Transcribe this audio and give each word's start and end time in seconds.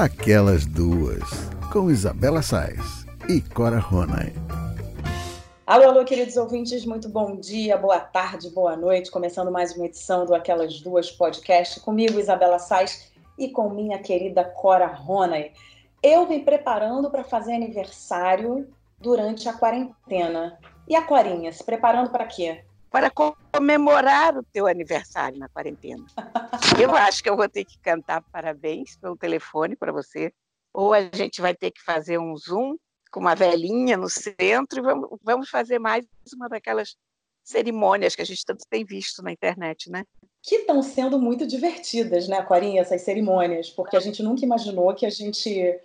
Aquelas 0.00 0.64
Duas, 0.64 1.28
com 1.70 1.90
Isabela 1.90 2.40
Sais 2.40 3.04
e 3.28 3.42
Cora 3.42 3.78
Ronay. 3.78 4.32
Alô, 5.66 5.90
alô, 5.90 6.04
queridos 6.06 6.38
ouvintes, 6.38 6.86
muito 6.86 7.06
bom 7.06 7.36
dia, 7.36 7.76
boa 7.76 8.00
tarde, 8.00 8.48
boa 8.48 8.74
noite. 8.74 9.10
Começando 9.10 9.50
mais 9.50 9.76
uma 9.76 9.84
edição 9.84 10.24
do 10.24 10.34
Aquelas 10.34 10.80
Duas 10.80 11.10
Podcast, 11.10 11.80
comigo, 11.80 12.18
Isabela 12.18 12.58
Sais, 12.58 13.12
e 13.36 13.50
com 13.50 13.68
minha 13.68 13.98
querida 13.98 14.42
Cora 14.42 14.86
Ronay. 14.86 15.52
Eu 16.02 16.26
me 16.26 16.40
preparando 16.40 17.10
para 17.10 17.22
fazer 17.22 17.52
aniversário 17.52 18.66
durante 18.98 19.50
a 19.50 19.52
quarentena. 19.52 20.58
E 20.88 20.96
a 20.96 21.02
Corinha, 21.02 21.52
se 21.52 21.62
preparando 21.62 22.08
para 22.08 22.24
quê? 22.24 22.64
Para 22.90 23.10
comemorar 23.10 24.36
o 24.36 24.42
teu 24.42 24.66
aniversário 24.66 25.38
na 25.38 25.48
quarentena. 25.48 26.04
eu 26.80 26.94
acho 26.96 27.22
que 27.22 27.30
eu 27.30 27.36
vou 27.36 27.48
ter 27.48 27.64
que 27.64 27.78
cantar 27.78 28.22
parabéns 28.32 28.96
pelo 28.96 29.16
telefone 29.16 29.76
para 29.76 29.92
você, 29.92 30.32
ou 30.72 30.92
a 30.92 31.02
gente 31.02 31.40
vai 31.40 31.54
ter 31.54 31.70
que 31.70 31.82
fazer 31.82 32.18
um 32.18 32.36
Zoom 32.36 32.76
com 33.10 33.20
uma 33.20 33.34
velhinha 33.34 33.96
no 33.96 34.08
centro 34.08 34.80
e 34.80 34.82
vamos, 34.82 35.08
vamos 35.22 35.48
fazer 35.48 35.78
mais 35.78 36.04
uma 36.34 36.48
daquelas 36.48 36.96
cerimônias 37.44 38.14
que 38.14 38.22
a 38.22 38.24
gente 38.24 38.44
tanto 38.44 38.64
tem 38.68 38.84
visto 38.84 39.22
na 39.22 39.32
internet, 39.32 39.90
né? 39.90 40.04
Que 40.42 40.56
estão 40.56 40.82
sendo 40.82 41.18
muito 41.18 41.46
divertidas, 41.46 42.28
né, 42.28 42.42
Corinha, 42.42 42.80
essas 42.80 43.02
cerimônias, 43.02 43.70
porque 43.70 43.96
a 43.96 44.00
gente 44.00 44.22
nunca 44.22 44.44
imaginou 44.44 44.94
que 44.94 45.04
a 45.04 45.10
gente 45.10 45.78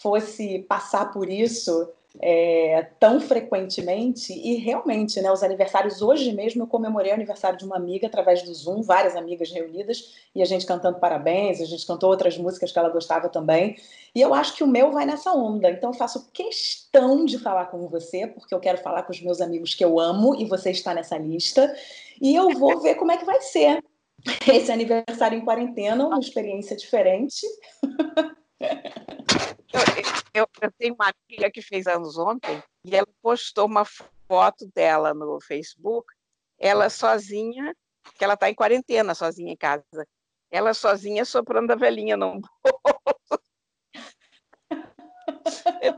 fosse 0.00 0.60
passar 0.60 1.12
por 1.12 1.28
isso 1.28 1.92
é, 2.18 2.88
tão 2.98 3.20
frequentemente 3.20 4.32
e 4.32 4.56
realmente, 4.56 5.20
né, 5.20 5.30
os 5.30 5.42
aniversários 5.42 6.02
hoje 6.02 6.32
mesmo 6.32 6.62
eu 6.62 6.66
comemorei 6.66 7.12
o 7.12 7.14
aniversário 7.14 7.58
de 7.58 7.64
uma 7.64 7.76
amiga 7.76 8.08
através 8.08 8.42
do 8.42 8.52
Zoom, 8.52 8.82
várias 8.82 9.14
amigas 9.14 9.50
reunidas 9.50 10.14
e 10.34 10.42
a 10.42 10.44
gente 10.44 10.66
cantando 10.66 10.98
parabéns, 10.98 11.60
a 11.60 11.64
gente 11.64 11.86
cantou 11.86 12.10
outras 12.10 12.36
músicas 12.36 12.72
que 12.72 12.78
ela 12.78 12.88
gostava 12.88 13.28
também. 13.28 13.76
E 14.14 14.20
eu 14.20 14.34
acho 14.34 14.56
que 14.56 14.64
o 14.64 14.66
meu 14.66 14.90
vai 14.90 15.06
nessa 15.06 15.32
onda, 15.32 15.70
então 15.70 15.90
eu 15.90 15.94
faço 15.94 16.30
questão 16.32 17.24
de 17.24 17.38
falar 17.38 17.66
com 17.66 17.88
você 17.88 18.26
porque 18.26 18.54
eu 18.54 18.60
quero 18.60 18.78
falar 18.78 19.04
com 19.04 19.12
os 19.12 19.22
meus 19.22 19.40
amigos 19.40 19.74
que 19.74 19.84
eu 19.84 20.00
amo 20.00 20.34
e 20.34 20.44
você 20.44 20.70
está 20.70 20.92
nessa 20.92 21.16
lista. 21.16 21.72
E 22.20 22.34
eu 22.34 22.50
vou 22.50 22.80
ver 22.80 22.96
como 22.96 23.12
é 23.12 23.16
que 23.16 23.24
vai 23.24 23.40
ser 23.40 23.82
esse 24.52 24.72
aniversário 24.72 25.38
em 25.38 25.44
quarentena, 25.44 26.06
uma 26.06 26.18
experiência 26.18 26.76
diferente. 26.76 27.46
Eu, 30.40 30.48
eu, 30.62 30.72
tenho 30.72 30.94
uma 30.94 31.12
amiga 31.28 31.50
que 31.50 31.60
fez 31.60 31.86
anos 31.86 32.16
ontem 32.16 32.62
e 32.82 32.96
ela 32.96 33.06
postou 33.20 33.66
uma 33.66 33.84
foto 33.84 34.66
dela 34.74 35.12
no 35.12 35.38
Facebook, 35.38 36.10
ela 36.58 36.88
sozinha, 36.88 37.76
que 38.16 38.24
ela 38.24 38.32
está 38.34 38.48
em 38.48 38.54
quarentena, 38.54 39.14
sozinha 39.14 39.52
em 39.52 39.56
casa. 39.56 40.06
Ela 40.50 40.72
sozinha 40.72 41.26
soprando 41.26 41.70
a 41.72 41.76
velhinha 41.76 42.16
no 42.16 42.40
bolso. 42.64 43.42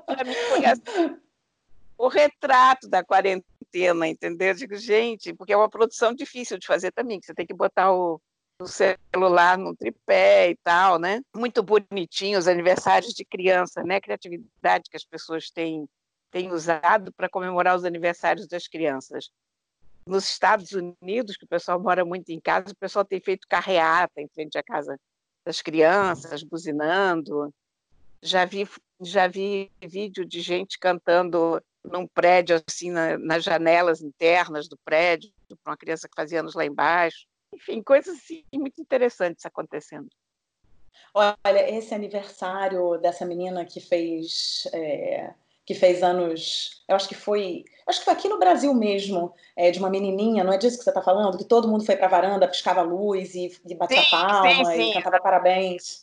Para 0.06 0.24
mim 0.24 0.34
foi 0.34 0.64
assim, 0.64 1.20
o 1.96 2.08
retrato 2.08 2.88
da 2.88 3.04
quarentena, 3.04 4.08
entendeu? 4.08 4.48
Eu 4.48 4.54
digo, 4.54 4.74
gente, 4.74 5.32
porque 5.32 5.52
é 5.52 5.56
uma 5.56 5.70
produção 5.70 6.12
difícil 6.12 6.58
de 6.58 6.66
fazer 6.66 6.90
também, 6.90 7.20
que 7.20 7.26
você 7.26 7.34
tem 7.34 7.46
que 7.46 7.54
botar 7.54 7.92
o, 7.92 8.20
o 8.62 8.66
celular 8.66 9.58
no 9.58 9.74
tripé 9.74 10.50
e 10.50 10.56
tal, 10.56 10.98
né? 10.98 11.20
Muito 11.34 11.62
bonitinho 11.62 12.38
os 12.38 12.48
aniversários 12.48 13.12
de 13.12 13.24
criança, 13.24 13.82
né? 13.82 14.00
Criatividade 14.00 14.88
que 14.90 14.96
as 14.96 15.04
pessoas 15.04 15.50
têm, 15.50 15.88
têm 16.30 16.52
usado 16.52 17.12
para 17.12 17.28
comemorar 17.28 17.76
os 17.76 17.84
aniversários 17.84 18.46
das 18.46 18.66
crianças. 18.68 19.30
Nos 20.06 20.24
Estados 20.24 20.72
Unidos, 20.72 21.36
que 21.36 21.44
o 21.44 21.48
pessoal 21.48 21.80
mora 21.80 22.04
muito 22.04 22.30
em 22.30 22.40
casa, 22.40 22.72
o 22.72 22.76
pessoal 22.76 23.04
tem 23.04 23.20
feito 23.20 23.46
carreata 23.48 24.20
em 24.20 24.28
frente 24.28 24.58
à 24.58 24.62
casa 24.62 24.98
das 25.44 25.60
crianças, 25.60 26.42
buzinando. 26.42 27.52
Já 28.22 28.44
vi, 28.44 28.68
já 29.00 29.26
vi 29.26 29.70
vídeo 29.82 30.24
de 30.24 30.40
gente 30.40 30.78
cantando 30.78 31.62
num 31.84 32.06
prédio, 32.06 32.62
assim, 32.66 32.90
na, 32.90 33.18
nas 33.18 33.42
janelas 33.42 34.00
internas 34.00 34.68
do 34.68 34.76
prédio, 34.84 35.32
para 35.48 35.72
uma 35.72 35.76
criança 35.76 36.08
que 36.08 36.14
fazia 36.14 36.40
anos 36.40 36.54
lá 36.54 36.64
embaixo 36.64 37.26
enfim, 37.52 37.82
coisas 37.82 38.16
assim, 38.16 38.44
muito 38.54 38.80
interessantes 38.80 39.44
acontecendo. 39.46 40.08
Olha, 41.14 41.70
esse 41.70 41.94
aniversário 41.94 42.98
dessa 42.98 43.26
menina 43.26 43.64
que 43.64 43.80
fez 43.80 44.66
é, 44.72 45.34
que 45.64 45.74
fez 45.74 46.02
anos, 46.02 46.82
eu 46.88 46.96
acho 46.96 47.08
que 47.08 47.14
foi, 47.14 47.64
acho 47.86 48.00
que 48.00 48.04
foi 48.04 48.14
aqui 48.14 48.28
no 48.28 48.38
Brasil 48.38 48.74
mesmo, 48.74 49.32
é, 49.56 49.70
de 49.70 49.78
uma 49.78 49.88
menininha, 49.88 50.42
não 50.42 50.52
é 50.52 50.58
disso 50.58 50.78
que 50.78 50.84
você 50.84 50.90
está 50.90 51.02
falando? 51.02 51.38
Que 51.38 51.44
todo 51.44 51.68
mundo 51.68 51.84
foi 51.84 51.96
para 51.96 52.06
a 52.06 52.10
varanda, 52.10 52.48
piscava 52.48 52.82
luz 52.82 53.34
e, 53.34 53.56
e 53.66 53.74
batia 53.74 54.02
sim, 54.02 54.10
palma 54.10 54.64
sim, 54.64 54.74
sim. 54.74 54.90
e 54.90 54.94
cantava 54.94 55.20
parabéns. 55.20 56.02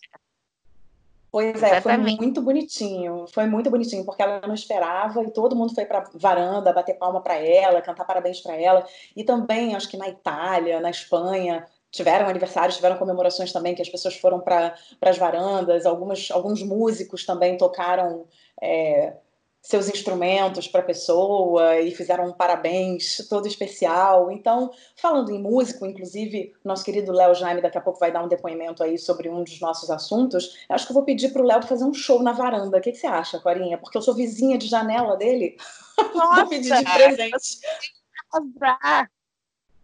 Pois 1.32 1.62
é, 1.62 1.80
foi 1.80 1.96
muito 1.98 2.42
bonitinho. 2.42 3.28
Foi 3.28 3.46
muito 3.46 3.70
bonitinho, 3.70 4.04
porque 4.04 4.22
ela 4.22 4.42
não 4.46 4.54
esperava 4.54 5.24
e 5.24 5.32
todo 5.32 5.56
mundo 5.56 5.74
foi 5.76 5.86
para 5.86 6.10
varanda 6.16 6.74
bater 6.74 6.96
palma 6.96 7.22
para 7.22 7.36
ela, 7.36 7.82
cantar 7.82 8.06
parabéns 8.06 8.42
para 8.42 8.56
ela. 8.60 8.86
E 9.16 9.24
também, 9.24 9.76
acho 9.76 9.88
que 9.88 9.98
na 9.98 10.10
Itália, 10.10 10.80
na 10.80 10.90
Espanha, 10.90 11.68
tiveram 11.92 12.28
aniversários, 12.28 12.76
tiveram 12.76 12.98
comemorações 12.98 13.52
também 13.52 13.76
que 13.76 13.82
as 13.82 13.90
pessoas 13.90 14.16
foram 14.16 14.40
para 14.40 14.74
as 15.02 15.18
varandas. 15.18 15.86
Algumas, 15.86 16.30
alguns 16.32 16.64
músicos 16.64 17.26
também 17.26 17.58
tocaram. 17.58 18.26
É, 18.62 19.14
seus 19.62 19.90
instrumentos 19.90 20.68
para 20.68 20.82
a 20.82 20.86
pessoa 20.86 21.80
e 21.80 21.92
fizeram 21.92 22.28
um 22.28 22.34
parabéns 22.34 23.28
todo 23.28 23.48
especial. 23.48 24.32
Então, 24.32 24.72
falando 24.96 25.32
em 25.32 25.42
músico, 25.42 25.86
inclusive, 25.86 26.54
nosso 26.64 26.84
querido 26.84 27.12
Léo 27.12 27.36
Jaime 27.36 27.62
daqui 27.62 27.78
a 27.78 27.82
pouco 27.82 28.00
vai 28.00 28.12
dar 28.12 28.24
um 28.24 28.28
depoimento 28.28 28.82
aí 28.84 28.98
sobre 28.98 29.30
um 29.30 29.44
dos 29.44 29.60
nossos 29.60 29.90
assuntos. 29.90 30.58
Eu 30.70 30.76
acho 30.76 30.86
que 30.86 30.92
eu 30.92 30.96
vou 30.96 31.04
pedir 31.04 31.34
para 31.34 31.42
o 31.42 31.46
Léo 31.46 31.62
fazer 31.64 31.84
um 31.84 31.94
show 31.94 32.24
na 32.24 32.32
varanda. 32.32 32.78
O 32.78 32.82
que, 32.82 32.92
que, 32.92 32.98
você 32.98 33.08
acha, 33.08 33.40
Corinha? 33.40 33.78
Porque 33.78 33.98
eu 33.98 34.02
sou 34.02 34.16
vizinha 34.16 34.58
de 34.58 34.68
janela 34.68 35.18
dele. 35.18 35.58
Nossa, 36.16 36.42
vou 36.42 36.50
pedir 36.50 36.74
de 36.74 36.84
presente. 36.84 37.60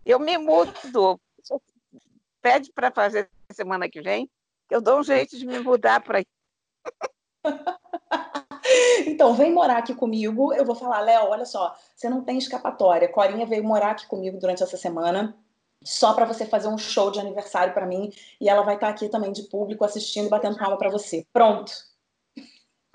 Eu 0.06 0.20
me 0.20 0.38
mudo. 0.38 1.20
Pede 2.42 2.72
para 2.72 2.92
fazer 2.92 3.30
semana 3.52 3.90
que 3.90 4.02
vem, 4.02 4.30
eu 4.70 4.80
dou 4.82 5.00
um 5.00 5.04
jeito 5.04 5.38
de 5.38 5.46
me 5.46 5.60
mudar 5.60 6.00
para 6.02 6.24
Então, 9.06 9.34
vem 9.34 9.54
morar 9.54 9.78
aqui 9.78 9.94
comigo. 9.94 10.54
Eu 10.54 10.66
vou 10.66 10.76
falar, 10.76 11.00
Léo, 11.02 11.30
olha 11.30 11.46
só, 11.46 11.76
você 11.96 12.10
não 12.10 12.24
tem 12.24 12.38
escapatória. 12.38 13.08
Corinha 13.08 13.46
veio 13.46 13.64
morar 13.64 13.92
aqui 13.92 14.08
comigo 14.08 14.40
durante 14.40 14.64
essa 14.64 14.78
semana 14.78 15.36
só 15.86 16.14
para 16.14 16.26
você 16.26 16.46
fazer 16.46 16.68
um 16.68 16.78
show 16.78 17.12
de 17.12 17.20
aniversário 17.20 17.74
para 17.74 17.86
mim 17.86 18.12
e 18.42 18.50
ela 18.50 18.64
vai 18.64 18.76
estar 18.76 18.88
tá 18.88 18.94
aqui 18.94 19.08
também 19.08 19.32
de 19.32 19.44
público 19.44 19.86
assistindo, 19.86 20.30
batendo 20.30 20.58
palma 20.58 20.78
para 20.78 20.90
você. 20.90 21.26
Pronto. 21.32 21.72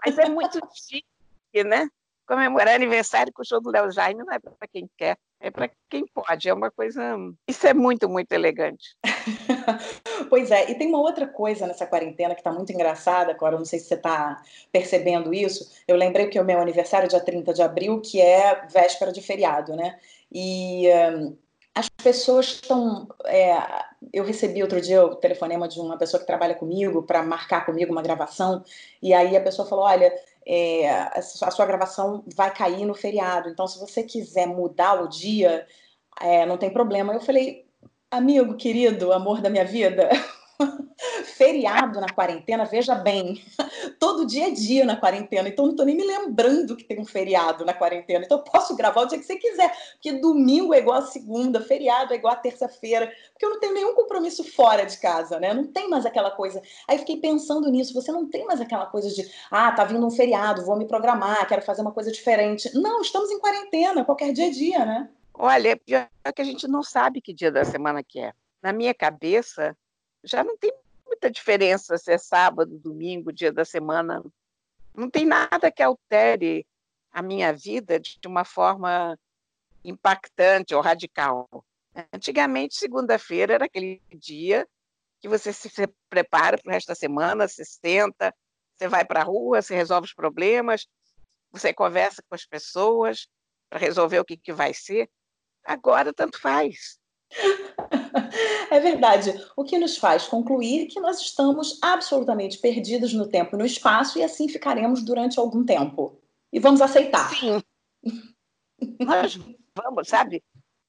Mas 0.05 0.19
é 0.19 0.29
muito 0.29 0.59
chique, 0.75 1.65
né? 1.65 1.89
Comemorar 2.27 2.75
aniversário 2.75 3.33
com 3.33 3.43
o 3.43 3.45
show 3.45 3.61
do 3.61 3.71
Léo 3.71 3.91
Jaime 3.91 4.25
não 4.25 4.33
é 4.33 4.39
para 4.39 4.69
quem 4.73 4.89
quer, 4.97 5.17
é 5.41 5.51
para 5.51 5.71
quem 5.89 6.05
pode. 6.07 6.49
É 6.49 6.55
uma 6.55 6.71
coisa. 6.71 7.17
Isso 7.47 7.67
é 7.67 7.75
muito, 7.75 8.09
muito 8.09 8.33
elegante. 8.33 8.97
pois 10.29 10.51
é, 10.51 10.71
e 10.71 10.75
tem 10.75 10.89
uma 10.89 11.01
outra 11.01 11.27
coisa 11.27 11.67
nessa 11.67 11.87
quarentena 11.87 12.35
que 12.35 12.41
está 12.41 12.53
muito 12.53 12.73
engraçada, 12.73 13.33
agora 13.33 13.57
não 13.59 13.65
sei 13.65 13.79
se 13.79 13.87
você 13.87 13.95
está 13.95 14.43
percebendo 14.73 15.33
isso. 15.33 15.71
Eu 15.87 15.97
lembrei 15.97 16.29
que 16.29 16.39
é 16.39 16.43
o 16.43 16.45
meu 16.45 16.61
aniversário, 16.61 17.09
dia 17.09 17.21
30 17.21 17.53
de 17.55 17.63
abril, 17.63 18.01
que 18.01 18.21
é 18.21 18.67
véspera 18.67 19.13
de 19.13 19.23
feriado, 19.23 19.75
né? 19.77 19.99
E 20.33 20.89
um, 21.13 21.37
as 21.75 21.89
pessoas 21.89 22.47
estão. 22.47 23.09
É, 23.27 23.57
eu 24.13 24.25
recebi 24.25 24.63
outro 24.63 24.81
dia 24.81 25.05
o 25.05 25.15
telefonema 25.17 25.69
de 25.69 25.81
uma 25.81 25.97
pessoa 25.99 26.21
que 26.21 26.27
trabalha 26.27 26.55
comigo 26.55 27.03
para 27.03 27.23
marcar 27.23 27.65
comigo 27.67 27.93
uma 27.93 28.03
gravação, 28.03 28.65
e 29.03 29.13
aí 29.15 29.37
a 29.37 29.43
pessoa 29.43 29.69
falou: 29.69 29.85
olha. 29.85 30.13
É, 30.53 30.89
a 30.91 31.51
sua 31.51 31.67
gravação 31.67 32.25
vai 32.35 32.53
cair 32.53 32.87
no 32.87 32.95
feriado, 32.95 33.51
então 33.51 33.69
se 33.69 33.79
você 33.79 34.03
quiser 34.03 34.47
mudar 34.47 35.01
o 35.01 35.07
dia, 35.07 35.67
é, 36.21 36.47
não 36.47 36.57
tem 36.57 36.71
problema. 36.73 37.13
Eu 37.13 37.21
falei, 37.21 37.70
Amigo 38.12 38.56
querido, 38.56 39.12
amor 39.12 39.41
da 39.41 39.48
minha 39.48 39.65
vida, 39.65 40.09
feriado 41.37 42.01
na 42.01 42.09
quarentena, 42.09 42.65
veja 42.65 42.92
bem, 42.92 43.41
todo 44.01 44.27
dia 44.27 44.48
é 44.48 44.51
dia 44.51 44.84
na 44.84 44.97
quarentena, 44.97 45.48
então 45.48 45.68
não 45.68 45.77
tô 45.77 45.84
nem 45.84 45.97
me 45.97 46.03
lembrando 46.03 46.74
que 46.74 46.83
tem 46.83 46.98
um 46.98 47.04
feriado 47.04 47.65
na 47.65 47.72
quarentena, 47.72 48.24
então 48.24 48.39
eu 48.39 48.42
posso 48.42 48.74
gravar 48.74 49.03
o 49.03 49.07
dia 49.07 49.16
que 49.16 49.24
você 49.24 49.36
quiser, 49.36 49.72
porque 49.92 50.10
domingo 50.15 50.74
é 50.74 50.78
igual 50.78 50.98
a 50.98 51.03
segunda, 51.03 51.60
feriado 51.60 52.12
é 52.12 52.16
igual 52.16 52.33
a 52.33 52.36
terça-feira, 52.36 53.07
porque 53.30 53.47
eu 53.47 53.51
não 53.51 53.60
tenho 53.60 53.74
nenhum 53.74 53.95
compromisso 53.95 54.42
fora 54.42 54.84
de 54.84 54.97
casa, 54.98 55.39
né? 55.39 55.54
Não 55.54 55.68
tem 55.68 55.89
mais 55.89 56.04
aquela 56.04 56.33
coisa. 56.33 56.60
Aí 56.89 56.98
fiquei 56.98 57.18
pensando 57.18 57.71
nisso, 57.71 57.95
você 57.95 58.10
não 58.10 58.28
tem 58.28 58.45
mais 58.45 58.60
aquela 58.60 58.86
coisa 58.86 59.09
de, 59.09 59.30
ah, 59.53 59.71
tá 59.71 59.84
vindo 59.84 60.04
um 60.04 60.10
feriado, 60.10 60.66
vou 60.66 60.77
me 60.77 60.89
programar, 60.89 61.47
quero 61.47 61.63
fazer 61.63 61.83
uma 61.83 61.92
coisa 61.92 62.10
diferente. 62.10 62.77
Não, 62.77 63.03
estamos 63.03 63.30
em 63.30 63.39
quarentena, 63.39 64.04
qualquer 64.04 64.33
dia 64.33 64.48
é 64.48 64.51
dia, 64.51 64.84
né? 64.84 65.09
Olha, 65.42 65.71
é 65.71 65.77
pior 65.77 66.07
que 66.37 66.42
a 66.42 66.45
gente 66.45 66.69
não 66.69 66.83
sabe 66.83 67.22
que 67.22 67.33
dia 67.33 67.51
da 67.51 67.65
semana 67.65 68.04
que 68.04 68.21
é. 68.21 68.34
Na 68.60 68.75
minha 68.75 68.92
cabeça, 68.92 69.75
já 70.22 70.45
não 70.45 70.54
tem 70.59 70.71
muita 71.07 71.31
diferença 71.31 71.97
se 71.97 72.13
é 72.13 72.19
sábado, 72.19 72.78
domingo, 72.78 73.33
dia 73.33 73.51
da 73.51 73.65
semana. 73.65 74.22
Não 74.95 75.09
tem 75.09 75.25
nada 75.25 75.72
que 75.72 75.83
altere 75.83 76.66
a 77.10 77.22
minha 77.22 77.54
vida 77.54 77.98
de 77.98 78.19
uma 78.27 78.45
forma 78.45 79.19
impactante 79.83 80.75
ou 80.75 80.83
radical. 80.83 81.48
Antigamente, 82.13 82.75
segunda-feira 82.75 83.54
era 83.54 83.65
aquele 83.65 84.03
dia 84.13 84.69
que 85.22 85.28
você 85.28 85.54
se 85.54 85.71
prepara 86.10 86.59
para 86.59 86.69
o 86.69 86.72
resto 86.72 86.89
da 86.89 86.95
semana, 86.95 87.48
se 87.48 87.65
senta, 87.65 88.34
Você 88.77 88.89
vai 88.89 89.07
para 89.07 89.22
a 89.22 89.25
rua, 89.25 89.63
você 89.63 89.75
resolve 89.75 90.04
os 90.04 90.13
problemas, 90.13 90.87
você 91.51 91.72
conversa 91.72 92.22
com 92.28 92.34
as 92.34 92.45
pessoas 92.45 93.27
para 93.71 93.78
resolver 93.78 94.21
o 94.21 94.25
que, 94.25 94.37
que 94.37 94.53
vai 94.53 94.75
ser. 94.75 95.09
Agora, 95.65 96.12
tanto 96.12 96.41
faz. 96.41 96.98
É 98.71 98.78
verdade. 98.78 99.34
O 99.57 99.65
que 99.65 99.77
nos 99.78 99.98
faz 99.98 100.28
concluir 100.28 100.86
que 100.86 101.01
nós 101.01 101.21
estamos 101.21 101.80
absolutamente 101.83 102.57
perdidos 102.59 103.12
no 103.12 103.28
tempo 103.28 103.57
e 103.57 103.59
no 103.59 103.66
espaço 103.66 104.16
e 104.16 104.22
assim 104.22 104.48
ficaremos 104.48 105.03
durante 105.04 105.41
algum 105.41 105.65
tempo. 105.65 106.21
E 106.53 106.60
vamos 106.60 106.80
aceitar. 106.80 107.30
Sim. 107.34 107.60
nós 109.01 109.39
vamos, 109.74 110.09
sabe? 110.09 110.42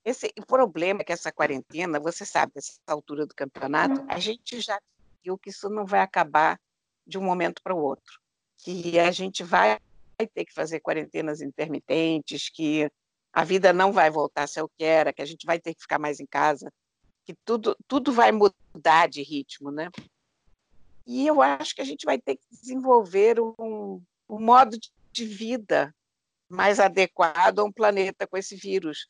Esse 0.05 0.31
o 0.39 0.45
problema 0.45 1.01
é 1.01 1.03
que 1.03 1.11
essa 1.11 1.31
quarentena, 1.31 1.99
você 1.99 2.25
sabe, 2.25 2.53
nessa 2.55 2.79
altura 2.87 3.25
do 3.25 3.35
campeonato, 3.35 4.03
a 4.07 4.19
gente 4.19 4.59
já 4.59 4.79
viu 5.23 5.37
que 5.37 5.49
isso 5.49 5.69
não 5.69 5.85
vai 5.85 6.01
acabar 6.01 6.59
de 7.05 7.17
um 7.17 7.23
momento 7.23 7.61
para 7.63 7.75
o 7.75 7.81
outro, 7.81 8.19
que 8.57 8.99
a 8.99 9.11
gente 9.11 9.43
vai 9.43 9.79
ter 10.33 10.45
que 10.45 10.53
fazer 10.53 10.79
quarentenas 10.79 11.41
intermitentes, 11.41 12.49
que 12.49 12.89
a 13.33 13.43
vida 13.43 13.71
não 13.71 13.91
vai 13.91 14.09
voltar 14.09 14.43
a 14.43 14.47
ser 14.47 14.61
o 14.61 14.69
que 14.69 14.83
era, 14.83 15.13
que 15.13 15.21
a 15.21 15.25
gente 15.25 15.45
vai 15.45 15.59
ter 15.59 15.73
que 15.73 15.81
ficar 15.81 15.99
mais 15.99 16.19
em 16.19 16.25
casa, 16.25 16.71
que 17.25 17.33
tudo, 17.45 17.75
tudo 17.87 18.11
vai 18.11 18.31
mudar 18.31 19.07
de 19.07 19.21
ritmo, 19.23 19.71
né? 19.71 19.89
E 21.05 21.25
eu 21.25 21.41
acho 21.41 21.75
que 21.75 21.81
a 21.81 21.85
gente 21.85 22.05
vai 22.05 22.17
ter 22.17 22.35
que 22.35 22.45
desenvolver 22.51 23.39
um, 23.39 24.01
um 24.29 24.39
modo 24.39 24.77
de 25.11 25.25
vida 25.25 25.93
mais 26.49 26.79
adequado 26.79 27.59
a 27.59 27.63
um 27.63 27.71
planeta 27.71 28.27
com 28.27 28.37
esse 28.37 28.55
vírus, 28.55 29.07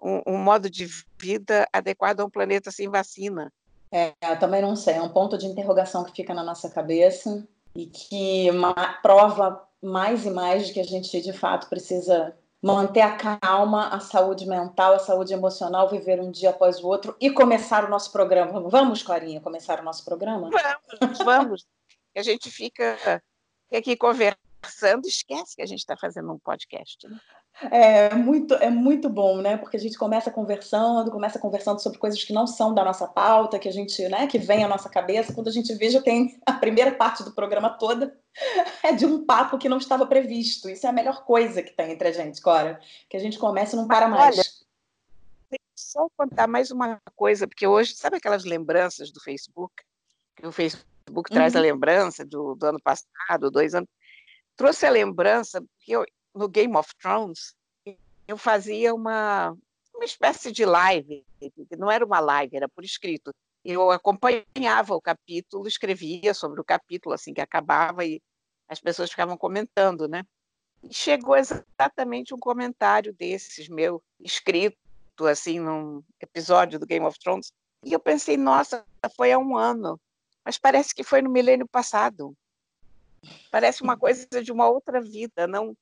um, 0.00 0.34
um 0.34 0.38
modo 0.38 0.68
de 0.68 0.86
vida 1.18 1.66
adequado 1.72 2.20
a 2.20 2.24
um 2.24 2.30
planeta 2.30 2.70
sem 2.70 2.88
vacina. 2.88 3.52
É, 3.90 4.14
eu 4.22 4.38
também 4.38 4.62
não 4.62 4.76
sei, 4.76 4.94
é 4.94 5.02
um 5.02 5.08
ponto 5.08 5.36
de 5.36 5.46
interrogação 5.46 6.04
que 6.04 6.12
fica 6.12 6.34
na 6.34 6.42
nossa 6.42 6.70
cabeça 6.70 7.46
e 7.74 7.86
que 7.86 8.48
prova 9.02 9.66
mais 9.82 10.24
e 10.24 10.30
mais 10.30 10.66
de 10.66 10.74
que 10.74 10.80
a 10.80 10.84
gente 10.84 11.20
de 11.20 11.32
fato 11.32 11.68
precisa 11.68 12.34
manter 12.62 13.00
a 13.00 13.16
calma, 13.16 13.88
a 13.88 13.98
saúde 13.98 14.46
mental, 14.46 14.94
a 14.94 14.98
saúde 15.00 15.34
emocional, 15.34 15.88
viver 15.88 16.20
um 16.20 16.30
dia 16.30 16.50
após 16.50 16.78
o 16.78 16.86
outro 16.86 17.16
e 17.20 17.30
começar 17.30 17.84
o 17.84 17.90
nosso 17.90 18.12
programa. 18.12 18.60
Vamos, 18.68 19.02
Clarinha, 19.02 19.40
começar 19.40 19.80
o 19.80 19.82
nosso 19.82 20.04
programa? 20.04 20.48
Vamos, 20.48 21.18
vamos. 21.18 21.66
a 22.16 22.22
gente 22.22 22.50
fica 22.50 23.20
aqui 23.72 23.96
conversando, 23.96 25.06
esquece 25.06 25.56
que 25.56 25.62
a 25.62 25.66
gente 25.66 25.80
está 25.80 25.96
fazendo 25.96 26.32
um 26.32 26.38
podcast. 26.38 27.08
Né? 27.08 27.18
É 27.70 28.14
muito, 28.14 28.54
é 28.54 28.70
muito 28.70 29.08
bom, 29.08 29.40
né? 29.40 29.56
Porque 29.56 29.76
a 29.76 29.80
gente 29.80 29.96
começa 29.96 30.30
conversando, 30.30 31.10
começa 31.10 31.38
conversando 31.38 31.80
sobre 31.80 31.98
coisas 31.98 32.22
que 32.24 32.32
não 32.32 32.46
são 32.46 32.74
da 32.74 32.84
nossa 32.84 33.06
pauta, 33.06 33.58
que 33.58 33.68
a 33.68 33.72
gente, 33.72 34.02
né, 34.08 34.26
que 34.26 34.38
vem 34.38 34.64
à 34.64 34.68
nossa 34.68 34.88
cabeça. 34.88 35.32
Quando 35.32 35.48
a 35.48 35.52
gente 35.52 35.72
vê, 35.74 35.90
já 35.90 36.00
tem 36.00 36.40
a 36.46 36.54
primeira 36.54 36.92
parte 36.92 37.22
do 37.22 37.32
programa 37.32 37.70
toda 37.70 38.16
é 38.82 38.92
de 38.92 39.06
um 39.06 39.24
papo 39.24 39.58
que 39.58 39.68
não 39.68 39.78
estava 39.78 40.06
previsto. 40.06 40.68
Isso 40.68 40.86
é 40.86 40.90
a 40.90 40.92
melhor 40.92 41.24
coisa 41.24 41.62
que 41.62 41.72
tem 41.72 41.92
entre 41.92 42.08
a 42.08 42.12
gente, 42.12 42.40
Cora. 42.40 42.80
Que 43.08 43.16
a 43.16 43.20
gente 43.20 43.38
começa 43.38 43.76
e 43.76 43.78
não 43.78 43.86
para 43.86 44.08
mais. 44.08 44.38
Olha, 44.38 45.58
só 45.74 46.08
contar 46.16 46.48
mais 46.48 46.70
uma 46.70 47.00
coisa, 47.14 47.46
porque 47.46 47.66
hoje, 47.66 47.94
sabe 47.94 48.16
aquelas 48.16 48.44
lembranças 48.44 49.10
do 49.10 49.20
Facebook? 49.20 49.74
Que 50.34 50.46
o 50.46 50.52
Facebook 50.52 51.30
uhum. 51.30 51.34
traz 51.34 51.54
a 51.54 51.58
uhum. 51.58 51.64
lembrança 51.64 52.24
do, 52.24 52.54
do 52.54 52.66
ano 52.66 52.80
passado, 52.82 53.50
dois 53.50 53.74
anos. 53.74 53.88
Trouxe 54.56 54.86
a 54.86 54.90
lembrança, 54.90 55.62
que 55.80 55.92
eu, 55.92 56.04
no 56.34 56.48
Game 56.48 56.76
of 56.76 56.94
Thrones, 56.96 57.54
eu 58.26 58.36
fazia 58.36 58.94
uma, 58.94 59.56
uma 59.94 60.04
espécie 60.04 60.50
de 60.52 60.64
live, 60.64 61.24
não 61.78 61.90
era 61.90 62.04
uma 62.04 62.20
live, 62.20 62.56
era 62.56 62.68
por 62.68 62.84
escrito. 62.84 63.32
Eu 63.64 63.90
acompanhava 63.90 64.94
o 64.94 65.00
capítulo, 65.00 65.68
escrevia 65.68 66.34
sobre 66.34 66.60
o 66.60 66.64
capítulo 66.64 67.14
assim 67.14 67.32
que 67.32 67.40
acabava 67.40 68.04
e 68.04 68.20
as 68.68 68.80
pessoas 68.80 69.10
ficavam 69.10 69.36
comentando, 69.36 70.08
né? 70.08 70.24
E 70.82 70.92
chegou 70.92 71.36
exatamente 71.36 72.34
um 72.34 72.38
comentário 72.38 73.12
desses 73.12 73.68
meu 73.68 74.02
escrito 74.18 74.76
assim 75.28 75.60
num 75.60 76.02
episódio 76.20 76.78
do 76.78 76.86
Game 76.86 77.06
of 77.06 77.18
Thrones 77.20 77.52
e 77.84 77.92
eu 77.92 78.00
pensei, 78.00 78.36
nossa, 78.36 78.84
foi 79.16 79.32
há 79.32 79.38
um 79.38 79.56
ano, 79.56 80.00
mas 80.44 80.58
parece 80.58 80.94
que 80.94 81.02
foi 81.02 81.20
no 81.20 81.30
milênio 81.30 81.68
passado. 81.68 82.34
Parece 83.50 83.82
uma 83.82 83.96
coisa 83.96 84.26
de 84.42 84.50
uma 84.50 84.68
outra 84.68 85.00
vida, 85.00 85.46
não 85.46 85.76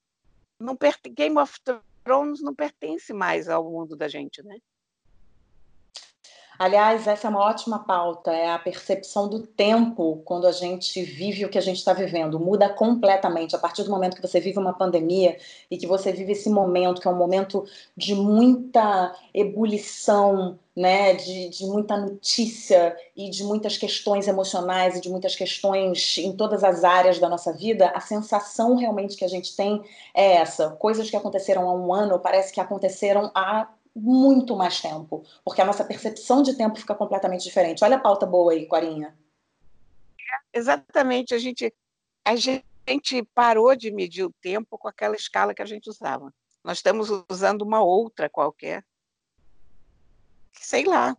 não 0.60 0.76
Game 1.14 1.38
of 1.38 1.58
Thrones 2.04 2.40
não 2.42 2.54
pertence 2.54 3.12
mais 3.12 3.48
ao 3.48 3.64
mundo 3.64 3.96
da 3.96 4.08
gente, 4.08 4.42
né? 4.42 4.58
Aliás, 6.60 7.06
essa 7.06 7.26
é 7.26 7.30
uma 7.30 7.40
ótima 7.40 7.78
pauta, 7.78 8.32
é 8.32 8.50
a 8.50 8.58
percepção 8.58 9.30
do 9.30 9.46
tempo 9.46 10.20
quando 10.26 10.46
a 10.46 10.52
gente 10.52 11.02
vive 11.02 11.46
o 11.46 11.48
que 11.48 11.56
a 11.56 11.60
gente 11.62 11.78
está 11.78 11.94
vivendo. 11.94 12.38
Muda 12.38 12.68
completamente. 12.68 13.56
A 13.56 13.58
partir 13.58 13.82
do 13.82 13.90
momento 13.90 14.14
que 14.14 14.20
você 14.20 14.38
vive 14.38 14.58
uma 14.58 14.74
pandemia 14.74 15.38
e 15.70 15.78
que 15.78 15.86
você 15.86 16.12
vive 16.12 16.32
esse 16.32 16.50
momento, 16.50 17.00
que 17.00 17.08
é 17.08 17.10
um 17.10 17.16
momento 17.16 17.64
de 17.96 18.14
muita 18.14 19.16
ebulição, 19.32 20.58
né, 20.80 21.12
de, 21.12 21.50
de 21.50 21.66
muita 21.66 21.94
notícia 21.94 22.96
e 23.14 23.28
de 23.28 23.44
muitas 23.44 23.76
questões 23.76 24.26
emocionais 24.26 24.96
e 24.96 25.00
de 25.02 25.10
muitas 25.10 25.36
questões 25.36 26.16
em 26.16 26.34
todas 26.34 26.64
as 26.64 26.84
áreas 26.84 27.18
da 27.18 27.28
nossa 27.28 27.52
vida, 27.52 27.90
a 27.90 28.00
sensação 28.00 28.76
realmente 28.76 29.14
que 29.14 29.24
a 29.24 29.28
gente 29.28 29.54
tem 29.54 29.84
é 30.14 30.36
essa. 30.36 30.70
Coisas 30.70 31.10
que 31.10 31.16
aconteceram 31.16 31.68
há 31.68 31.74
um 31.74 31.92
ano 31.92 32.18
parece 32.18 32.50
que 32.50 32.60
aconteceram 32.60 33.30
há 33.34 33.68
muito 33.94 34.56
mais 34.56 34.80
tempo, 34.80 35.22
porque 35.44 35.60
a 35.60 35.66
nossa 35.66 35.84
percepção 35.84 36.42
de 36.42 36.54
tempo 36.54 36.78
fica 36.78 36.94
completamente 36.94 37.44
diferente. 37.44 37.84
Olha 37.84 37.96
a 37.96 38.00
pauta 38.00 38.24
boa 38.24 38.52
aí, 38.52 38.64
Corinha. 38.64 39.14
Exatamente, 40.50 41.34
a 41.34 41.38
gente, 41.38 41.74
a 42.24 42.34
gente 42.36 43.22
parou 43.34 43.76
de 43.76 43.90
medir 43.90 44.24
o 44.24 44.32
tempo 44.40 44.78
com 44.78 44.88
aquela 44.88 45.14
escala 45.14 45.52
que 45.52 45.60
a 45.60 45.66
gente 45.66 45.90
usava. 45.90 46.32
Nós 46.64 46.78
estamos 46.78 47.10
usando 47.28 47.62
uma 47.62 47.82
outra 47.82 48.30
qualquer. 48.30 48.82
Sei 50.52 50.84
lá, 50.84 51.16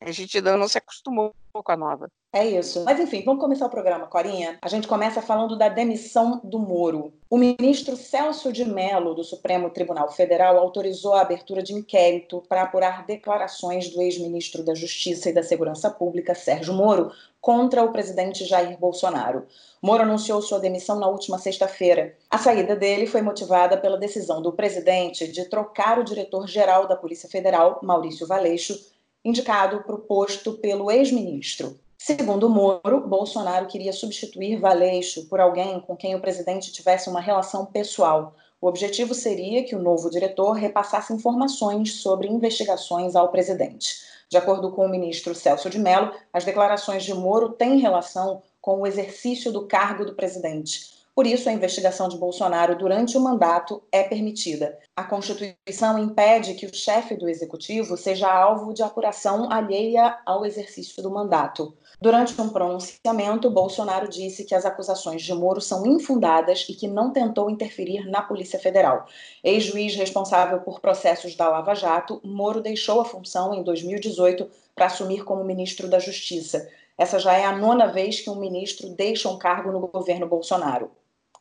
a 0.00 0.10
gente 0.10 0.36
ainda 0.36 0.56
não 0.56 0.68
se 0.68 0.78
acostumou 0.78 1.34
com 1.52 1.72
a 1.72 1.76
nova. 1.76 2.10
É 2.30 2.46
isso. 2.46 2.84
Mas 2.84 3.00
enfim, 3.00 3.22
vamos 3.24 3.40
começar 3.40 3.64
o 3.64 3.70
programa, 3.70 4.06
Corinha. 4.06 4.58
A 4.60 4.68
gente 4.68 4.86
começa 4.86 5.22
falando 5.22 5.56
da 5.56 5.70
demissão 5.70 6.38
do 6.44 6.58
Moro. 6.58 7.10
O 7.30 7.38
ministro 7.38 7.96
Celso 7.96 8.52
de 8.52 8.66
Mello, 8.66 9.14
do 9.14 9.24
Supremo 9.24 9.70
Tribunal 9.70 10.12
Federal, 10.12 10.58
autorizou 10.58 11.14
a 11.14 11.22
abertura 11.22 11.62
de 11.62 11.72
inquérito 11.72 12.42
para 12.46 12.62
apurar 12.62 13.06
declarações 13.06 13.88
do 13.88 14.02
ex-ministro 14.02 14.62
da 14.62 14.74
Justiça 14.74 15.30
e 15.30 15.32
da 15.32 15.42
Segurança 15.42 15.90
Pública, 15.90 16.34
Sérgio 16.34 16.74
Moro, 16.74 17.10
contra 17.40 17.82
o 17.82 17.92
presidente 17.92 18.44
Jair 18.44 18.78
Bolsonaro. 18.78 19.46
Moro 19.80 20.02
anunciou 20.02 20.42
sua 20.42 20.58
demissão 20.58 21.00
na 21.00 21.08
última 21.08 21.38
sexta-feira. 21.38 22.14
A 22.28 22.36
saída 22.36 22.76
dele 22.76 23.06
foi 23.06 23.22
motivada 23.22 23.78
pela 23.78 23.96
decisão 23.96 24.42
do 24.42 24.52
presidente 24.52 25.26
de 25.32 25.46
trocar 25.46 25.98
o 25.98 26.04
diretor-geral 26.04 26.86
da 26.86 26.96
Polícia 26.96 27.28
Federal, 27.28 27.80
Maurício 27.82 28.26
Valeixo, 28.26 28.78
indicado 29.24 29.82
para 29.82 29.94
o 29.94 30.00
posto 30.00 30.52
pelo 30.52 30.90
ex-ministro. 30.90 31.74
Segundo 32.00 32.48
Moro, 32.48 33.06
Bolsonaro 33.08 33.66
queria 33.66 33.92
substituir 33.92 34.60
Valeixo 34.60 35.26
por 35.26 35.40
alguém 35.40 35.80
com 35.80 35.96
quem 35.96 36.14
o 36.14 36.20
presidente 36.20 36.72
tivesse 36.72 37.10
uma 37.10 37.20
relação 37.20 37.66
pessoal. 37.66 38.36
O 38.60 38.68
objetivo 38.68 39.12
seria 39.14 39.64
que 39.64 39.74
o 39.74 39.82
novo 39.82 40.08
diretor 40.08 40.52
repassasse 40.52 41.12
informações 41.12 41.94
sobre 41.94 42.28
investigações 42.28 43.16
ao 43.16 43.30
presidente. 43.30 43.96
De 44.30 44.36
acordo 44.36 44.70
com 44.70 44.86
o 44.86 44.88
ministro 44.88 45.34
Celso 45.34 45.68
de 45.68 45.78
Mello, 45.78 46.12
as 46.32 46.44
declarações 46.44 47.02
de 47.02 47.12
Moro 47.12 47.50
têm 47.50 47.80
relação 47.80 48.42
com 48.60 48.80
o 48.80 48.86
exercício 48.86 49.52
do 49.52 49.66
cargo 49.66 50.04
do 50.04 50.14
presidente. 50.14 50.98
Por 51.18 51.26
isso, 51.26 51.48
a 51.48 51.52
investigação 51.52 52.08
de 52.08 52.16
Bolsonaro 52.16 52.78
durante 52.78 53.18
o 53.18 53.20
mandato 53.20 53.82
é 53.90 54.04
permitida. 54.04 54.78
A 54.94 55.02
Constituição 55.02 55.98
impede 55.98 56.54
que 56.54 56.64
o 56.64 56.72
chefe 56.72 57.16
do 57.16 57.28
executivo 57.28 57.96
seja 57.96 58.32
alvo 58.32 58.72
de 58.72 58.84
apuração 58.84 59.50
alheia 59.50 60.16
ao 60.24 60.46
exercício 60.46 61.02
do 61.02 61.10
mandato. 61.10 61.76
Durante 62.00 62.40
um 62.40 62.48
pronunciamento, 62.48 63.50
Bolsonaro 63.50 64.08
disse 64.08 64.44
que 64.44 64.54
as 64.54 64.64
acusações 64.64 65.20
de 65.20 65.34
Moro 65.34 65.60
são 65.60 65.84
infundadas 65.84 66.64
e 66.68 66.74
que 66.74 66.86
não 66.86 67.12
tentou 67.12 67.50
interferir 67.50 68.08
na 68.08 68.22
Polícia 68.22 68.56
Federal. 68.56 69.06
Ex-juiz 69.42 69.96
responsável 69.96 70.60
por 70.60 70.78
processos 70.78 71.34
da 71.34 71.48
Lava 71.48 71.74
Jato, 71.74 72.20
Moro 72.22 72.60
deixou 72.60 73.00
a 73.00 73.04
função 73.04 73.52
em 73.52 73.64
2018 73.64 74.48
para 74.76 74.86
assumir 74.86 75.24
como 75.24 75.42
ministro 75.42 75.88
da 75.88 75.98
Justiça. 75.98 76.70
Essa 76.96 77.18
já 77.18 77.32
é 77.32 77.44
a 77.44 77.56
nona 77.56 77.88
vez 77.88 78.20
que 78.20 78.30
um 78.30 78.36
ministro 78.36 78.88
deixa 78.90 79.28
um 79.28 79.36
cargo 79.36 79.72
no 79.72 79.80
governo 79.80 80.28
Bolsonaro. 80.28 80.92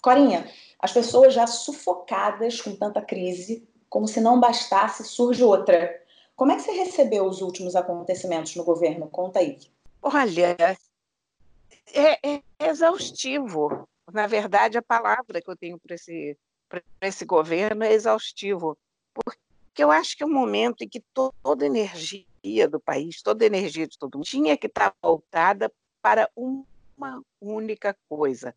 Corinha, 0.02 0.48
as 0.80 0.92
pessoas 0.92 1.36
já 1.36 1.46
sufocadas 1.46 2.62
com 2.62 2.76
tanta 2.76 3.02
crise, 3.02 3.68
como 3.88 4.08
se 4.08 4.20
não 4.20 4.40
bastasse, 4.40 5.04
surge 5.04 5.44
outra. 5.44 6.02
Como 6.36 6.52
é 6.52 6.56
que 6.56 6.64
você 6.64 6.72
recebeu 6.72 7.26
os 7.26 7.42
últimos 7.42 7.76
acontecimentos 7.76 8.56
no 8.56 8.64
governo? 8.64 9.08
Conta 9.08 9.38
aí. 9.38 9.60
Olha, 10.10 10.56
é, 11.94 12.36
é 12.36 12.42
exaustivo. 12.62 13.86
Na 14.14 14.26
verdade, 14.26 14.78
a 14.78 14.82
palavra 14.82 15.42
que 15.42 15.50
eu 15.50 15.58
tenho 15.58 15.78
para 15.78 15.96
esse, 15.96 16.38
esse 17.02 17.26
governo 17.26 17.84
é 17.84 17.92
exaustivo. 17.92 18.78
Porque 19.14 19.84
eu 19.84 19.92
acho 19.92 20.16
que 20.16 20.24
é 20.24 20.26
um 20.26 20.34
momento 20.34 20.82
em 20.82 20.88
que 20.88 21.02
to 21.14 21.34
toda 21.44 21.66
a 21.66 21.68
energia 21.68 22.70
do 22.70 22.80
país, 22.80 23.22
toda 23.22 23.44
a 23.44 23.48
energia 23.48 23.86
de 23.86 23.98
todo 23.98 24.16
mundo, 24.16 24.26
tinha 24.26 24.56
que 24.56 24.68
estar 24.68 24.96
voltada 25.02 25.70
para 26.02 26.30
uma 26.38 27.22
única 27.42 27.94
coisa: 28.08 28.56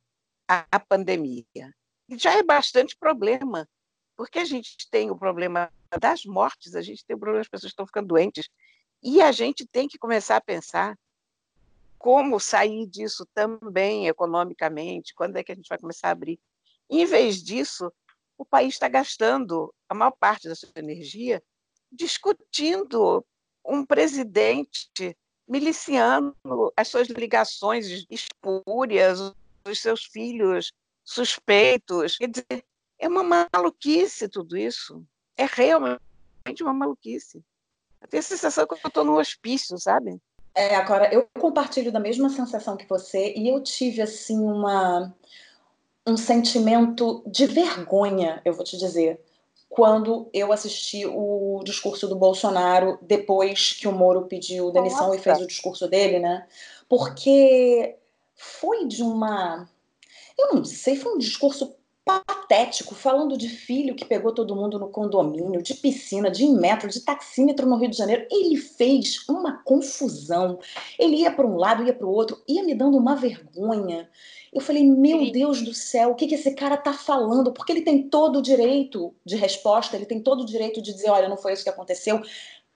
a, 0.49 0.65
a 0.71 0.79
pandemia. 0.79 1.75
E 2.09 2.17
já 2.17 2.33
é 2.39 2.45
bastante 2.45 2.97
problema, 2.97 3.69
porque 4.17 4.39
a 4.39 4.45
gente 4.45 4.89
tem 4.89 5.11
o 5.11 5.19
problema 5.19 5.69
das 5.99 6.25
mortes, 6.25 6.77
a 6.77 6.83
gente 6.83 7.05
tem 7.05 7.17
o 7.17 7.19
problema 7.19 7.41
das 7.41 7.49
pessoas 7.49 7.73
que 7.73 7.75
estão 7.75 7.87
ficando 7.87 8.07
doentes, 8.07 8.49
e 9.03 9.21
a 9.21 9.33
gente 9.33 9.67
tem 9.67 9.89
que 9.89 9.99
começar 9.99 10.37
a 10.37 10.41
pensar 10.41 10.97
como 12.01 12.41
sair 12.41 12.87
disso 12.87 13.27
também 13.35 14.09
economicamente, 14.09 15.15
quando 15.15 15.37
é 15.37 15.45
que 15.45 15.53
a 15.53 15.55
gente 15.55 15.69
vai 15.69 15.79
começar 15.79 16.09
a 16.09 16.13
abrir. 16.13 16.41
Em 16.89 17.05
vez 17.05 17.43
disso, 17.43 17.93
o 18.39 18.45
país 18.45 18.73
está 18.73 18.89
gastando 18.89 19.73
a 19.87 19.95
maior 19.95 20.13
parte 20.13 20.49
da 20.49 20.55
sua 20.55 20.71
energia 20.77 21.43
discutindo 21.93 23.23
um 23.63 23.85
presidente 23.85 25.15
miliciano, 25.47 26.35
as 26.75 26.89
suas 26.89 27.09
ligações 27.09 28.07
espúrias, 28.09 29.21
os 29.69 29.79
seus 29.79 30.07
filhos 30.07 30.73
suspeitos. 31.05 32.17
Quer 32.17 32.29
dizer, 32.29 32.65
é 32.99 33.09
uma 33.09 33.47
maluquice 33.53 34.27
tudo 34.27 34.57
isso. 34.57 35.05
É 35.37 35.45
realmente 35.45 36.63
uma 36.63 36.73
maluquice. 36.73 37.45
Eu 38.01 38.09
tenho 38.09 38.21
a 38.21 38.25
sensação 38.25 38.67
que 38.67 38.73
eu 38.73 38.79
estou 38.89 39.05
no 39.05 39.19
hospício, 39.19 39.77
sabe? 39.79 40.19
É, 40.61 40.77
agora, 40.77 41.09
eu 41.11 41.27
compartilho 41.39 41.91
da 41.91 41.99
mesma 41.99 42.29
sensação 42.29 42.77
que 42.77 42.87
você 42.87 43.33
e 43.35 43.49
eu 43.49 43.63
tive, 43.63 44.03
assim, 44.03 44.39
uma, 44.39 45.11
um 46.07 46.19
sentimento 46.19 47.23
de 47.27 47.47
vergonha, 47.47 48.43
eu 48.45 48.53
vou 48.53 48.63
te 48.63 48.77
dizer, 48.77 49.19
quando 49.71 50.29
eu 50.35 50.53
assisti 50.53 51.07
o 51.07 51.63
discurso 51.65 52.07
do 52.07 52.15
Bolsonaro 52.15 52.99
depois 53.01 53.73
que 53.73 53.89
o 53.89 53.93
Moro 53.93 54.27
pediu 54.27 54.71
demissão 54.71 55.07
Nossa. 55.07 55.19
e 55.19 55.23
fez 55.23 55.41
o 55.41 55.47
discurso 55.47 55.89
dele, 55.89 56.19
né? 56.19 56.47
Porque 56.87 57.97
foi 58.35 58.87
de 58.87 59.03
uma. 59.03 59.67
Eu 60.39 60.57
não 60.57 60.63
sei, 60.63 60.95
foi 60.95 61.15
um 61.15 61.19
discurso 61.19 61.75
patético, 62.19 62.95
falando 62.95 63.39
de 63.39 63.49
filho 63.49 63.95
que 63.95 64.05
pegou 64.05 64.35
todo 64.35 64.57
mundo 64.57 64.79
no 64.79 64.89
condomínio, 64.89 65.63
de 65.63 65.75
piscina, 65.75 66.31
de 66.31 66.45
metro, 66.47 66.89
de 66.89 67.01
taxímetro 67.01 67.69
no 67.69 67.77
Rio 67.77 67.91
de 67.91 67.97
Janeiro. 67.97 68.27
Ele 68.31 68.57
fez 68.57 69.29
uma 69.29 69.63
confusão. 69.63 70.59
Ele 70.99 71.19
ia 71.19 71.31
para 71.31 71.47
um 71.47 71.57
lado, 71.57 71.85
ia 71.85 71.95
para 71.95 72.07
o 72.07 72.13
outro, 72.13 72.43
ia 72.49 72.65
me 72.65 72.75
dando 72.75 72.99
uma 72.99 73.15
vergonha. 73.15 74.11
Eu 74.53 74.61
falei, 74.61 74.85
meu 74.85 75.31
Deus 75.31 75.63
do 75.63 75.73
céu, 75.73 76.11
o 76.11 76.15
que, 76.17 76.27
que 76.27 76.35
esse 76.35 76.53
cara 76.55 76.77
tá 76.77 76.93
falando? 76.93 77.53
Porque 77.53 77.71
ele 77.71 77.83
tem 77.83 78.09
todo 78.09 78.41
o 78.41 78.43
direito 78.43 79.15
de 79.25 79.37
resposta, 79.37 79.95
ele 79.95 80.07
tem 80.07 80.21
todo 80.21 80.41
o 80.41 80.47
direito 80.47 80.83
de 80.83 80.93
dizer, 80.93 81.11
olha, 81.11 81.29
não 81.29 81.37
foi 81.37 81.53
isso 81.53 81.63
que 81.63 81.71
aconteceu. 81.71 82.21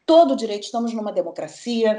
Todo 0.07 0.35
o 0.35 0.37
direito, 0.37 0.65
estamos 0.65 0.93
numa 0.93 1.11
democracia, 1.11 1.97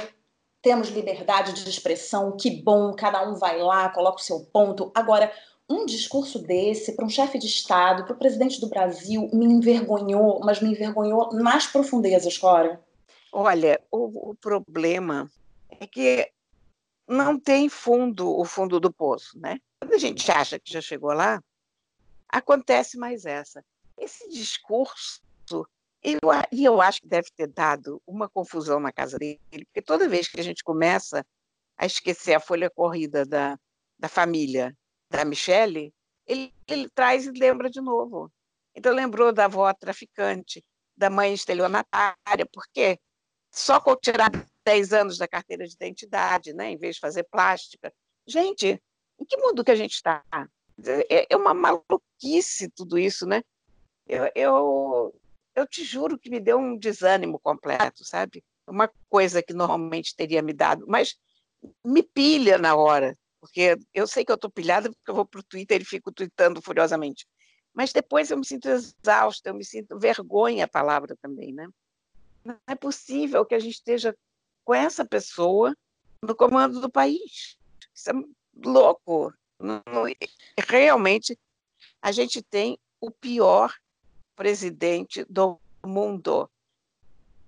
temos 0.62 0.89
liberdade 0.89 1.54
de 1.54 1.70
expressão, 1.70 2.36
que 2.38 2.50
bom, 2.50 2.94
cada 2.94 3.27
um 3.30 3.36
vai 3.36 3.60
lá, 3.60 3.89
coloca 3.89 4.20
o 4.20 4.24
seu 4.24 4.39
ponto. 4.51 4.92
Agora, 4.96 5.32
um 5.69 5.86
discurso 5.86 6.39
desse 6.39 6.93
para 6.93 7.05
um 7.05 7.10
chefe 7.10 7.39
de 7.39 7.48
Estado, 7.48 8.05
para 8.05 8.13
o 8.13 8.19
presidente 8.19 8.60
do 8.62 8.69
Brasil, 8.69 9.29
me 9.34 9.45
envergonhou, 9.45 10.39
mas 10.41 10.62
me 10.62 10.69
envergonhou 10.69 11.34
nas 11.34 11.67
profundezas, 11.67 12.38
Cora. 12.38 12.84
Olha, 13.31 13.81
o, 13.91 14.31
o 14.31 14.36
problema 14.36 15.29
é 15.79 15.88
que 15.88 16.31
não 17.07 17.39
tem 17.39 17.67
fundo, 17.67 18.29
o 18.29 18.45
fundo 18.45 18.79
do 18.79 18.93
poço, 18.93 19.38
né? 19.39 19.60
Quando 19.79 19.93
a 19.93 19.98
gente 19.98 20.31
acha 20.31 20.60
que 20.60 20.72
já 20.72 20.81
chegou 20.81 21.13
lá, 21.13 21.41
acontece 22.29 22.98
mais 22.98 23.25
essa. 23.25 23.63
Esse 23.98 24.29
discurso, 24.29 25.22
eu, 26.03 26.19
e 26.51 26.63
eu 26.63 26.81
acho 26.81 27.01
que 27.01 27.07
deve 27.07 27.27
ter 27.36 27.48
dado 27.48 28.01
uma 28.05 28.29
confusão 28.29 28.79
na 28.79 28.91
casa 28.91 29.17
dele, 29.17 29.39
porque 29.50 29.81
toda 29.81 30.10
vez 30.10 30.27
que 30.27 30.39
a 30.39 30.43
gente 30.43 30.63
começa 30.63 31.25
a 31.77 31.86
esquecer 31.86 32.34
a 32.34 32.39
folha 32.39 32.69
corrida 32.69 33.25
da, 33.25 33.57
da 33.98 34.07
família 34.07 34.75
da 35.15 35.25
Michelle, 35.25 35.93
ele, 36.25 36.53
ele 36.67 36.89
traz 36.89 37.25
e 37.25 37.31
lembra 37.31 37.69
de 37.69 37.81
novo. 37.81 38.31
Então 38.75 38.93
lembrou 38.93 39.31
da 39.31 39.45
avó 39.45 39.72
traficante, 39.74 40.63
da 40.95 41.10
mãe 41.10 41.34
estelionatária, 41.34 42.45
porque 42.51 43.00
só 43.51 43.79
com 43.79 43.95
tirar 43.95 44.29
10 44.65 44.93
anos 44.93 45.17
da 45.17 45.27
carteira 45.27 45.65
de 45.65 45.74
identidade, 45.74 46.53
né, 46.53 46.72
em 46.72 46.77
vez 46.77 46.95
de 46.95 47.01
fazer 47.01 47.24
plástica. 47.24 47.93
Gente, 48.27 48.81
em 49.19 49.25
que 49.25 49.38
mundo 49.38 49.63
que 49.63 49.72
a 49.72 49.75
gente 49.75 49.93
está? 49.93 50.24
É, 51.10 51.34
é 51.34 51.38
uma 51.38 51.53
maluquice 51.53 52.69
tudo 52.69 52.98
isso, 52.98 53.25
né? 53.25 53.41
Eu, 54.07 54.29
eu, 54.36 55.15
eu 55.55 55.67
te 55.67 55.84
juro 55.84 56.19
que 56.19 56.29
me 56.29 56.39
deu 56.39 56.57
um 56.57 56.77
desânimo 56.77 57.39
completo, 57.39 58.03
sabe? 58.03 58.43
Uma 58.67 58.91
coisa 59.10 59.41
que 59.41 59.53
normalmente 59.53 60.15
teria 60.15 60.41
me 60.41 60.53
dado, 60.53 60.86
mas 60.88 61.15
me 61.84 62.03
pilha 62.03 62.57
na 62.57 62.75
hora, 62.75 63.17
porque 63.45 63.77
eu 63.93 64.07
sei 64.07 64.25
que 64.25 64.31
eu 64.31 64.35
estou 64.35 64.49
pilhada 64.49 64.89
porque 64.89 65.11
eu 65.11 65.13
vou 65.13 65.25
para 65.25 65.39
o 65.39 65.43
Twitter 65.43 65.79
e 65.79 65.85
fico 65.85 66.11
tweetando 66.11 66.59
furiosamente. 66.63 67.27
Mas 67.71 67.93
depois 67.93 68.31
eu 68.31 68.37
me 68.37 68.45
sinto 68.45 68.67
exausta, 68.67 69.49
eu 69.49 69.53
me 69.53 69.63
sinto 69.63 69.99
vergonha 69.99 70.65
a 70.65 70.67
palavra 70.67 71.15
também, 71.21 71.53
né? 71.53 71.67
Não 72.43 72.57
é 72.65 72.73
possível 72.73 73.45
que 73.45 73.53
a 73.53 73.59
gente 73.59 73.75
esteja 73.75 74.17
com 74.63 74.73
essa 74.73 75.05
pessoa 75.05 75.77
no 76.23 76.35
comando 76.35 76.81
do 76.81 76.89
país. 76.89 77.55
Isso 77.93 78.09
é 78.09 78.13
louco. 78.65 79.31
Realmente, 80.67 81.37
a 82.01 82.11
gente 82.11 82.41
tem 82.41 82.79
o 82.99 83.11
pior 83.11 83.71
presidente 84.35 85.23
do 85.25 85.59
mundo 85.85 86.49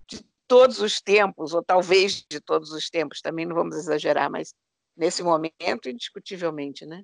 de 0.05 0.23
todos 0.47 0.79
os 0.79 1.01
tempos, 1.01 1.55
ou 1.55 1.63
talvez 1.63 2.23
de 2.29 2.39
todos 2.39 2.71
os 2.71 2.87
tempos, 2.87 3.19
também 3.19 3.47
não 3.47 3.55
vamos 3.55 3.75
exagerar, 3.77 4.29
mas 4.29 4.53
nesse 4.97 5.21
momento, 5.21 5.87
indiscutivelmente, 5.87 6.85
né? 6.85 7.03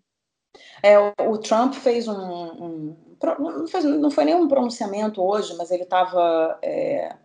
É, 0.82 0.98
o 1.00 1.38
Trump 1.38 1.74
fez 1.74 2.08
um, 2.08 2.14
um 2.14 2.98
não, 3.40 3.68
fez, 3.68 3.84
não, 3.86 4.12
foi 4.12 4.26
nenhum 4.26 4.48
pronunciamento 4.48 5.22
hoje, 5.22 5.56
mas 5.56 5.72
ele 5.72 5.84
estava 5.84 6.60
é, 6.62 7.16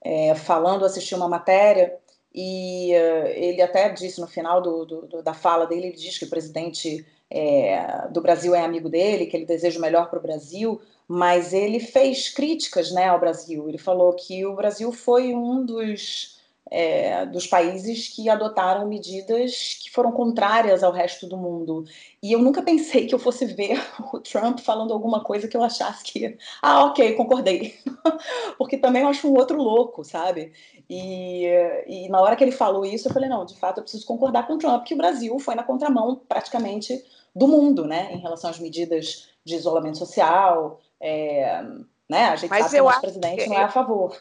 é, 0.00 0.34
falando, 0.34 0.84
assisti 0.84 1.14
uma 1.14 1.28
matéria 1.28 1.96
e 2.34 2.92
uh, 2.92 3.26
ele 3.28 3.62
até 3.62 3.88
disse 3.90 4.20
no 4.20 4.26
final 4.26 4.60
do, 4.60 4.84
do, 4.84 5.22
da 5.22 5.34
fala 5.34 5.66
dele, 5.66 5.88
ele 5.88 5.96
diz 5.96 6.18
que 6.18 6.24
o 6.24 6.30
presidente 6.30 7.06
é, 7.30 8.08
do 8.08 8.20
Brasil 8.20 8.54
é 8.54 8.62
amigo 8.62 8.88
dele, 8.88 9.26
que 9.26 9.36
ele 9.36 9.46
deseja 9.46 9.78
o 9.78 9.82
melhor 9.82 10.10
para 10.10 10.18
o 10.18 10.22
Brasil, 10.22 10.80
mas 11.06 11.52
ele 11.52 11.78
fez 11.78 12.28
críticas 12.30 12.90
né, 12.90 13.06
ao 13.08 13.20
Brasil. 13.20 13.68
Ele 13.68 13.78
falou 13.78 14.12
que 14.14 14.44
o 14.44 14.54
Brasil 14.54 14.90
foi 14.90 15.34
um 15.34 15.64
dos 15.64 16.33
é, 16.70 17.26
dos 17.26 17.46
países 17.46 18.08
que 18.08 18.28
adotaram 18.28 18.86
medidas 18.86 19.78
que 19.82 19.90
foram 19.90 20.12
contrárias 20.12 20.82
ao 20.82 20.92
resto 20.92 21.26
do 21.26 21.36
mundo. 21.36 21.84
E 22.22 22.32
eu 22.32 22.38
nunca 22.38 22.62
pensei 22.62 23.06
que 23.06 23.14
eu 23.14 23.18
fosse 23.18 23.46
ver 23.46 23.78
o 24.12 24.18
Trump 24.20 24.58
falando 24.60 24.92
alguma 24.92 25.22
coisa 25.22 25.46
que 25.46 25.56
eu 25.56 25.62
achasse 25.62 26.02
que, 26.04 26.36
ah, 26.62 26.84
ok, 26.86 27.12
concordei. 27.12 27.74
Porque 28.58 28.78
também 28.78 29.02
eu 29.02 29.08
acho 29.08 29.28
um 29.28 29.36
outro 29.36 29.58
louco, 29.58 30.04
sabe? 30.04 30.52
E, 30.88 31.46
e 31.86 32.08
na 32.08 32.20
hora 32.20 32.36
que 32.36 32.44
ele 32.44 32.52
falou 32.52 32.84
isso, 32.84 33.08
eu 33.08 33.12
falei, 33.12 33.28
não, 33.28 33.44
de 33.44 33.56
fato 33.56 33.78
eu 33.78 33.82
preciso 33.82 34.06
concordar 34.06 34.46
com 34.46 34.54
o 34.54 34.58
Trump, 34.58 34.84
que 34.84 34.94
o 34.94 34.98
Brasil 34.98 35.38
foi 35.38 35.54
na 35.54 35.62
contramão 35.62 36.20
praticamente 36.28 37.04
do 37.34 37.48
mundo, 37.48 37.86
né, 37.86 38.12
em 38.12 38.18
relação 38.18 38.48
às 38.48 38.60
medidas 38.60 39.28
de 39.44 39.56
isolamento 39.56 39.98
social, 39.98 40.80
é, 41.00 41.62
né, 42.08 42.26
a 42.26 42.36
gente 42.36 42.50
Mas 42.50 42.66
sabe 42.66 42.76
que 42.76 42.80
o 42.80 42.84
nosso 42.84 43.00
presidente 43.00 43.44
que... 43.44 43.50
não 43.50 43.56
é 43.56 43.64
a 43.64 43.68
favor. 43.68 44.16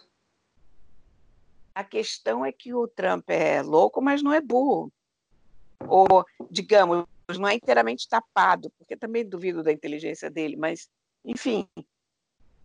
A 1.76 1.84
questão 1.84 2.46
é 2.46 2.52
que 2.52 2.74
o 2.74 2.88
Trump 2.88 3.30
é 3.30 3.62
louco, 3.62 4.02
mas 4.02 4.22
não 4.22 4.32
é 4.32 4.40
burro. 4.40 4.92
Ou, 5.88 6.24
digamos, 6.50 7.06
não 7.38 7.48
é 7.48 7.56
inteiramente 7.56 8.08
tapado, 8.08 8.70
porque 8.78 8.96
também 8.96 9.28
duvido 9.28 9.64
da 9.64 9.72
inteligência 9.72 10.30
dele, 10.30 10.56
mas, 10.56 10.88
enfim, 11.26 11.68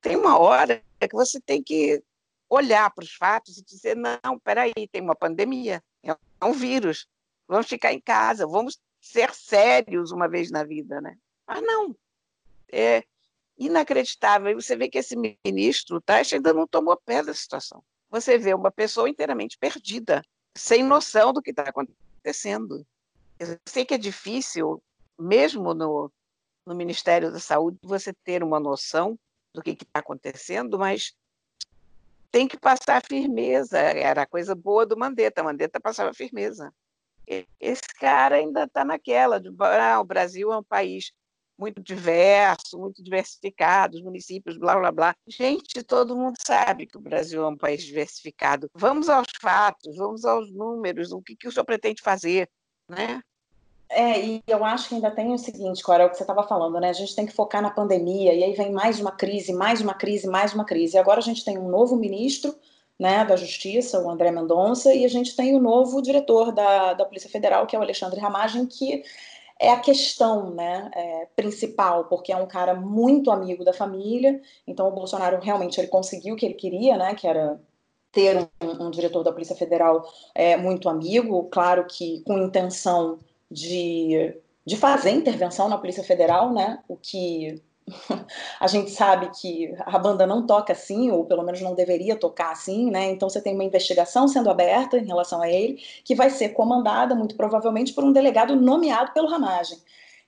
tem 0.01 0.17
uma 0.17 0.39
hora 0.39 0.83
que 1.01 1.15
você 1.15 1.41
tem 1.41 1.63
que 1.63 2.03
olhar 2.51 2.91
para 2.91 3.05
os 3.05 3.15
fatos 3.15 3.57
e 3.57 3.65
dizer: 3.65 3.97
não, 3.97 4.39
peraí, 4.39 4.73
tem 4.93 5.01
uma 5.01 5.17
pandemia, 5.17 5.83
é 6.03 6.45
um 6.45 6.53
vírus, 6.53 7.09
vamos 7.47 7.67
ficar 7.67 7.93
em 7.93 8.01
casa, 8.01 8.47
vamos 8.47 8.79
ser 9.01 9.33
sérios 9.35 10.13
uma 10.13 10.29
vez 10.29 10.51
na 10.51 10.65
vida, 10.65 11.01
né? 11.01 11.17
Mas 11.47 11.63
não, 11.63 11.97
é 12.71 13.03
inacreditável. 13.57 14.51
E 14.51 14.55
você 14.55 14.77
vê 14.77 14.89
que 14.89 14.99
esse 14.99 15.17
ministro, 15.45 16.01
tá, 16.01 16.21
ainda 16.33 16.53
não 16.53 16.67
tomou 16.67 16.97
pé 16.97 17.23
da 17.23 17.33
situação 17.33 17.83
você 18.11 18.39
vê 18.39 18.55
uma 18.55 18.71
pessoa 18.71 19.09
inteiramente 19.09 19.59
perdida, 19.59 20.23
sem 20.57 20.83
noção 20.83 21.33
do 21.33 21.43
que 21.43 21.51
está 21.51 21.65
acontecendo. 21.65 22.87
Eu 23.39 23.59
sei 23.67 23.85
que 23.85 23.95
é 23.95 23.99
difícil, 23.99 24.83
mesmo 25.19 25.75
no, 25.75 26.11
no 26.67 26.75
Ministério 26.75 27.31
da 27.31 27.39
Saúde, 27.39 27.79
você 27.83 28.13
ter 28.13 28.43
uma 28.43 28.59
noção 28.59 29.19
do 29.55 29.63
que 29.63 29.71
está 29.71 30.01
acontecendo, 30.01 30.79
mas 30.79 31.15
tem 32.31 32.47
que 32.47 32.59
passar 32.59 33.03
firmeza. 33.07 33.79
Era 33.79 34.23
a 34.23 34.27
coisa 34.27 34.55
boa 34.55 34.85
do 34.85 34.97
Mandetta. 34.97 35.43
Mandetta 35.43 35.81
passava 35.81 36.13
firmeza. 36.13 36.73
Esse 37.61 37.83
cara 38.01 38.37
ainda 38.37 38.65
está 38.65 38.85
naquela 38.85 39.39
de 39.39 39.51
ah, 39.59 40.01
o 40.01 40.05
Brasil 40.05 40.53
é 40.53 40.59
um 40.59 40.63
país 40.63 41.13
muito 41.59 41.83
diverso, 41.83 42.79
muito 42.79 43.03
diversificado, 43.03 43.97
os 43.97 44.03
municípios, 44.03 44.57
blá, 44.57 44.79
blá, 44.79 44.93
blá. 44.93 45.17
Gente, 45.27 45.83
todo 45.83 46.17
mundo 46.17 46.37
sabe 46.47 46.87
que 46.87 46.97
o 46.97 47.01
Brasil 47.01 47.43
é 47.43 47.49
um 47.49 47.57
país 47.57 47.83
diversificado. 47.83 48.71
Vamos 48.75 49.09
aos 49.09 49.27
fatos, 49.41 49.97
vamos 49.97 50.25
aos 50.25 50.53
números, 50.53 51.13
o 51.13 51.21
que, 51.21 51.35
que 51.35 51.49
o 51.49 51.53
senhor 51.53 51.65
pretende 51.65 52.01
fazer, 52.01 52.49
né? 52.89 53.21
É, 53.91 54.21
e 54.21 54.43
eu 54.47 54.63
acho 54.65 54.89
que 54.89 54.95
ainda 54.95 55.11
tem 55.11 55.33
o 55.33 55.39
seguinte, 55.39 55.83
Cora, 55.83 56.03
é 56.03 56.07
o 56.07 56.11
que 56.11 56.17
você 56.17 56.23
estava 56.23 56.47
falando, 56.47 56.79
né? 56.79 56.91
A 56.91 56.95
gente 56.95 57.17
tem 57.17 57.25
que 57.25 57.33
focar 57.33 57.63
na 57.63 57.71
pandemia, 57.71 58.35
e 58.35 58.45
aí 58.45 58.53
vem 58.53 58.71
mais 58.71 59.01
uma 59.01 59.11
crise, 59.11 59.53
mais 59.53 59.81
uma 59.81 59.95
crise, 59.95 60.29
mais 60.29 60.53
uma 60.53 60.65
crise. 60.65 60.97
E 60.97 60.99
agora 60.99 61.21
a 61.21 61.23
gente 61.23 61.43
tem 61.43 61.59
um 61.59 61.69
novo 61.69 61.97
ministro 61.97 62.55
né, 62.99 63.25
da 63.25 63.37
Justiça, 63.37 64.01
o 64.01 64.11
André 64.11 64.31
Mendonça, 64.31 64.93
e 64.93 65.05
a 65.05 65.09
gente 65.09 65.35
tem 65.35 65.57
o 65.57 65.61
novo 65.61 66.03
diretor 66.03 66.53
da, 66.53 66.95
da 66.95 67.05
Polícia 67.05 67.31
Federal, 67.31 67.67
que 67.67 67.77
é 67.77 67.79
o 67.79 67.83
Alexandre 67.83 68.21
Ramagem, 68.21 68.67
que 68.67 69.03
é 69.59 69.71
a 69.71 69.81
questão 69.81 70.51
né, 70.51 70.91
é, 70.95 71.27
principal, 71.35 72.05
porque 72.05 72.33
é 72.33 72.37
um 72.37 72.47
cara 72.47 72.75
muito 72.75 73.31
amigo 73.31 73.65
da 73.65 73.73
família, 73.73 74.41
então 74.67 74.89
o 74.89 74.93
Bolsonaro 74.93 75.41
realmente 75.41 75.81
ele 75.81 75.89
conseguiu 75.89 76.35
o 76.35 76.37
que 76.37 76.47
ele 76.47 76.55
queria, 76.55 76.97
né, 76.97 77.15
que 77.15 77.27
era 77.27 77.61
ter 78.13 78.49
um, 78.63 78.87
um 78.87 78.91
diretor 78.91 79.23
da 79.23 79.33
Polícia 79.33 79.57
Federal 79.57 80.09
é, 80.35 80.57
muito 80.57 80.89
amigo, 80.89 81.49
claro 81.51 81.85
que 81.87 82.23
com 82.25 82.39
intenção 82.39 83.19
de, 83.51 84.35
de 84.65 84.77
fazer 84.77 85.11
intervenção 85.11 85.69
na 85.69 85.79
Polícia 85.79 86.03
Federal, 86.03 86.53
né? 86.53 86.83
O 86.89 86.97
que 86.97 87.63
a 88.61 88.67
gente 88.67 88.91
sabe 88.91 89.31
que 89.41 89.75
a 89.81 89.99
banda 89.99 90.27
não 90.27 90.47
toca 90.47 90.73
assim, 90.73 91.11
ou 91.11 91.25
pelo 91.25 91.43
menos 91.43 91.61
não 91.61 91.75
deveria 91.75 92.17
tocar 92.17 92.53
assim, 92.53 92.91
né? 92.91 93.11
Então 93.11 93.29
você 93.29 93.41
tem 93.41 93.55
uma 93.55 93.65
investigação 93.65 94.29
sendo 94.29 94.51
aberta 94.51 94.99
em 94.99 95.07
relação 95.07 95.41
a 95.41 95.49
ele, 95.49 95.83
que 96.05 96.15
vai 96.15 96.31
ser 96.31 96.51
comandada, 96.51 97.15
muito 97.15 97.37
provavelmente, 97.37 97.93
por 97.93 98.05
um 98.05 98.13
delegado 98.13 98.55
nomeado 98.57 99.13
pelo 99.13 99.29
Ramagem. 99.29 99.79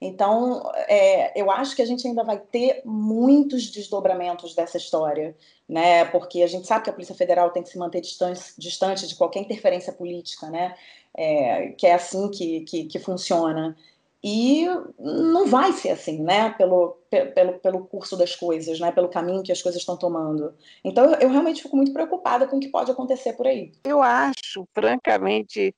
Então, 0.02 0.62
é, 0.88 1.38
eu 1.38 1.50
acho 1.50 1.76
que 1.76 1.83
a 1.83 1.87
gente 1.87 2.09
ainda 2.09 2.25
vai 2.25 2.38
ter 2.38 2.81
muitos 2.87 3.71
desdobramentos 3.71 4.55
dessa 4.55 4.79
história, 4.79 5.37
né? 5.69 6.07
Porque 6.07 6.43
a 6.43 6.47
gente 6.47 6.67
sabe 6.67 6.85
que 6.85 6.90
a 6.90 6.93
Polícia 6.93 7.14
Federal 7.14 7.50
tem 7.50 7.62
que 7.62 7.69
se 7.69 7.79
manter 7.79 8.00
distante, 8.00 8.40
distante 8.57 9.07
de 9.07 9.14
qualquer 9.14 9.40
interferência 9.40 9.93
política, 9.93 10.49
né? 10.49 10.75
é, 11.14 11.69
que 11.73 11.87
é 11.87 11.95
assim 11.95 12.31
que, 12.31 12.61
que, 12.61 12.85
que, 12.85 12.99
funciona. 12.99 13.76
E 14.23 14.67
não 14.99 15.47
vai 15.47 15.73
ser 15.73 15.91
assim, 15.91 16.23
né? 16.23 16.50
Pelo, 16.50 16.99
pelo, 17.09 17.59
pelo 17.59 17.87
curso 17.87 18.17
das 18.17 18.37
coisas, 18.37 18.79
né? 18.79 18.93
Pelo 18.93 19.09
caminho 19.09 19.43
que 19.43 19.53
as 19.53 19.62
coisas 19.62 19.81
estão 19.81 19.97
tomando. 19.97 20.55
Então, 20.85 21.15
eu, 21.15 21.31
realmente 21.31 21.62
fico 21.62 21.77
muito 21.77 21.93
preocupada 21.93 22.47
com 22.47 22.59
o 22.59 22.61
que 22.61 22.69
pode 22.69 22.91
acontecer 22.91 23.33
por 23.33 23.47
aí. 23.47 23.73
Eu 23.83 24.03
acho, 24.03 24.69
francamente, 24.75 25.75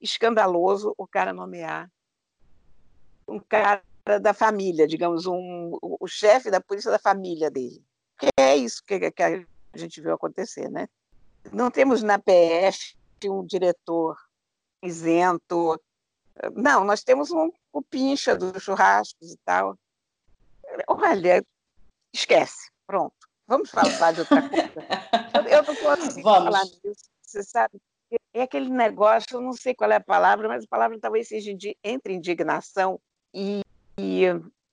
escandaloso 0.00 0.94
o 0.98 1.06
cara 1.06 1.32
nomear 1.32 1.90
um 3.28 3.40
cara 3.40 3.82
da 4.20 4.32
família, 4.32 4.86
digamos, 4.86 5.26
um, 5.26 5.76
o 5.82 6.06
chefe 6.06 6.50
da 6.50 6.60
polícia 6.60 6.90
da 6.90 6.98
família 6.98 7.50
dele. 7.50 7.84
Que 8.18 8.28
é 8.38 8.56
isso 8.56 8.82
que, 8.84 9.10
que 9.10 9.22
a 9.22 9.44
gente 9.74 10.00
viu 10.00 10.12
acontecer, 10.12 10.70
né? 10.70 10.88
Não 11.52 11.70
temos 11.70 12.02
na 12.02 12.18
PF 12.18 12.96
um 13.24 13.44
diretor 13.44 14.16
isento. 14.82 15.80
Não, 16.54 16.84
nós 16.84 17.02
temos 17.02 17.30
um, 17.30 17.50
o 17.76 17.82
pincha 17.82 18.34
dos 18.34 18.62
churrascos 18.62 19.32
e 19.32 19.36
tal. 19.44 19.78
Olha, 20.88 21.44
esquece, 22.12 22.70
pronto. 22.86 23.14
Vamos 23.46 23.70
falar 23.70 24.12
de 24.12 24.20
outra 24.20 24.48
coisa. 24.48 24.72
Eu 25.48 25.62
não 25.62 25.76
posso 25.76 26.22
falar 26.22 26.64
disso, 26.64 27.10
você 27.20 27.42
sabe. 27.42 27.78
É 28.32 28.42
aquele 28.42 28.70
negócio, 28.70 29.26
eu 29.32 29.40
não 29.40 29.52
sei 29.52 29.74
qual 29.74 29.90
é 29.90 29.96
a 29.96 30.00
palavra, 30.00 30.48
mas 30.48 30.64
a 30.64 30.68
palavra 30.68 30.98
talvez 30.98 31.28
seja 31.28 31.54
de, 31.54 31.76
entre 31.84 32.14
indignação 32.14 32.98
e, 33.34 33.60
e 33.98 34.22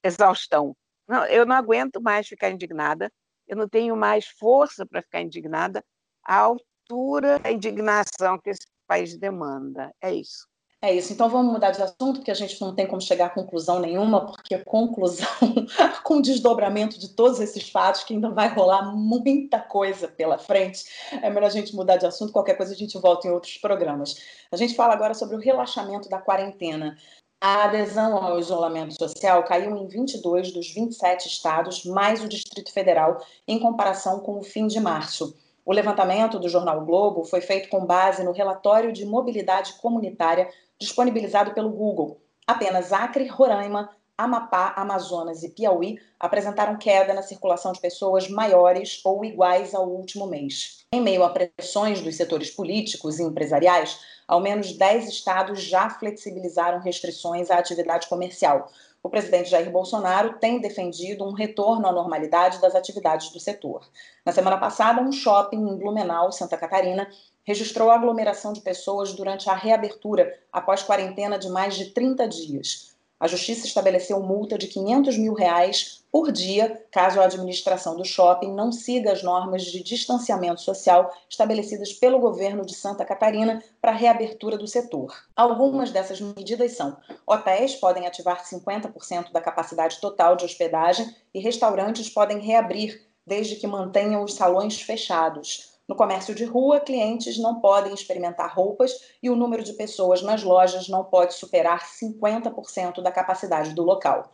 exaustão. 0.04 0.76
Não, 1.08 1.26
eu 1.26 1.46
não 1.46 1.56
aguento 1.56 2.02
mais 2.02 2.28
ficar 2.28 2.52
indignada, 2.52 3.12
eu 3.48 3.58
não 3.58 3.68
tenho 3.68 3.96
mais 3.98 4.28
força 4.28 4.86
para 4.86 5.02
ficar 5.02 5.22
indignada 5.22 5.84
à 6.24 6.38
altura 6.38 7.38
da 7.40 7.52
indignação 7.52 8.40
que 8.40 8.52
esse 8.52 8.66
país 8.88 9.18
demanda. 9.18 9.94
É 10.00 10.14
isso. 10.14 10.48
É 10.84 10.94
isso. 10.94 11.14
Então 11.14 11.30
vamos 11.30 11.54
mudar 11.54 11.72
de 11.72 11.82
assunto, 11.82 12.16
porque 12.16 12.30
a 12.30 12.34
gente 12.34 12.60
não 12.60 12.76
tem 12.76 12.86
como 12.86 13.00
chegar 13.00 13.28
a 13.28 13.30
conclusão 13.30 13.80
nenhuma, 13.80 14.26
porque 14.26 14.58
conclusão 14.58 15.26
com 16.04 16.20
desdobramento 16.20 17.00
de 17.00 17.08
todos 17.08 17.40
esses 17.40 17.70
fatos, 17.70 18.04
que 18.04 18.14
ainda 18.14 18.30
vai 18.30 18.50
rolar 18.50 18.94
muita 18.94 19.62
coisa 19.62 20.10
pela 20.10 20.38
frente. 20.38 20.84
É 21.22 21.30
melhor 21.30 21.48
a 21.48 21.50
gente 21.50 21.74
mudar 21.74 21.96
de 21.96 22.06
assunto, 22.06 22.34
qualquer 22.34 22.58
coisa 22.58 22.74
a 22.74 22.76
gente 22.76 23.00
volta 23.00 23.26
em 23.26 23.32
outros 23.32 23.58
programas. 23.58 24.18
A 24.52 24.58
gente 24.58 24.76
fala 24.76 24.94
agora 24.94 25.14
sobre 25.14 25.38
o 25.38 25.40
relaxamento 25.40 26.10
da 26.10 26.20
quarentena. 26.20 26.98
A 27.40 27.64
adesão 27.64 28.18
ao 28.18 28.38
isolamento 28.38 28.94
social 29.00 29.42
caiu 29.46 29.78
em 29.78 29.88
22 29.88 30.52
dos 30.52 30.70
27 30.74 31.30
estados, 31.30 31.86
mais 31.86 32.22
o 32.22 32.28
Distrito 32.28 32.74
Federal, 32.74 33.26
em 33.48 33.58
comparação 33.58 34.20
com 34.20 34.38
o 34.38 34.44
fim 34.44 34.68
de 34.68 34.82
março. 34.82 35.34
O 35.66 35.72
levantamento 35.72 36.40
do 36.40 36.50
jornal 36.50 36.82
o 36.82 36.86
Globo 36.86 37.24
foi 37.24 37.40
feito 37.40 37.70
com 37.70 37.86
base 37.86 38.22
no 38.22 38.34
relatório 38.34 38.92
de 38.92 39.06
mobilidade 39.06 39.76
comunitária 39.76 40.50
disponibilizado 40.84 41.54
pelo 41.54 41.70
Google. 41.70 42.22
Apenas 42.46 42.92
Acre, 42.92 43.28
Roraima, 43.28 43.90
Amapá, 44.18 44.74
Amazonas 44.76 45.42
e 45.42 45.50
Piauí 45.50 45.98
apresentaram 46.20 46.78
queda 46.78 47.14
na 47.14 47.24
circulação 47.24 47.72
de 47.72 47.82
pessoas 47.82 48.30
maiores 48.30 49.02
ou 49.04 49.26
iguais 49.26 49.74
ao 49.74 49.90
último 49.90 50.28
mês. 50.28 50.86
Em 50.94 51.02
meio 51.02 51.24
a 51.24 51.30
pressões 51.30 52.02
dos 52.02 52.16
setores 52.16 52.52
políticos 52.52 53.20
e 53.20 53.24
empresariais, 53.24 54.00
ao 54.28 54.40
menos 54.40 54.74
10 54.74 55.10
estados 55.10 55.64
já 55.64 55.90
flexibilizaram 55.90 56.80
restrições 56.80 57.50
à 57.50 57.58
atividade 57.58 58.08
comercial, 58.08 58.70
o 59.04 59.10
presidente 59.10 59.50
Jair 59.50 59.70
Bolsonaro 59.70 60.40
tem 60.40 60.62
defendido 60.62 61.26
um 61.26 61.34
retorno 61.34 61.86
à 61.86 61.92
normalidade 61.92 62.62
das 62.62 62.74
atividades 62.74 63.32
do 63.32 63.40
setor. 63.40 63.82
Na 64.26 64.32
semana 64.32 64.58
passada, 64.58 65.02
um 65.02 65.12
shopping 65.12 65.58
em 65.58 65.78
Blumenau, 65.78 66.32
Santa 66.32 66.56
Catarina, 66.56 67.06
registrou 67.44 67.92
aglomeração 67.92 68.54
de 68.54 68.62
pessoas 68.62 69.14
durante 69.14 69.50
a 69.50 69.54
reabertura 69.54 70.40
após 70.52 70.82
quarentena 70.84 71.38
de 71.38 71.50
mais 71.50 71.76
de 71.76 71.92
30 71.92 72.28
dias. 72.28 72.94
A 73.20 73.28
Justiça 73.28 73.66
estabeleceu 73.66 74.20
multa 74.22 74.58
de 74.58 74.68
500 74.68 75.18
mil 75.18 75.34
reais 75.34 76.04
por 76.12 76.32
dia 76.32 76.86
caso 76.92 77.20
a 77.20 77.24
administração 77.24 77.96
do 77.96 78.06
shopping 78.06 78.54
não 78.54 78.72
siga 78.72 79.12
as 79.12 79.24
normas 79.24 79.64
de 79.64 79.82
distanciamento 79.82 80.62
social 80.62 81.12
estabelecidas 81.30 81.94
pelo 81.94 82.20
governo 82.20 82.66
de 82.66 82.76
Santa 82.76 83.06
Catarina 83.06 83.64
para 83.82 83.92
a 83.92 83.96
reabertura 83.96 84.58
do 84.58 84.68
setor. 84.68 85.12
Algumas 85.36 85.90
dessas 85.90 86.22
medidas 86.22 86.74
são: 86.74 86.98
hotéis 87.26 87.76
podem 87.76 88.06
ativar 88.06 88.44
50% 88.44 89.32
da 89.32 89.42
capacidade 89.42 90.00
total 90.00 90.36
de 90.36 90.46
hospedagem 90.46 91.16
e 91.34 91.40
restaurantes 91.40 92.10
podem 92.10 92.40
reabrir 92.40 93.02
desde 93.26 93.56
que 93.56 93.66
mantenham 93.66 94.24
os 94.24 94.34
salões 94.34 94.82
fechados. 94.82 95.73
No 95.88 95.96
comércio 95.96 96.34
de 96.34 96.46
rua, 96.46 96.80
clientes 96.80 97.38
não 97.38 97.60
podem 97.60 97.94
experimentar 97.94 98.54
roupas 98.54 98.92
e 99.22 99.30
o 99.30 99.36
número 99.36 99.64
de 99.64 99.74
pessoas 99.74 100.22
nas 100.22 100.42
lojas 100.42 100.88
não 100.88 101.04
pode 101.04 101.34
superar 101.34 101.86
50% 101.86 103.02
da 103.02 103.12
capacidade 103.12 103.74
do 103.74 103.84
local. 103.84 104.32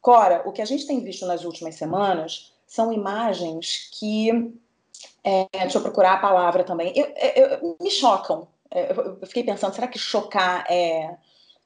Cora, 0.00 0.42
o 0.46 0.52
que 0.52 0.62
a 0.62 0.64
gente 0.64 0.86
tem 0.86 1.02
visto 1.04 1.26
nas 1.26 1.44
últimas 1.44 1.74
semanas 1.74 2.54
são 2.66 2.92
imagens 2.92 3.90
que. 3.98 4.52
É, 5.22 5.46
deixa 5.52 5.78
eu 5.78 5.82
procurar 5.82 6.14
a 6.14 6.20
palavra 6.20 6.64
também. 6.64 6.92
Eu, 6.96 7.06
eu, 7.34 7.76
me 7.80 7.90
chocam. 7.90 8.48
É, 8.70 8.92
eu 8.92 9.26
fiquei 9.26 9.44
pensando, 9.44 9.74
será 9.74 9.86
que 9.86 9.98
chocar 9.98 10.64
é, 10.70 11.16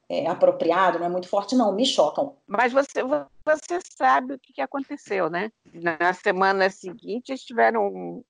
é, 0.08 0.26
apropriado, 0.26 0.98
não 0.98 1.06
é 1.06 1.08
muito 1.08 1.28
forte? 1.28 1.54
Não, 1.54 1.72
me 1.72 1.86
chocam. 1.86 2.36
Mas 2.46 2.72
você, 2.72 3.02
você 3.02 3.80
sabe 3.96 4.34
o 4.34 4.38
que 4.38 4.60
aconteceu, 4.60 5.30
né? 5.30 5.52
Na 5.72 6.12
semana 6.12 6.70
seguinte, 6.70 7.30
eles 7.30 7.44
tiveram 7.44 8.24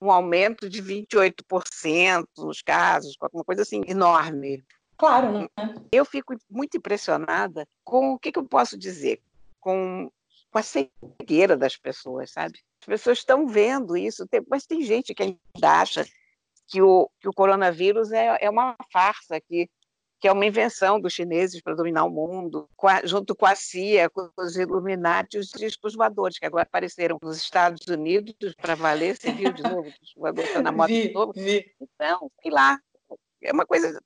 um 0.00 0.10
aumento 0.10 0.68
de 0.68 0.82
28% 0.82 2.26
nos 2.38 2.62
casos, 2.62 3.16
alguma 3.20 3.44
coisa 3.44 3.62
assim 3.62 3.82
enorme. 3.86 4.64
Claro, 4.96 5.32
né? 5.32 5.48
Eu 5.92 6.04
fico 6.04 6.34
muito 6.50 6.76
impressionada 6.76 7.66
com 7.84 8.12
o 8.12 8.18
que, 8.18 8.32
que 8.32 8.38
eu 8.38 8.44
posso 8.44 8.78
dizer, 8.78 9.20
com, 9.60 10.10
com 10.50 10.58
a 10.58 10.62
cegueira 10.62 11.56
das 11.56 11.76
pessoas, 11.76 12.30
sabe? 12.30 12.58
As 12.80 12.86
pessoas 12.86 13.18
estão 13.18 13.46
vendo 13.46 13.96
isso, 13.96 14.26
tem, 14.26 14.42
mas 14.48 14.66
tem 14.66 14.82
gente 14.82 15.14
que 15.14 15.22
ainda 15.22 15.80
acha 15.80 16.06
que 16.66 16.82
o, 16.82 17.10
que 17.20 17.28
o 17.28 17.32
coronavírus 17.32 18.10
é, 18.10 18.38
é 18.40 18.50
uma 18.50 18.76
farsa, 18.92 19.40
que 19.40 19.68
que 20.18 20.28
é 20.28 20.32
uma 20.32 20.46
invenção 20.46 20.98
dos 21.00 21.12
chineses 21.12 21.60
para 21.60 21.74
dominar 21.74 22.04
o 22.04 22.10
mundo, 22.10 22.68
junto 23.04 23.34
com 23.34 23.46
a 23.46 23.54
CIA, 23.54 24.08
com 24.08 24.30
os 24.38 24.56
Illuminati, 24.56 25.38
os 25.38 25.48
discos 25.48 25.94
voadores, 25.94 26.38
que 26.38 26.46
agora 26.46 26.62
apareceram 26.62 27.18
nos 27.22 27.36
Estados 27.36 27.86
Unidos 27.86 28.34
para 28.56 28.74
valer. 28.74 29.16
Você 29.16 29.32
viu 29.32 29.52
de 29.52 29.62
novo 29.62 29.92
estão 30.38 30.62
na 30.62 30.72
moda 30.72 30.88
vi, 30.88 31.08
de 31.08 31.14
novo? 31.14 31.32
Vi. 31.34 31.74
Então, 31.80 32.30
sei 32.42 32.50
lá, 32.50 32.78
é 33.42 33.52
uma 33.52 33.66
coisa, 33.66 34.00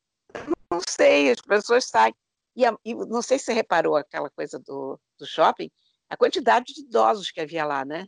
não 0.71 0.81
sei, 0.89 1.31
as 1.31 1.41
pessoas 1.41 1.87
saem. 1.87 2.15
E, 2.57 2.65
e, 2.85 2.95
não 2.95 3.23
sei 3.23 3.39
se 3.39 3.47
você 3.47 3.53
reparou 3.53 3.97
aquela 3.97 4.29
coisa 4.31 4.59
do, 4.59 4.99
do 5.19 5.27
shopping, 5.27 5.71
a 6.09 6.17
quantidade 6.17 6.75
de 6.75 6.83
idosos 6.83 7.31
que 7.31 7.41
havia 7.41 7.65
lá, 7.65 7.85
né? 7.85 8.07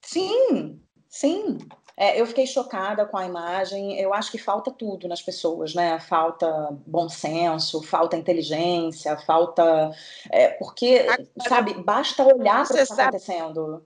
Sim, 0.00 0.80
sim. 1.08 1.58
É, 2.00 2.20
eu 2.20 2.26
fiquei 2.26 2.46
chocada 2.46 3.04
com 3.04 3.18
a 3.18 3.26
imagem. 3.26 3.98
Eu 3.98 4.14
acho 4.14 4.30
que 4.30 4.38
falta 4.38 4.70
tudo 4.70 5.08
nas 5.08 5.20
pessoas, 5.20 5.74
né? 5.74 5.98
Falta 5.98 6.68
bom 6.86 7.08
senso, 7.08 7.82
falta 7.82 8.16
inteligência, 8.16 9.16
falta. 9.18 9.90
É, 10.30 10.50
porque, 10.50 11.04
sabe, 11.48 11.74
basta 11.74 12.22
olhar 12.22 12.64
para 12.64 12.74
o 12.74 12.76
que 12.76 12.82
está 12.82 13.02
acontecendo. 13.02 13.84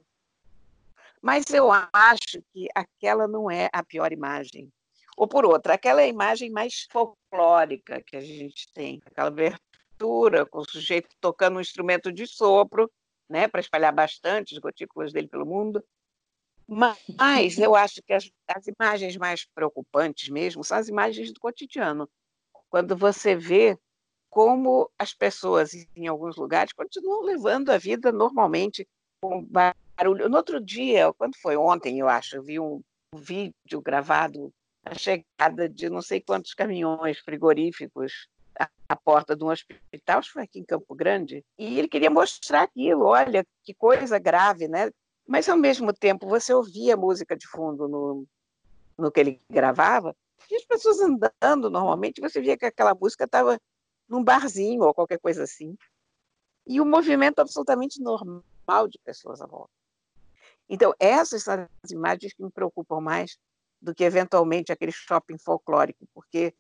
Mas 1.23 1.45
eu 1.51 1.71
acho 1.73 2.43
que 2.53 2.69
aquela 2.75 3.27
não 3.27 3.51
é 3.51 3.71
a 3.73 3.83
pior 3.83 4.13
imagem. 4.13 4.71
Ou 5.17 5.27
por 5.27 5.47
outra, 5.47 5.75
aquela 5.75 6.03
é 6.03 6.05
a 6.05 6.09
imagem 6.09 6.51
mais 6.51 6.87
folclórica 6.91 8.03
que 8.03 8.17
a 8.17 8.21
gente 8.21 8.71
tem, 8.73 9.01
aquela 9.07 9.29
abertura 9.29 10.45
com 10.45 10.59
o 10.59 10.69
sujeito 10.69 11.09
tocando 11.21 11.59
um 11.59 11.61
instrumento 11.61 12.11
de 12.13 12.27
sopro, 12.27 12.91
né, 13.29 13.47
para 13.47 13.61
espalhar 13.61 13.93
bastante 13.93 14.55
as 14.55 14.61
gotículas 14.61 15.13
dele 15.13 15.29
pelo 15.29 15.47
mundo. 15.47 15.83
Mas 16.67 16.99
eu 17.59 17.75
acho 17.75 18.03
que 18.03 18.13
as, 18.13 18.31
as, 18.49 18.67
imagens 18.67 19.17
mais 19.17 19.45
preocupantes 19.55 20.29
mesmo 20.29 20.65
são 20.65 20.79
as 20.79 20.89
imagens 20.89 21.33
do 21.33 21.41
cotidiano. 21.41 22.09
Quando 22.71 22.97
você 22.97 23.35
vê 23.37 23.79
como 24.31 24.91
as 24.99 25.13
pessoas 25.13 25.73
em 25.95 26.07
alguns 26.07 26.37
lugares 26.37 26.73
continuam 26.73 27.23
levando 27.23 27.71
a 27.71 27.77
vida 27.77 28.11
normalmente 28.11 28.89
com 29.21 29.45
barulho. 29.45 30.29
No 30.29 30.37
outro 30.39 30.59
dia, 30.59 31.13
quando 31.13 31.37
foi 31.37 31.57
ontem, 31.57 31.99
eu 31.99 32.09
acho, 32.09 32.37
eu 32.37 32.43
vi 32.43 32.59
um, 32.59 32.83
vídeo 33.15 33.81
gravado 33.83 34.53
a 34.85 34.95
chegada 34.95 35.69
de 35.69 35.89
não 35.89 36.03
sei 36.03 36.21
quantos 36.21 36.55
caminhões 36.55 37.19
frigoríficos 37.19 38.29
à 38.89 38.97
porta 38.97 39.35
de 39.35 39.45
um 39.45 39.49
hospital, 39.49 40.19
acho 40.19 40.29
que 40.29 40.33
foi 40.35 40.43
aqui 40.43 40.59
em 40.59 40.65
Campo 40.65 40.95
Grande, 40.95 41.45
e 41.59 41.79
ele 41.79 41.89
queria 41.89 42.11
mostrar 42.11 42.63
aquilo, 42.63 43.05
olha 43.07 43.45
que 43.65 43.73
coisa 43.73 44.19
grave, 44.19 44.69
né? 44.69 44.91
Mas 45.33 45.49
ao 45.49 45.57
mesmo 45.57 45.95
tempo 45.95 46.29
você 46.29 46.53
ouvia 46.53 46.95
música 46.95 47.35
de 47.35 47.47
fundo 47.47 47.89
no, 47.89 48.27
no 48.99 49.11
que 49.11 49.19
ele 49.19 49.41
gravava, 49.49 50.15
e 50.51 50.57
as 50.57 50.65
pessoas 50.67 50.99
andando 51.01 51.71
normalmente, 51.71 52.21
você 52.21 52.39
via 52.39 52.55
que 52.55 52.67
aquela 52.67 52.95
música 52.95 53.25
estava 53.25 53.59
num 54.07 54.23
barzinho 54.23 54.83
ou 54.83 54.93
qualquer 54.93 55.19
coisa 55.19 55.45
assim. 55.45 55.75
E 56.67 56.83
um 56.83 56.85
movimento 56.85 57.39
absolutamente 57.39 57.99
normal 57.99 58.87
de 58.87 58.99
pessoas 58.99 59.41
à 59.41 59.47
volta. 59.47 59.73
Então, 60.69 60.93
essas 61.01 61.45
são 61.45 61.67
as 61.83 61.91
imagens 61.91 62.35
que 62.35 62.43
me 62.43 62.51
preocupam 62.51 63.01
mais 63.01 63.39
do 63.81 63.95
que 63.95 64.05
eventualmente 64.05 64.71
aquele 64.71 64.93
shopping 64.93 65.39
folclórico, 65.39 66.07
porque 66.13 66.55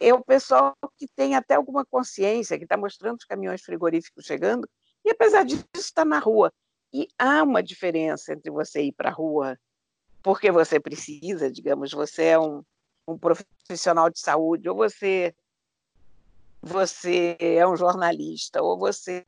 é 0.00 0.12
o 0.12 0.24
pessoal 0.24 0.76
que 0.98 1.06
tem 1.06 1.36
até 1.36 1.54
alguma 1.54 1.84
consciência, 1.84 2.58
que 2.58 2.64
está 2.64 2.76
mostrando 2.76 3.18
os 3.18 3.24
caminhões 3.24 3.62
frigoríficos 3.62 4.24
chegando, 4.24 4.68
e 5.04 5.10
apesar 5.10 5.44
disso 5.44 5.64
está 5.76 6.04
na 6.04 6.18
rua. 6.18 6.52
E 6.92 7.08
há 7.18 7.42
uma 7.42 7.62
diferença 7.62 8.32
entre 8.32 8.50
você 8.50 8.82
ir 8.82 8.92
para 8.92 9.10
a 9.10 9.12
rua 9.12 9.58
porque 10.22 10.50
você 10.52 10.78
precisa, 10.78 11.50
digamos, 11.50 11.90
você 11.90 12.24
é 12.24 12.38
um, 12.38 12.62
um 13.06 13.18
profissional 13.18 14.08
de 14.08 14.20
saúde, 14.20 14.68
ou 14.68 14.76
você, 14.76 15.34
você 16.60 17.36
é 17.40 17.66
um 17.66 17.76
jornalista, 17.76 18.62
ou 18.62 18.78
você 18.78 19.26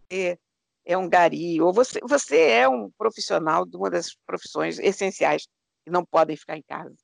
é 0.85 0.97
um 0.97 1.09
gari, 1.09 1.61
ou 1.61 1.73
você, 1.73 1.99
você 2.03 2.51
é 2.51 2.69
um 2.69 2.91
profissional 2.97 3.67
de 3.67 3.77
uma 3.77 3.91
das 3.91 4.15
profissões 4.27 4.79
essenciais 4.79 5.47
que 5.85 5.91
não 5.91 6.05
podem 6.05 6.37
ficar 6.37 6.57
em 6.57 6.63
casa. 6.63 6.95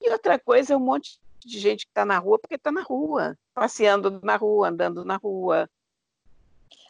E 0.00 0.10
outra 0.10 0.38
coisa 0.38 0.74
é 0.74 0.76
um 0.76 0.84
monte 0.84 1.18
de 1.44 1.58
gente 1.58 1.86
que 1.86 1.90
está 1.90 2.04
na 2.04 2.18
rua 2.18 2.38
porque 2.38 2.56
está 2.56 2.70
na 2.70 2.82
rua, 2.82 3.36
passeando 3.54 4.20
na 4.22 4.36
rua, 4.36 4.68
andando 4.68 5.04
na 5.04 5.16
rua. 5.16 5.68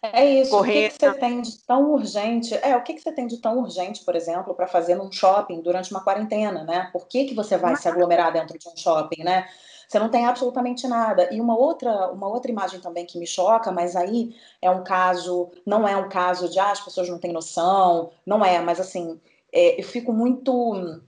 É 0.02 0.24
isso. 0.24 0.50
Correndo. 0.50 0.70
O 0.70 0.82
que, 0.82 0.88
que, 0.88 1.06
você 1.06 1.14
tem 1.14 1.40
de 1.42 1.58
tão 1.64 1.92
urgente? 1.92 2.54
É, 2.54 2.76
o 2.76 2.82
que, 2.82 2.94
que 2.94 3.00
você 3.00 3.12
tem 3.12 3.26
de 3.26 3.38
tão 3.38 3.58
urgente, 3.58 4.04
por 4.04 4.14
exemplo, 4.14 4.54
para 4.54 4.66
fazer 4.66 4.94
num 4.94 5.10
shopping 5.10 5.60
durante 5.60 5.90
uma 5.90 6.02
quarentena, 6.02 6.64
né? 6.64 6.88
Por 6.92 7.06
que, 7.06 7.24
que 7.24 7.34
você 7.34 7.56
vai 7.56 7.76
se 7.76 7.88
aglomerar 7.88 8.32
dentro 8.32 8.58
de 8.58 8.68
um 8.68 8.76
shopping, 8.76 9.22
né? 9.24 9.48
Você 9.88 9.98
não 9.98 10.10
tem 10.10 10.26
absolutamente 10.26 10.86
nada. 10.86 11.32
E 11.32 11.40
uma 11.40 11.56
outra, 11.56 12.10
uma 12.12 12.28
outra 12.28 12.50
imagem 12.50 12.78
também 12.78 13.06
que 13.06 13.18
me 13.18 13.26
choca, 13.26 13.72
mas 13.72 13.96
aí 13.96 14.34
é 14.60 14.70
um 14.70 14.84
caso, 14.84 15.50
não 15.64 15.88
é 15.88 15.96
um 15.96 16.08
caso 16.08 16.48
de 16.48 16.58
ah, 16.58 16.70
as 16.70 16.80
pessoas 16.80 17.08
não 17.08 17.18
têm 17.18 17.32
noção, 17.32 18.10
não 18.26 18.44
é, 18.44 18.60
mas 18.60 18.78
assim, 18.78 19.18
é, 19.50 19.80
eu 19.80 19.84
fico 19.84 20.12
muito 20.12 21.00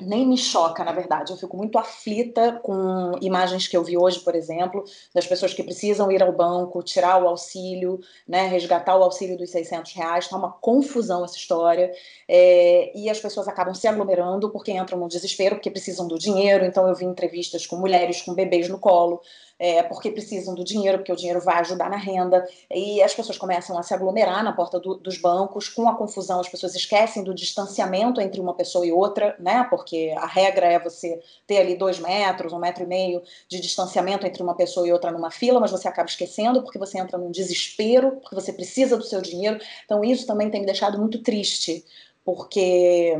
nem 0.00 0.26
me 0.26 0.38
choca, 0.38 0.82
na 0.82 0.92
verdade. 0.92 1.32
Eu 1.32 1.36
fico 1.36 1.56
muito 1.56 1.78
aflita 1.78 2.60
com 2.62 3.12
imagens 3.20 3.68
que 3.68 3.76
eu 3.76 3.84
vi 3.84 3.98
hoje, 3.98 4.20
por 4.20 4.34
exemplo, 4.34 4.84
das 5.14 5.26
pessoas 5.26 5.52
que 5.52 5.62
precisam 5.62 6.10
ir 6.10 6.22
ao 6.22 6.32
banco, 6.32 6.82
tirar 6.82 7.22
o 7.22 7.28
auxílio, 7.28 8.00
né, 8.26 8.46
resgatar 8.46 8.96
o 8.96 9.02
auxílio 9.02 9.36
dos 9.36 9.50
600 9.50 9.92
reais. 9.92 10.24
Está 10.24 10.36
uma 10.36 10.50
confusão 10.50 11.24
essa 11.24 11.36
história. 11.36 11.92
É, 12.26 12.90
e 12.96 13.10
as 13.10 13.20
pessoas 13.20 13.46
acabam 13.48 13.74
se 13.74 13.86
aglomerando 13.86 14.50
porque 14.50 14.72
entram 14.72 14.98
no 14.98 15.08
desespero, 15.08 15.56
porque 15.56 15.70
precisam 15.70 16.08
do 16.08 16.18
dinheiro. 16.18 16.64
Então, 16.64 16.88
eu 16.88 16.94
vi 16.94 17.04
entrevistas 17.04 17.66
com 17.66 17.76
mulheres 17.76 18.22
com 18.22 18.34
bebês 18.34 18.68
no 18.68 18.78
colo, 18.78 19.20
é, 19.62 19.80
porque 19.80 20.10
precisam 20.10 20.56
do 20.56 20.64
dinheiro, 20.64 20.98
porque 20.98 21.12
o 21.12 21.16
dinheiro 21.16 21.40
vai 21.40 21.60
ajudar 21.60 21.88
na 21.88 21.96
renda, 21.96 22.44
e 22.68 23.00
as 23.00 23.14
pessoas 23.14 23.38
começam 23.38 23.78
a 23.78 23.82
se 23.84 23.94
aglomerar 23.94 24.42
na 24.42 24.52
porta 24.52 24.80
do, 24.80 24.96
dos 24.96 25.18
bancos, 25.18 25.68
com 25.68 25.88
a 25.88 25.94
confusão, 25.94 26.40
as 26.40 26.48
pessoas 26.48 26.74
esquecem 26.74 27.22
do 27.22 27.32
distanciamento 27.32 28.20
entre 28.20 28.40
uma 28.40 28.54
pessoa 28.54 28.84
e 28.84 28.90
outra, 28.90 29.36
né? 29.38 29.64
Porque 29.70 30.12
a 30.16 30.26
regra 30.26 30.66
é 30.66 30.80
você 30.80 31.22
ter 31.46 31.58
ali 31.58 31.76
dois 31.76 32.00
metros, 32.00 32.52
um 32.52 32.58
metro 32.58 32.82
e 32.82 32.86
meio 32.88 33.22
de 33.46 33.60
distanciamento 33.60 34.26
entre 34.26 34.42
uma 34.42 34.56
pessoa 34.56 34.84
e 34.84 34.92
outra 34.92 35.12
numa 35.12 35.30
fila, 35.30 35.60
mas 35.60 35.70
você 35.70 35.86
acaba 35.86 36.08
esquecendo 36.08 36.60
porque 36.64 36.76
você 36.76 36.98
entra 36.98 37.16
num 37.16 37.30
desespero, 37.30 38.16
porque 38.16 38.34
você 38.34 38.52
precisa 38.52 38.96
do 38.96 39.04
seu 39.04 39.22
dinheiro. 39.22 39.60
Então, 39.84 40.02
isso 40.02 40.26
também 40.26 40.50
tem 40.50 40.58
me 40.58 40.66
deixado 40.66 40.98
muito 40.98 41.22
triste, 41.22 41.84
porque 42.24 43.16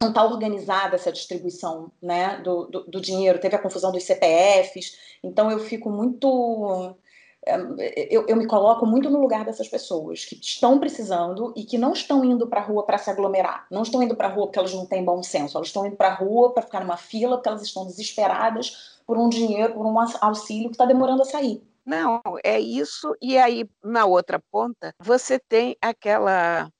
não 0.00 0.08
está 0.08 0.24
organizada 0.24 0.96
essa 0.96 1.12
distribuição 1.12 1.92
né, 2.00 2.38
do, 2.38 2.66
do, 2.66 2.84
do, 2.84 3.00
dinheiro, 3.00 3.38
teve 3.38 3.54
a 3.54 3.58
confusão 3.58 3.92
dos 3.92 4.04
CPFs, 4.04 4.98
então 5.22 5.50
eu 5.50 5.58
fico 5.58 5.90
muito. 5.90 6.96
Eh, 7.44 8.08
eu, 8.10 8.24
eu, 8.26 8.36
me 8.36 8.46
coloco 8.46 8.86
muito 8.86 9.10
no 9.10 9.20
lugar 9.20 9.44
dessas 9.44 9.68
pessoas 9.68 10.24
que 10.24 10.36
estão 10.36 10.78
precisando 10.80 11.52
e 11.54 11.64
que 11.64 11.76
não 11.76 11.92
estão 11.92 12.24
indo 12.24 12.46
para 12.48 12.60
a 12.60 12.64
rua 12.64 12.86
para 12.86 12.96
se 12.96 13.10
aglomerar, 13.10 13.66
não 13.70 13.82
estão 13.82 14.02
indo 14.02 14.16
para 14.16 14.28
a 14.28 14.30
rua 14.30 14.46
porque 14.46 14.58
elas 14.58 14.72
não 14.72 14.86
têm 14.86 15.04
bom 15.04 15.22
senso, 15.22 15.58
elas 15.58 15.68
estão 15.68 15.86
indo 15.86 15.96
para 15.96 16.08
a 16.08 16.14
rua 16.14 16.54
para 16.54 16.62
ficar 16.62 16.80
numa 16.80 16.96
fila 16.96 17.36
porque 17.36 17.50
elas 17.50 17.62
estão 17.62 17.84
desesperadas 17.84 18.98
por 19.06 19.18
um 19.18 19.28
dinheiro, 19.28 19.74
por 19.74 19.84
um 19.84 19.98
auxílio 20.20 20.70
que 20.70 20.74
está 20.74 20.86
demorando 20.86 21.22
a 21.22 21.26
sair. 21.26 21.62
Não, 21.84 22.22
é 22.44 22.58
isso. 22.58 23.14
E 23.20 23.36
aí, 23.36 23.68
na 23.82 24.06
outra 24.06 24.40
ponta, 24.50 24.94
você 24.98 25.38
tem 25.38 25.76
aquela 25.82 26.70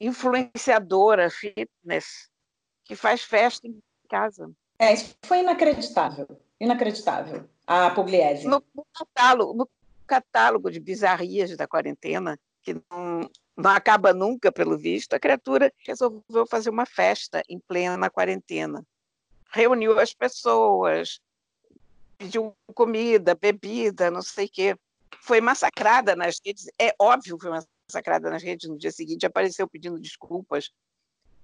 influenciadora 0.00 1.28
fitness 1.30 2.30
que 2.84 2.94
faz 2.94 3.22
festa 3.22 3.66
em 3.66 3.82
casa. 4.08 4.50
É, 4.78 4.92
isso 4.92 5.14
foi 5.24 5.40
inacreditável. 5.40 6.28
Inacreditável. 6.60 7.48
A 7.66 7.90
Pugliese. 7.90 8.46
No, 8.46 8.62
no, 8.74 8.86
catálogo, 8.92 9.54
no 9.54 9.68
catálogo 10.06 10.70
de 10.70 10.78
bizarrias 10.78 11.56
da 11.56 11.66
quarentena, 11.66 12.38
que 12.62 12.74
não, 12.90 13.30
não 13.56 13.70
acaba 13.70 14.12
nunca, 14.12 14.52
pelo 14.52 14.76
visto, 14.76 15.14
a 15.14 15.20
criatura 15.20 15.72
resolveu 15.86 16.46
fazer 16.48 16.70
uma 16.70 16.86
festa 16.86 17.42
em 17.48 17.58
plena 17.58 18.10
quarentena. 18.10 18.84
Reuniu 19.50 19.98
as 19.98 20.12
pessoas, 20.12 21.20
pediu 22.18 22.54
comida, 22.74 23.34
bebida, 23.34 24.10
não 24.10 24.22
sei 24.22 24.46
o 24.46 24.50
quê. 24.50 24.76
Foi 25.20 25.40
massacrada 25.40 26.14
nas 26.14 26.38
redes. 26.44 26.66
É 26.78 26.94
óbvio 26.98 27.38
que 27.38 27.46
foi 27.46 27.60
massacrada 27.88 28.28
nas 28.28 28.42
redes. 28.42 28.68
No 28.68 28.76
dia 28.76 28.90
seguinte 28.90 29.24
apareceu 29.24 29.68
pedindo 29.68 29.98
desculpas 29.98 30.70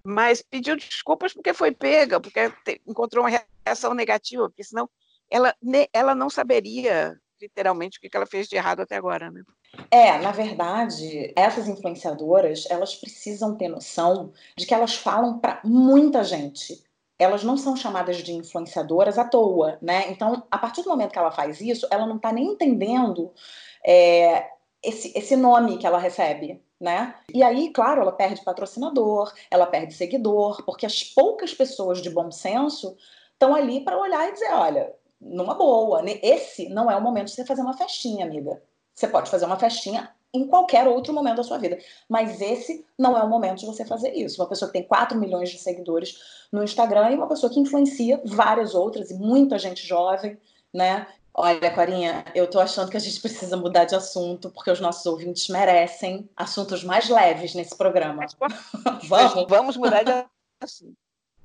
mas 0.05 0.43
pediu 0.43 0.77
desculpas 0.77 1.33
porque 1.33 1.53
foi 1.53 1.73
pega, 1.73 2.21
porque 2.21 2.53
encontrou 2.87 3.25
uma 3.25 3.43
reação 3.65 3.95
negativa, 3.95 4.49
porque 4.49 4.65
senão 4.65 4.89
ela, 5.31 5.55
ela 5.93 6.15
não 6.15 6.29
saberia 6.29 7.17
literalmente 7.41 7.99
o 7.99 8.01
que 8.01 8.15
ela 8.15 8.27
fez 8.27 8.49
de 8.49 8.57
errado 8.57 8.81
até 8.81 8.97
agora, 8.97 9.31
né? 9.31 9.43
É, 9.91 10.19
na 10.19 10.33
verdade, 10.33 11.33
essas 11.37 11.69
influenciadoras, 11.69 12.67
elas 12.69 12.95
precisam 12.95 13.57
ter 13.57 13.69
noção 13.69 14.33
de 14.57 14.67
que 14.67 14.75
elas 14.75 14.97
falam 14.97 15.39
para 15.39 15.61
muita 15.65 16.25
gente. 16.25 16.83
Elas 17.19 17.45
não 17.45 17.57
são 17.57 17.77
chamadas 17.77 18.17
de 18.19 18.33
influenciadoras 18.33 19.19
à 19.19 19.25
toa, 19.25 19.79
né? 19.81 20.11
Então, 20.11 20.43
a 20.51 20.59
partir 20.59 20.83
do 20.83 20.89
momento 20.89 21.13
que 21.13 21.19
ela 21.19 21.31
faz 21.31 21.61
isso, 21.61 21.87
ela 21.91 22.07
não 22.07 22.17
está 22.17 22.33
nem 22.33 22.49
entendendo 22.49 23.33
é, 23.85 24.51
esse, 24.83 25.17
esse 25.17 25.37
nome 25.37 25.79
que 25.79 25.87
ela 25.87 25.99
recebe, 25.99 26.63
né? 26.81 27.15
E 27.33 27.43
aí, 27.43 27.71
claro, 27.71 28.01
ela 28.01 28.13
perde 28.13 28.43
patrocinador, 28.43 29.33
ela 29.51 29.67
perde 29.67 29.95
seguidor, 29.95 30.65
porque 30.65 30.87
as 30.87 31.05
poucas 31.05 31.53
pessoas 31.53 32.01
de 32.01 32.09
bom 32.09 32.31
senso 32.31 32.97
estão 33.33 33.55
ali 33.55 33.85
para 33.85 33.99
olhar 33.99 34.29
e 34.29 34.33
dizer, 34.33 34.53
olha, 34.53 34.95
numa 35.21 35.55
boa, 35.55 36.01
né? 36.03 36.19
esse 36.23 36.69
não 36.71 36.91
é 36.91 36.97
o 36.97 37.03
momento 37.03 37.27
de 37.27 37.33
você 37.33 37.45
fazer 37.45 37.61
uma 37.61 37.77
festinha, 37.77 38.25
amiga. 38.25 38.63
Você 38.95 39.07
pode 39.07 39.31
fazer 39.31 39.45
uma 39.45 39.59
festinha 39.59 40.11
em 40.33 40.47
qualquer 40.47 40.87
outro 40.87 41.13
momento 41.13 41.37
da 41.37 41.43
sua 41.43 41.59
vida, 41.59 41.79
mas 42.09 42.41
esse 42.41 42.87
não 42.99 43.19
é 43.19 43.23
o 43.23 43.29
momento 43.29 43.59
de 43.59 43.67
você 43.67 43.85
fazer 43.85 44.13
isso. 44.15 44.41
Uma 44.41 44.49
pessoa 44.49 44.71
que 44.71 44.79
tem 44.79 44.87
4 44.87 45.19
milhões 45.19 45.51
de 45.51 45.59
seguidores 45.59 46.19
no 46.53 46.63
Instagram 46.63 47.11
e 47.11 47.17
uma 47.17 47.29
pessoa 47.29 47.53
que 47.53 47.59
influencia 47.59 48.21
várias 48.25 48.75
outras 48.75 49.11
e 49.11 49.15
muita 49.15 49.59
gente 49.59 49.87
jovem, 49.87 50.39
né? 50.73 51.07
Olha, 51.33 51.71
Corinha, 51.71 52.25
eu 52.35 52.49
tô 52.49 52.61
achando 52.61 52.91
que 52.91 52.97
a 52.97 53.01
gente 53.01 53.21
precisa 53.21 53.57
mudar 53.57 53.85
de 53.85 53.95
assunto, 53.95 54.51
porque 54.51 54.71
os 54.71 54.81
nossos 54.81 55.07
ouvintes 55.07 55.49
merecem 55.49 56.29
assuntos 56.37 56.83
mais 56.83 57.09
leves 57.09 57.55
nesse 57.55 57.77
programa. 57.77 58.27
vamos? 59.09 59.47
Vamos 59.49 59.77
mudar 59.77 60.03
de 60.03 60.25
assunto. 60.61 60.97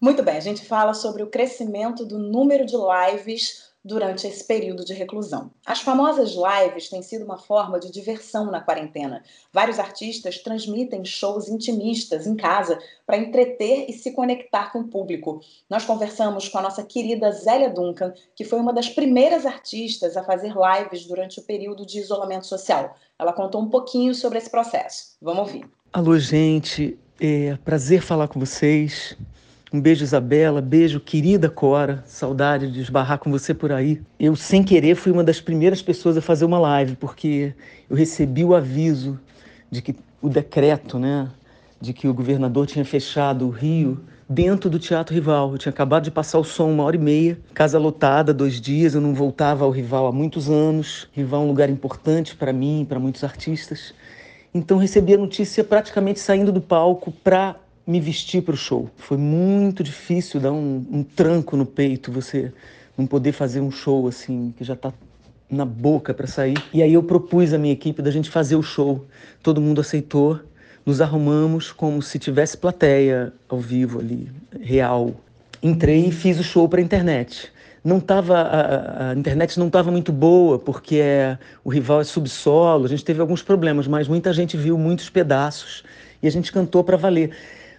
Muito 0.01 0.21
bem, 0.21 0.37
a 0.37 0.41
gente 0.41 0.65
fala 0.65 0.93
sobre 0.93 1.23
o 1.23 1.29
crescimento 1.29 2.05
do 2.05 2.17
número 2.17 2.65
de 2.65 2.75
lives 2.75 3.74
durante 3.85 4.25
esse 4.25 4.43
período 4.43 4.83
de 4.83 4.95
reclusão. 4.95 5.51
As 5.63 5.79
famosas 5.79 6.31
lives 6.31 6.89
têm 6.89 7.03
sido 7.03 7.23
uma 7.23 7.37
forma 7.37 7.79
de 7.79 7.91
diversão 7.91 8.49
na 8.49 8.59
quarentena. 8.59 9.23
Vários 9.53 9.77
artistas 9.77 10.39
transmitem 10.39 11.05
shows 11.05 11.47
intimistas 11.47 12.25
em 12.25 12.35
casa 12.35 12.79
para 13.05 13.17
entreter 13.17 13.85
e 13.87 13.93
se 13.93 14.11
conectar 14.11 14.71
com 14.71 14.79
o 14.79 14.87
público. 14.87 15.39
Nós 15.69 15.85
conversamos 15.85 16.49
com 16.49 16.57
a 16.57 16.63
nossa 16.63 16.83
querida 16.83 17.31
Zélia 17.31 17.69
Duncan, 17.69 18.11
que 18.35 18.43
foi 18.43 18.59
uma 18.59 18.73
das 18.73 18.89
primeiras 18.89 19.45
artistas 19.45 20.17
a 20.17 20.23
fazer 20.23 20.55
lives 20.55 21.05
durante 21.05 21.39
o 21.39 21.43
período 21.43 21.85
de 21.85 21.99
isolamento 21.99 22.47
social. 22.47 22.97
Ela 23.19 23.33
contou 23.33 23.61
um 23.61 23.69
pouquinho 23.69 24.15
sobre 24.15 24.39
esse 24.39 24.49
processo. 24.49 25.15
Vamos 25.21 25.41
ouvir. 25.41 25.69
Alô, 25.93 26.17
gente. 26.17 26.97
É 27.21 27.55
prazer 27.63 28.01
falar 28.01 28.27
com 28.27 28.39
vocês. 28.39 29.15
Um 29.73 29.81
beijo, 29.81 30.03
Isabela. 30.03 30.61
Beijo, 30.61 30.99
querida 30.99 31.49
Cora. 31.49 32.03
Saudade 32.05 32.71
de 32.71 32.81
esbarrar 32.81 33.17
com 33.17 33.31
você 33.31 33.53
por 33.53 33.71
aí. 33.71 33.99
Eu, 34.19 34.35
sem 34.35 34.63
querer, 34.63 34.95
fui 34.95 35.11
uma 35.11 35.23
das 35.23 35.41
primeiras 35.41 35.81
pessoas 35.81 36.15
a 36.15 36.21
fazer 36.21 36.45
uma 36.45 36.59
live, 36.59 36.95
porque 36.95 37.53
eu 37.89 37.95
recebi 37.95 38.43
o 38.45 38.53
aviso 38.53 39.19
de 39.69 39.81
que 39.81 39.95
o 40.21 40.29
decreto, 40.29 40.99
né, 40.99 41.27
de 41.81 41.93
que 41.93 42.07
o 42.07 42.13
governador 42.13 42.67
tinha 42.67 42.85
fechado 42.85 43.47
o 43.47 43.49
Rio 43.49 43.99
dentro 44.29 44.69
do 44.69 44.77
Teatro 44.77 45.15
Rival. 45.15 45.53
Eu 45.53 45.57
tinha 45.57 45.71
acabado 45.71 46.03
de 46.03 46.11
passar 46.11 46.37
o 46.37 46.43
som 46.43 46.71
uma 46.71 46.83
hora 46.83 46.95
e 46.95 46.99
meia, 46.99 47.37
casa 47.53 47.79
lotada, 47.79 48.33
dois 48.33 48.61
dias. 48.61 48.93
Eu 48.93 49.01
não 49.01 49.15
voltava 49.15 49.65
ao 49.65 49.71
Rival 49.71 50.05
há 50.05 50.11
muitos 50.11 50.47
anos. 50.47 51.09
Rival 51.11 51.41
é 51.41 51.45
um 51.45 51.47
lugar 51.47 51.69
importante 51.71 52.35
para 52.35 52.53
mim, 52.53 52.85
para 52.87 52.99
muitos 52.99 53.23
artistas. 53.23 53.95
Então 54.53 54.77
recebi 54.77 55.15
a 55.15 55.17
notícia 55.17 55.63
praticamente 55.63 56.19
saindo 56.19 56.51
do 56.51 56.61
palco 56.61 57.11
para 57.11 57.55
me 57.85 57.99
vestir 57.99 58.41
para 58.41 58.53
o 58.53 58.57
show. 58.57 58.89
Foi 58.97 59.17
muito 59.17 59.83
difícil 59.83 60.39
dar 60.39 60.51
um, 60.51 60.85
um, 60.91 61.03
tranco 61.03 61.55
no 61.55 61.65
peito, 61.65 62.11
você 62.11 62.51
não 62.97 63.05
poder 63.05 63.31
fazer 63.31 63.61
um 63.61 63.69
show 63.71 64.07
assim, 64.07 64.53
que 64.57 64.63
já 64.63 64.73
está 64.73 64.91
na 65.49 65.65
boca 65.65 66.13
para 66.13 66.27
sair. 66.27 66.57
E 66.73 66.81
aí 66.81 66.93
eu 66.93 67.03
propus 67.03 67.53
à 67.53 67.57
minha 67.57 67.73
equipe 67.73 68.01
da 68.01 68.09
gente 68.09 68.29
fazer 68.29 68.55
o 68.55 68.63
show. 68.63 69.05
Todo 69.43 69.61
mundo 69.61 69.81
aceitou. 69.81 70.39
Nos 70.85 71.01
arrumamos 71.01 71.71
como 71.71 72.01
se 72.01 72.19
tivesse 72.19 72.57
plateia 72.57 73.33
ao 73.49 73.59
vivo 73.59 73.99
ali, 73.99 74.29
real. 74.61 75.15
Entrei 75.61 76.05
e 76.05 76.11
fiz 76.11 76.39
o 76.39 76.43
show 76.43 76.69
para 76.69 76.79
a 76.79 76.83
internet. 76.83 77.51
Não 77.83 77.99
tava, 77.99 78.37
a, 78.37 79.11
a 79.11 79.13
internet 79.15 79.59
não 79.59 79.67
estava 79.67 79.89
muito 79.89 80.11
boa, 80.11 80.59
porque 80.59 80.97
é, 80.97 81.37
o 81.63 81.69
rival 81.69 82.01
é 82.01 82.03
subsolo, 82.03 82.85
a 82.85 82.87
gente 82.87 83.03
teve 83.03 83.19
alguns 83.19 83.41
problemas, 83.41 83.87
mas 83.87 84.07
muita 84.07 84.31
gente 84.31 84.57
viu 84.57 84.77
muitos 84.77 85.09
pedaços 85.09 85.83
e 86.21 86.27
a 86.27 86.31
gente 86.31 86.51
cantou 86.51 86.83
para 86.83 86.97
valer. 86.97 87.31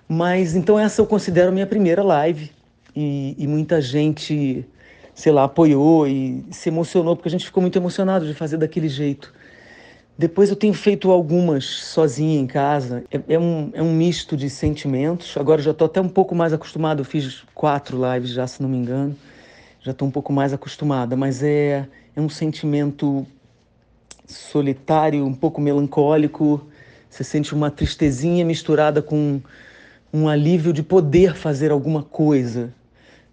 Mas 0.09 0.55
então 0.55 0.79
essa 0.79 1.01
eu 1.01 1.07
considero 1.07 1.49
a 1.49 1.53
minha 1.53 1.67
primeira 1.67 2.03
live 2.03 2.51
e, 2.95 3.35
e, 3.39 3.47
muita 3.47 3.81
gente, 3.81 4.65
sei 5.15 5.33
lá, 5.33 5.45
apoiou 5.45 6.07
e 6.07 6.45
se 6.51 6.69
emocionou 6.69 7.17
porque 7.17 7.29
a 7.29 7.31
gente 7.31 7.45
ficou 7.45 7.61
muito 7.61 7.77
emocionado 7.77 8.27
de 8.27 8.33
fazer 8.33 8.57
daquele 8.57 8.89
jeito. 8.89 9.35
Depois 10.19 10.49
eu 10.49 10.57
tenho 10.57 10.73
feito 10.73 11.11
algumas 11.11 11.67
sozinha 11.67 12.41
em 12.41 12.47
casa. 12.47 13.05
É, 13.11 13.35
é 13.35 13.39
um, 13.39 13.71
é 13.75 13.83
um 13.83 13.93
misto 13.93 14.35
de 14.35 14.49
sentimentos. 14.49 15.37
Agora 15.37 15.61
já 15.61 15.73
estou 15.73 15.85
até 15.85 16.01
um 16.01 16.09
pouco 16.09 16.35
mais 16.35 16.55
acostumado. 16.55 17.01
Eu 17.01 17.05
fiz 17.05 17.45
quatro 17.55 18.01
lives 18.01 18.31
já, 18.31 18.47
se 18.47 18.63
não 18.63 18.69
me 18.69 18.79
engano. 18.79 19.15
Já 19.81 19.91
estou 19.91 20.09
um 20.09 20.11
pouco 20.11 20.33
mais 20.33 20.55
acostumada. 20.55 21.17
Mas 21.17 21.43
é, 21.43 21.87
é 22.15 22.21
um 22.21 22.31
sentimento 22.31 23.27
solitário, 24.27 25.27
um 25.27 25.35
pouco 25.35 25.61
melancólico. 25.61 26.67
Você 27.11 27.23
sente 27.23 27.55
uma 27.55 27.71
tristezinha 27.71 28.43
misturada 28.43 29.03
com 29.03 29.43
um 30.13 30.29
alívio 30.29 30.73
de 30.73 30.83
poder 30.83 31.35
fazer 31.35 31.71
alguma 31.71 32.03
coisa. 32.03 32.73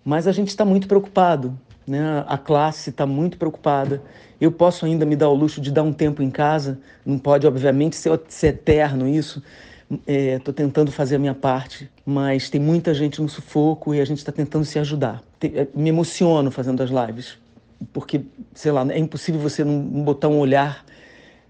Mas 0.04 0.28
a 0.28 0.32
gente 0.32 0.50
está 0.50 0.66
muito 0.66 0.88
preocupado, 0.88 1.58
né? 1.88 2.24
a 2.28 2.38
classe 2.38 2.90
está 2.90 3.06
muito 3.06 3.38
preocupada. 3.38 4.02
Eu 4.40 4.52
posso 4.52 4.86
ainda 4.86 5.06
me 5.06 5.16
dar 5.16 5.30
o 5.30 5.34
luxo 5.34 5.62
de 5.62 5.72
dar 5.72 5.84
um 5.84 5.94
tempo 5.94 6.22
em 6.22 6.30
casa, 6.30 6.80
não 7.06 7.18
pode, 7.18 7.48
obviamente, 7.48 7.96
ser, 7.96 8.20
ser 8.28 8.48
eterno 8.48 9.08
isso. 9.08 9.42
Estou 10.08 10.52
é, 10.52 10.56
tentando 10.56 10.92
fazer 10.92 11.16
a 11.16 11.20
minha 11.20 11.36
parte, 11.36 11.90
mas 12.06 12.50
tem 12.50 12.60
muita 12.60 12.94
gente 12.94 13.22
no 13.22 13.30
sufoco 13.30 13.94
e 13.94 14.02
a 14.02 14.06
gente 14.06 14.18
está 14.18 14.32
tentando 14.32 14.66
se 14.66 14.80
ajudar. 14.80 15.22
É, 15.42 15.68
me 15.74 15.90
emociono 15.90 16.50
fazendo 16.52 16.82
as 16.82 16.90
lives, 16.90 17.38
porque, 17.94 18.22
sei 18.54 18.72
lá, 18.72 18.86
é 18.92 18.98
impossível 18.98 19.40
você 19.40 19.64
não 19.64 19.80
botar 20.04 20.30
um 20.30 20.40
olhar 20.40 20.84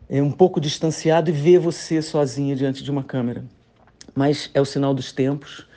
é, 0.09 0.21
um 0.21 0.31
pouco 0.31 0.59
distanciado 0.59 1.29
e 1.29 1.33
ver 1.33 1.57
você 1.57 2.01
sozinha 2.01 2.55
diante 2.55 2.83
de 2.83 2.91
uma 2.91 3.03
câmera 3.03 3.43
mas 4.15 4.49
é 4.54 4.62
o 4.62 4.65
sinal 4.65 4.93
dos 4.93 5.12
tempos. 5.12 5.67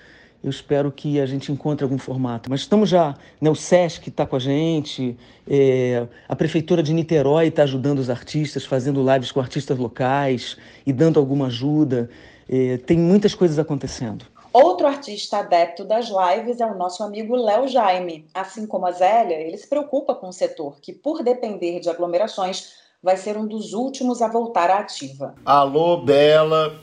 Eu 0.43 0.51
espero 0.51 0.93
que 0.93 1.19
a 1.21 1.27
gente 1.27 1.51
encontre 1.51 1.83
algum 1.83 1.99
formato. 1.99 2.49
Mas 2.49 2.61
estamos 2.61 2.89
já, 2.89 3.17
né, 3.41 3.51
o 3.51 3.55
SESC 3.55 4.09
está 4.09 4.25
com 4.25 4.37
a 4.37 4.39
gente, 4.39 5.17
é, 5.49 6.07
a 6.29 6.37
Prefeitura 6.37 6.83
de 6.83 6.93
Niterói 6.93 7.49
está 7.49 7.65
ajudando 7.65 7.99
os 7.99 8.09
artistas, 8.09 8.65
fazendo 8.65 9.05
lives 9.13 9.33
com 9.33 9.41
artistas 9.41 9.77
locais 9.77 10.57
e 10.87 10.93
dando 10.93 11.19
alguma 11.19 11.47
ajuda. 11.47 12.09
É, 12.49 12.77
tem 12.79 12.97
muitas 12.97 13.35
coisas 13.35 13.59
acontecendo. 13.59 14.25
Outro 14.53 14.87
artista 14.87 15.39
adepto 15.39 15.85
das 15.85 16.09
lives 16.09 16.61
é 16.61 16.67
o 16.67 16.79
nosso 16.79 17.03
amigo 17.03 17.37
Léo 17.37 17.69
Jaime. 17.69 18.27
Assim 18.33 18.67
como 18.67 18.87
a 18.87 18.93
Zélia, 18.93 19.35
ele 19.35 19.59
se 19.59 19.69
preocupa 19.69 20.15
com 20.15 20.29
o 20.29 20.33
setor, 20.33 20.81
que 20.81 20.93
por 20.93 21.23
depender 21.23 21.81
de 21.81 21.91
aglomerações, 21.91 22.73
vai 23.03 23.17
ser 23.17 23.37
um 23.37 23.47
dos 23.47 23.75
últimos 23.75 24.23
a 24.23 24.29
voltar 24.29 24.71
à 24.71 24.79
ativa. 24.79 25.35
Alô, 25.45 25.99
Bela, 25.99 26.81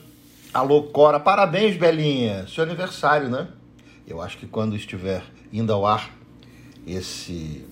Alô, 0.54 0.84
Cora, 0.84 1.18
parabéns, 1.18 1.76
Belinha. 1.76 2.46
Seu 2.46 2.62
aniversário, 2.62 3.28
né? 3.28 3.48
Eu 4.06 4.22
acho 4.22 4.38
que 4.38 4.46
quando 4.46 4.76
estiver 4.76 5.20
indo 5.52 5.72
ao 5.72 5.84
ar 5.84 6.08
esse 6.86 7.64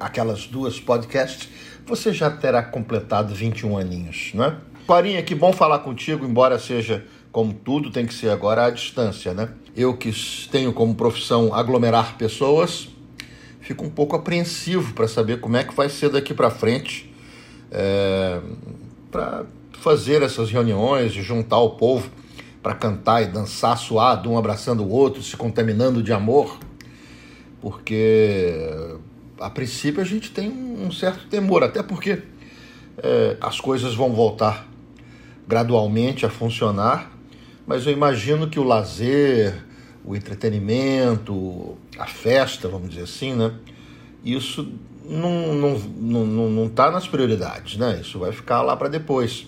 aquelas 0.00 0.46
duas 0.46 0.80
podcasts, 0.80 1.46
você 1.84 2.14
já 2.14 2.30
terá 2.30 2.62
completado 2.62 3.34
21 3.34 3.76
aninhos, 3.76 4.30
não 4.32 4.44
é? 4.44 4.56
Corinha, 4.86 5.22
que 5.22 5.34
bom 5.34 5.52
falar 5.52 5.80
contigo, 5.80 6.24
embora 6.24 6.58
seja 6.58 7.04
como 7.30 7.52
tudo 7.52 7.90
tem 7.90 8.06
que 8.06 8.14
ser 8.14 8.30
agora 8.30 8.64
à 8.64 8.70
distância, 8.70 9.34
né? 9.34 9.50
Eu 9.76 9.94
que 9.94 10.10
tenho 10.50 10.72
como 10.72 10.94
profissão 10.94 11.52
aglomerar 11.52 12.16
pessoas, 12.16 12.88
fico 13.60 13.84
um 13.84 13.90
pouco 13.90 14.16
apreensivo 14.16 14.94
para 14.94 15.06
saber 15.06 15.38
como 15.38 15.58
é 15.58 15.64
que 15.64 15.74
vai 15.74 15.90
ser 15.90 16.08
daqui 16.08 16.32
para 16.32 16.48
frente, 16.48 17.12
é, 17.70 18.40
para 19.10 19.44
fazer 19.80 20.22
essas 20.22 20.50
reuniões 20.50 21.12
e 21.12 21.22
juntar 21.22 21.58
o 21.58 21.70
povo 21.70 22.10
para 22.62 22.74
cantar 22.74 23.22
e 23.22 23.26
dançar 23.26 23.78
suado, 23.78 24.30
um 24.30 24.36
abraçando 24.36 24.82
o 24.82 24.90
outro, 24.90 25.22
se 25.22 25.36
contaminando 25.36 26.02
de 26.02 26.12
amor, 26.12 26.58
porque 27.60 28.96
a 29.38 29.48
princípio 29.50 30.00
a 30.00 30.04
gente 30.04 30.32
tem 30.32 30.50
um 30.50 30.90
certo 30.90 31.26
temor, 31.28 31.62
até 31.62 31.82
porque 31.82 32.22
é, 32.98 33.36
as 33.40 33.60
coisas 33.60 33.94
vão 33.94 34.12
voltar 34.12 34.66
gradualmente 35.46 36.26
a 36.26 36.28
funcionar, 36.30 37.12
mas 37.66 37.86
eu 37.86 37.92
imagino 37.92 38.48
que 38.48 38.58
o 38.58 38.64
lazer, 38.64 39.64
o 40.04 40.16
entretenimento, 40.16 41.76
a 41.98 42.06
festa, 42.06 42.68
vamos 42.68 42.90
dizer 42.90 43.02
assim, 43.02 43.34
né? 43.34 43.52
Isso 44.24 44.72
não, 45.04 45.54
não, 45.54 45.78
não, 45.78 46.26
não, 46.26 46.50
não 46.50 46.68
tá 46.68 46.90
nas 46.90 47.06
prioridades, 47.06 47.76
né? 47.76 48.00
Isso 48.00 48.18
vai 48.18 48.32
ficar 48.32 48.62
lá 48.62 48.76
para 48.76 48.88
depois. 48.88 49.46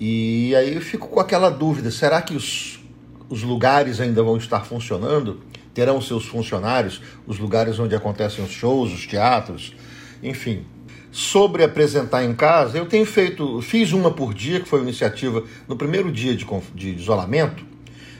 E 0.00 0.56
aí 0.56 0.74
eu 0.74 0.80
fico 0.80 1.08
com 1.08 1.20
aquela 1.20 1.50
dúvida: 1.50 1.90
será 1.90 2.22
que 2.22 2.34
os, 2.34 2.80
os 3.28 3.42
lugares 3.42 4.00
ainda 4.00 4.22
vão 4.22 4.38
estar 4.38 4.64
funcionando? 4.64 5.42
Terão 5.74 6.00
seus 6.00 6.24
funcionários, 6.24 7.02
os 7.26 7.38
lugares 7.38 7.78
onde 7.78 7.94
acontecem 7.94 8.42
os 8.42 8.50
shows, 8.50 8.92
os 8.92 9.06
teatros, 9.06 9.76
enfim. 10.22 10.64
Sobre 11.12 11.62
apresentar 11.62 12.24
em 12.24 12.34
casa, 12.34 12.78
eu 12.78 12.86
tenho 12.86 13.04
feito, 13.04 13.60
fiz 13.62 13.92
uma 13.92 14.10
por 14.10 14.32
dia, 14.32 14.60
que 14.60 14.68
foi 14.68 14.78
uma 14.78 14.88
iniciativa 14.88 15.44
no 15.68 15.76
primeiro 15.76 16.10
dia 16.10 16.34
de, 16.34 16.46
de 16.74 16.90
isolamento. 16.94 17.64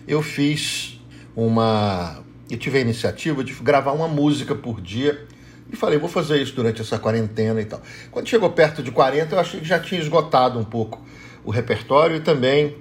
Eu 0.06 0.22
fiz 0.22 1.00
uma. 1.34 2.22
Eu 2.50 2.58
tive 2.58 2.78
a 2.78 2.80
iniciativa 2.80 3.42
de 3.42 3.54
gravar 3.54 3.92
uma 3.92 4.08
música 4.08 4.54
por 4.54 4.80
dia 4.80 5.26
e 5.72 5.76
falei, 5.76 5.98
vou 5.98 6.08
fazer 6.08 6.42
isso 6.42 6.54
durante 6.54 6.82
essa 6.82 6.98
quarentena 6.98 7.60
e 7.60 7.64
tal. 7.64 7.80
Quando 8.10 8.28
chegou 8.28 8.50
perto 8.50 8.82
de 8.82 8.90
40, 8.90 9.34
eu 9.34 9.38
achei 9.38 9.60
que 9.60 9.66
já 9.66 9.78
tinha 9.78 10.00
esgotado 10.00 10.58
um 10.58 10.64
pouco 10.64 11.00
o 11.44 11.50
repertório 11.50 12.16
e 12.16 12.20
também, 12.20 12.76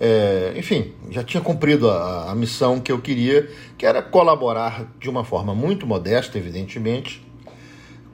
é, 0.00 0.52
enfim, 0.56 0.92
já 1.10 1.22
tinha 1.22 1.42
cumprido 1.42 1.90
a, 1.90 2.30
a 2.30 2.34
missão 2.34 2.80
que 2.80 2.92
eu 2.92 2.98
queria, 3.00 3.48
que 3.76 3.86
era 3.86 4.02
colaborar 4.02 4.86
de 4.98 5.08
uma 5.08 5.24
forma 5.24 5.54
muito 5.54 5.86
modesta, 5.86 6.38
evidentemente, 6.38 7.24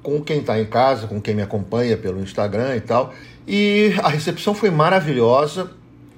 com 0.02 0.20
quem 0.20 0.40
está 0.40 0.61
em 0.61 0.66
casa, 0.66 1.07
com 1.07 1.20
quem 1.20 1.35
me 1.35 1.42
acompanha 1.42 1.96
pelo 1.96 2.20
Instagram 2.20 2.76
e 2.76 2.81
tal. 2.81 3.14
E 3.46 3.94
a 4.02 4.09
recepção 4.09 4.55
foi 4.55 4.70
maravilhosa. 4.70 5.70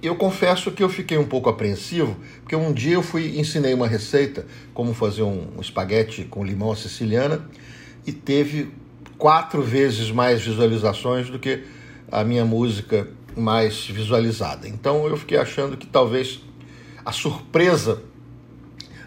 Eu 0.03 0.17
confesso 0.17 0.71
que 0.71 0.83
eu 0.83 0.89
fiquei 0.89 1.17
um 1.17 1.25
pouco 1.25 1.49
apreensivo, 1.49 2.17
porque 2.41 2.55
um 2.55 2.73
dia 2.73 2.95
eu 2.95 3.03
fui 3.03 3.39
ensinei 3.39 3.73
uma 3.73 3.87
receita 3.87 4.47
como 4.75 4.93
fazer 4.93 5.23
um, 5.23 5.49
um 5.57 5.61
espaguete 5.61 6.25
com 6.25 6.45
limão 6.45 6.75
siciliana 6.75 7.49
e 8.07 8.13
teve 8.13 8.71
quatro 9.17 9.63
vezes 9.63 10.11
mais 10.11 10.43
visualizações 10.43 11.31
do 11.31 11.39
que 11.39 11.65
a 12.13 12.23
minha 12.23 12.45
música 12.45 13.09
mais 13.37 13.87
visualizada. 13.87 14.69
Então 14.69 15.07
eu 15.07 15.17
fiquei 15.17 15.39
achando 15.39 15.77
que 15.77 15.87
talvez 15.87 16.41
a 17.05 17.13
surpresa 17.13 18.03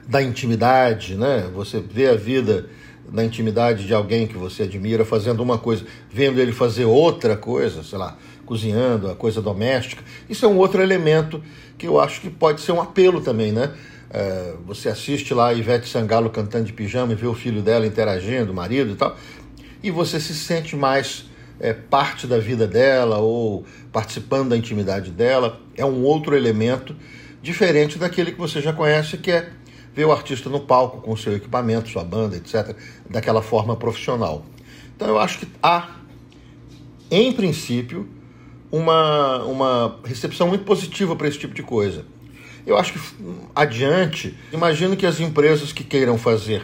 da 0.07 0.21
intimidade, 0.21 1.15
né? 1.15 1.49
Você 1.53 1.79
vê 1.79 2.07
a 2.07 2.15
vida 2.15 2.69
na 3.11 3.23
intimidade 3.23 3.85
de 3.85 3.93
alguém 3.93 4.27
que 4.27 4.37
você 4.37 4.63
admira 4.63 5.05
fazendo 5.05 5.41
uma 5.41 5.57
coisa, 5.57 5.85
vendo 6.11 6.39
ele 6.39 6.51
fazer 6.51 6.85
outra 6.85 7.37
coisa, 7.37 7.83
sei 7.83 7.97
lá, 7.97 8.17
cozinhando, 8.45 9.09
a 9.09 9.15
coisa 9.15 9.41
doméstica. 9.41 10.03
Isso 10.29 10.45
é 10.45 10.47
um 10.47 10.57
outro 10.57 10.81
elemento 10.81 11.41
que 11.77 11.87
eu 11.87 11.99
acho 11.99 12.21
que 12.21 12.29
pode 12.29 12.61
ser 12.61 12.71
um 12.71 12.81
apelo 12.81 13.21
também, 13.21 13.51
né? 13.51 13.73
É, 14.09 14.53
você 14.65 14.87
assiste 14.87 15.33
lá 15.33 15.49
a 15.49 15.53
Ivete 15.53 15.87
Sangalo 15.87 16.29
cantando 16.29 16.65
de 16.65 16.73
pijama 16.73 17.11
e 17.11 17.15
vê 17.15 17.27
o 17.27 17.33
filho 17.33 17.61
dela 17.61 17.85
interagindo, 17.85 18.51
o 18.51 18.55
marido 18.55 18.91
e 18.91 18.95
tal, 18.95 19.17
e 19.83 19.91
você 19.91 20.19
se 20.19 20.33
sente 20.33 20.75
mais 20.75 21.25
é, 21.59 21.73
parte 21.73 22.27
da 22.27 22.39
vida 22.39 22.67
dela 22.67 23.17
ou 23.17 23.65
participando 23.91 24.49
da 24.49 24.57
intimidade 24.57 25.11
dela. 25.11 25.59
É 25.75 25.85
um 25.85 26.03
outro 26.03 26.35
elemento 26.35 26.95
diferente 27.41 27.97
daquele 27.97 28.31
que 28.31 28.39
você 28.39 28.61
já 28.61 28.73
conhece, 28.73 29.17
que 29.17 29.31
é 29.31 29.49
ver 29.93 30.05
o 30.05 30.11
artista 30.11 30.49
no 30.49 30.59
palco 30.59 31.01
com 31.01 31.15
seu 31.15 31.35
equipamento, 31.35 31.89
sua 31.89 32.03
banda, 32.03 32.35
etc., 32.35 32.75
daquela 33.09 33.41
forma 33.41 33.75
profissional. 33.75 34.45
Então 34.95 35.07
eu 35.07 35.19
acho 35.19 35.39
que 35.39 35.47
há, 35.61 35.95
em 37.09 37.31
princípio, 37.31 38.07
uma, 38.71 39.43
uma 39.43 39.99
recepção 40.03 40.47
muito 40.47 40.65
positiva 40.65 41.15
para 41.15 41.27
esse 41.27 41.39
tipo 41.39 41.53
de 41.53 41.63
coisa. 41.63 42.05
Eu 42.65 42.77
acho 42.77 42.93
que 42.93 42.99
adiante, 43.55 44.37
imagino 44.51 44.95
que 44.97 45.05
as 45.05 45.19
empresas 45.19 45.71
que 45.71 45.83
queiram 45.83 46.17
fazer 46.17 46.63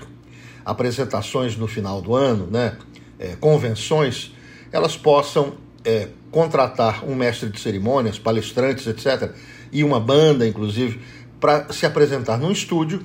apresentações 0.66 1.56
no 1.56 1.68
final 1.68 2.02
do 2.02 2.14
ano, 2.14 2.48
né, 2.52 2.78
é, 3.18 3.36
convenções, 3.38 4.34
elas 4.74 4.98
possam 4.98 5.54
é, 5.86 6.10
contratar 6.32 7.06
um 7.06 7.16
mestre 7.16 7.48
de 7.50 7.60
cerimônias, 7.60 8.18
palestrantes, 8.18 8.88
etc., 8.88 9.32
e 9.72 9.84
uma 9.84 10.00
banda, 10.00 10.48
inclusive, 10.48 11.00
para 11.40 11.72
se 11.72 11.86
apresentar 11.86 12.38
num 12.38 12.52
estúdio 12.52 13.02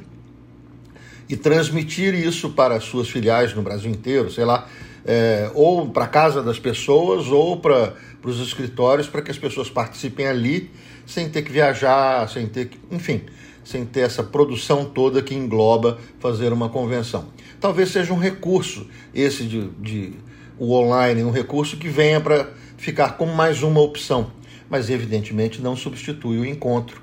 e 1.29 1.37
transmitir 1.37 2.15
isso 2.15 2.51
para 2.51 2.77
as 2.77 2.85
suas 2.85 3.09
filiais 3.09 3.55
no 3.55 3.63
Brasil 3.63 3.91
inteiro, 3.91 4.31
sei 4.31 4.45
lá, 4.45 4.67
é, 5.05 5.51
ou 5.55 5.89
para 5.91 6.05
a 6.05 6.09
casa 6.09 6.43
das 6.43 6.59
pessoas 6.59 7.29
ou 7.29 7.59
para 7.59 7.95
os 8.23 8.41
escritórios, 8.41 9.07
para 9.07 9.23
que 9.23 9.31
as 9.31 9.39
pessoas 9.39 9.69
participem 9.71 10.27
ali 10.27 10.71
sem 11.07 11.29
ter 11.29 11.43
que 11.43 11.53
viajar, 11.53 12.29
sem 12.29 12.47
ter 12.47 12.69
que, 12.69 12.79
enfim, 12.91 13.23
sem 13.65 13.85
ter 13.85 14.01
essa 14.01 14.23
produção 14.23 14.85
toda 14.85 15.23
que 15.23 15.35
engloba 15.35 15.99
fazer 16.19 16.53
uma 16.53 16.69
convenção. 16.69 17.29
Talvez 17.61 17.91
seja 17.91 18.13
um 18.13 18.19
recurso 18.19 18.87
esse 19.15 19.45
de, 19.45 19.69
de 19.81 20.28
o 20.59 20.73
online, 20.73 21.23
um 21.23 21.31
recurso 21.31 21.77
que 21.77 21.89
venha 21.89 22.21
para 22.21 22.51
ficar 22.77 23.17
como 23.17 23.33
mais 23.35 23.63
uma 23.63 23.81
opção, 23.81 24.33
mas 24.69 24.91
evidentemente 24.91 25.61
não 25.61 25.77
substitui 25.77 26.39
o 26.39 26.45
encontro, 26.45 27.03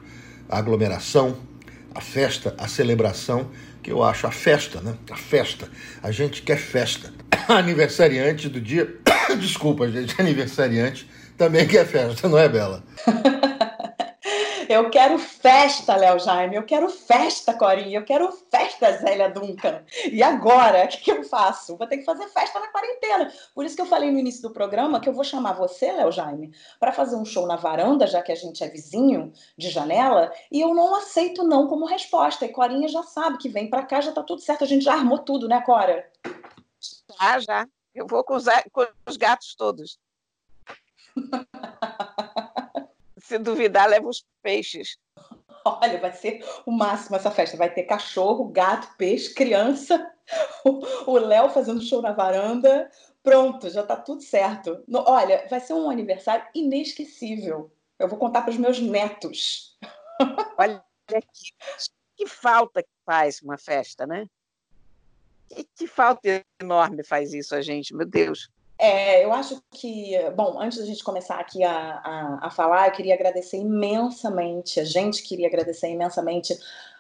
a 0.50 0.58
aglomeração, 0.58 1.38
a 1.94 2.02
festa, 2.02 2.54
a 2.58 2.68
celebração 2.68 3.50
que 3.82 3.92
eu 3.92 4.04
acho 4.04 4.26
a 4.26 4.32
festa, 4.32 4.82
né? 4.82 4.96
A 5.12 5.16
festa. 5.16 5.70
A 6.02 6.12
gente 6.12 6.42
quer 6.42 6.58
festa. 6.58 7.14
Aniversariante 7.48 8.50
do 8.50 8.60
dia. 8.60 8.96
Desculpa, 9.40 9.90
gente, 9.90 10.16
aniversariante 10.20 11.08
também 11.38 11.68
quer 11.68 11.86
festa, 11.86 12.28
não 12.28 12.38
é, 12.38 12.50
Bela? 12.50 12.84
Eu 14.70 14.90
quero 14.90 15.18
festa, 15.18 15.96
Léo 15.96 16.20
Jaime. 16.20 16.56
Eu 16.56 16.64
quero 16.64 16.90
festa, 16.90 17.54
Corinha. 17.54 18.00
Eu 18.00 18.06
quero 18.06 18.32
festa, 18.32 18.92
Zélia 18.98 19.30
Duncan. 19.30 19.84
E 20.12 20.24
agora, 20.24 20.86
o 20.86 20.88
que, 20.88 20.98
que, 20.98 21.12
eu 21.12 21.24
faço? 21.24 21.76
Vou 21.78 21.88
ter 21.88 21.98
que 21.98 22.06
fazer 22.06 22.28
festa 22.30 22.60
na 22.60 22.68
quarentena. 22.68 23.32
Por 23.54 23.66
isso 23.66 23.76
que 23.76 23.82
eu 23.82 23.86
falei 23.86 24.12
no 24.12 24.20
início 24.20 24.42
do 24.42 24.52
programa 24.52 25.00
que 25.00 25.10
eu 25.10 25.14
vou 25.14 25.24
chamar 25.24 25.54
você, 25.54 25.92
Léo 25.92 26.12
Jaime, 26.12 26.54
para 26.80 26.92
fazer 26.92 27.16
um 27.16 27.26
show 27.26 27.46
na 27.46 27.56
varanda, 27.56 28.08
já 28.08 28.22
que 28.22 28.32
a 28.32 28.36
gente 28.36 28.64
é 28.64 28.70
vizinho 28.70 29.32
de 29.58 29.70
janela. 29.70 30.32
E 30.52 30.62
eu 30.62 30.74
não 30.74 30.96
aceito 30.96 31.44
não 31.44 31.68
como 31.68 31.86
resposta. 31.86 32.46
E 32.46 32.50
Corinha 32.50 32.88
já 32.88 33.04
sabe 33.04 33.38
que 33.38 33.50
vem 33.50 33.70
para 33.70 33.86
cá, 33.86 34.02
já 34.02 34.12
tá 34.12 34.24
tudo 34.24 34.42
certo. 34.42 34.64
A 34.64 34.68
gente 34.68 34.84
já 34.84 34.94
armou 34.94 35.20
tudo, 35.20 35.48
né, 35.48 35.62
Cora? 35.62 36.10
Já, 37.20 37.40
já. 37.40 37.68
Eu 37.94 38.08
vou 38.08 38.24
com 38.24 38.36
os, 38.36 38.46
com 38.72 38.86
os 39.06 39.18
gatos 39.18 39.56
todos. 39.56 40.00
Se 43.28 43.40
duvidar, 43.40 43.90
leva 43.90 44.08
os 44.08 44.24
peixes. 44.44 44.98
Olha, 45.66 46.00
vai 46.00 46.14
ser 46.14 46.46
o 46.64 46.72
máximo 46.72 47.16
essa 47.16 47.32
festa. 47.32 47.58
Vai 47.58 47.74
ter 47.74 47.84
cachorro, 47.84 48.46
gato, 48.50 48.96
peixe, 48.98 49.34
criança, 49.34 50.12
o 51.08 51.18
Léo 51.18 51.50
fazendo 51.50 51.82
show 51.82 52.02
na 52.02 52.12
varanda. 52.12 52.90
Pronto, 53.24 53.68
já 53.70 53.82
tá 53.82 53.96
tudo 53.96 54.22
certo. 54.22 54.84
Olha, 54.94 55.48
vai 55.50 55.60
ser 55.60 55.74
um 55.74 55.90
aniversário 55.90 56.46
inesquecível. 56.54 57.72
Eu 57.98 58.08
vou 58.08 58.20
contar 58.20 58.44
para 58.44 58.52
os 58.52 58.58
meus 58.58 58.80
netos. 58.80 59.76
Olha 60.58 60.84
que, 61.08 61.54
que 62.16 62.28
falta 62.28 62.84
que 62.84 62.90
faz 63.04 63.42
uma 63.42 63.58
festa, 63.58 64.06
né? 64.06 64.28
Que, 65.50 65.64
que 65.76 65.88
falta 65.88 66.46
enorme 66.62 67.04
faz 67.04 67.34
isso 67.34 67.56
a 67.56 67.62
gente, 67.62 67.96
meu 67.96 68.06
Deus. 68.06 68.52
É, 68.78 69.24
eu 69.24 69.32
acho 69.32 69.62
que, 69.72 70.18
bom, 70.36 70.60
antes 70.60 70.80
da 70.80 70.86
gente 70.86 71.04
começar 71.04 71.40
aqui 71.40 71.64
a, 71.64 71.72
a, 71.72 72.48
a, 72.48 72.52
falar, 72.52 72.88
eu 72.88 72.92
queria 72.92 73.14
agradecer 73.14 73.58
imensamente, 73.58 74.80
a 74.80 74.84
gente 74.84 75.24
queria 75.24 75.48
agradecer 75.48 75.90
imensamente 75.90 76.58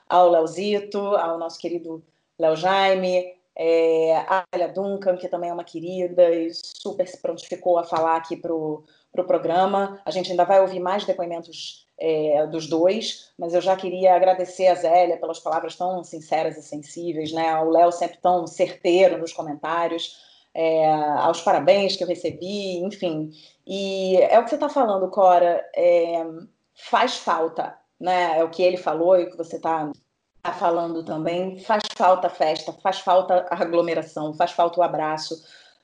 ao 0.07 0.29
Leozito, 0.29 0.99
ao 0.99 1.37
nosso 1.37 1.59
querido 1.59 2.01
Léo 2.39 2.55
Jaime, 2.55 3.35
é, 3.57 4.15
a 4.27 4.45
Alia 4.51 4.69
Duncan, 4.69 5.17
que 5.17 5.27
também 5.27 5.49
é 5.49 5.53
uma 5.53 5.63
querida 5.63 6.29
e 6.33 6.51
super 6.53 7.07
se 7.07 7.21
prontificou 7.21 7.77
a 7.77 7.83
falar 7.83 8.17
aqui 8.17 8.35
para 8.37 8.53
o 8.53 8.83
pro 9.15 9.25
programa. 9.25 10.01
A 10.05 10.11
gente 10.11 10.29
ainda 10.29 10.43
vai 10.43 10.59
ouvir 10.59 10.79
mais 10.79 11.05
depoimentos 11.05 11.87
é, 11.97 12.45
dos 12.47 12.67
dois, 12.67 13.31
mas 13.37 13.53
eu 13.53 13.61
já 13.61 13.75
queria 13.75 14.13
agradecer 14.13 14.67
a 14.67 14.75
Zélia 14.75 15.17
pelas 15.17 15.39
palavras 15.39 15.75
tão 15.75 16.03
sinceras 16.03 16.57
e 16.57 16.61
sensíveis, 16.61 17.31
né? 17.31 17.57
O 17.61 17.69
Léo 17.69 17.91
sempre 17.91 18.17
tão 18.17 18.45
certeiro 18.45 19.17
nos 19.17 19.31
comentários 19.31 20.17
é, 20.55 20.85
aos 21.19 21.41
parabéns 21.41 21.97
que 21.97 22.03
eu 22.03 22.07
recebi, 22.07 22.77
enfim. 22.77 23.29
E 23.67 24.15
é 24.17 24.39
o 24.39 24.43
que 24.43 24.49
você 24.49 24.55
está 24.55 24.69
falando, 24.69 25.09
Cora, 25.09 25.63
é, 25.75 26.25
faz 26.73 27.17
falta, 27.17 27.77
né? 27.99 28.39
É 28.39 28.43
o 28.43 28.49
que 28.49 28.63
ele 28.63 28.77
falou 28.77 29.19
e 29.19 29.25
o 29.25 29.29
que 29.29 29.37
você 29.37 29.57
está 29.57 29.91
tá 30.41 30.53
falando 30.53 31.03
também. 31.03 31.59
Faz 31.59 31.83
falta 31.93 32.27
a 32.27 32.29
festa, 32.29 32.71
faz 32.81 32.99
falta 32.99 33.45
a 33.49 33.61
aglomeração, 33.61 34.33
faz 34.33 34.51
falta 34.51 34.79
o 34.79 34.83
abraço 34.83 35.35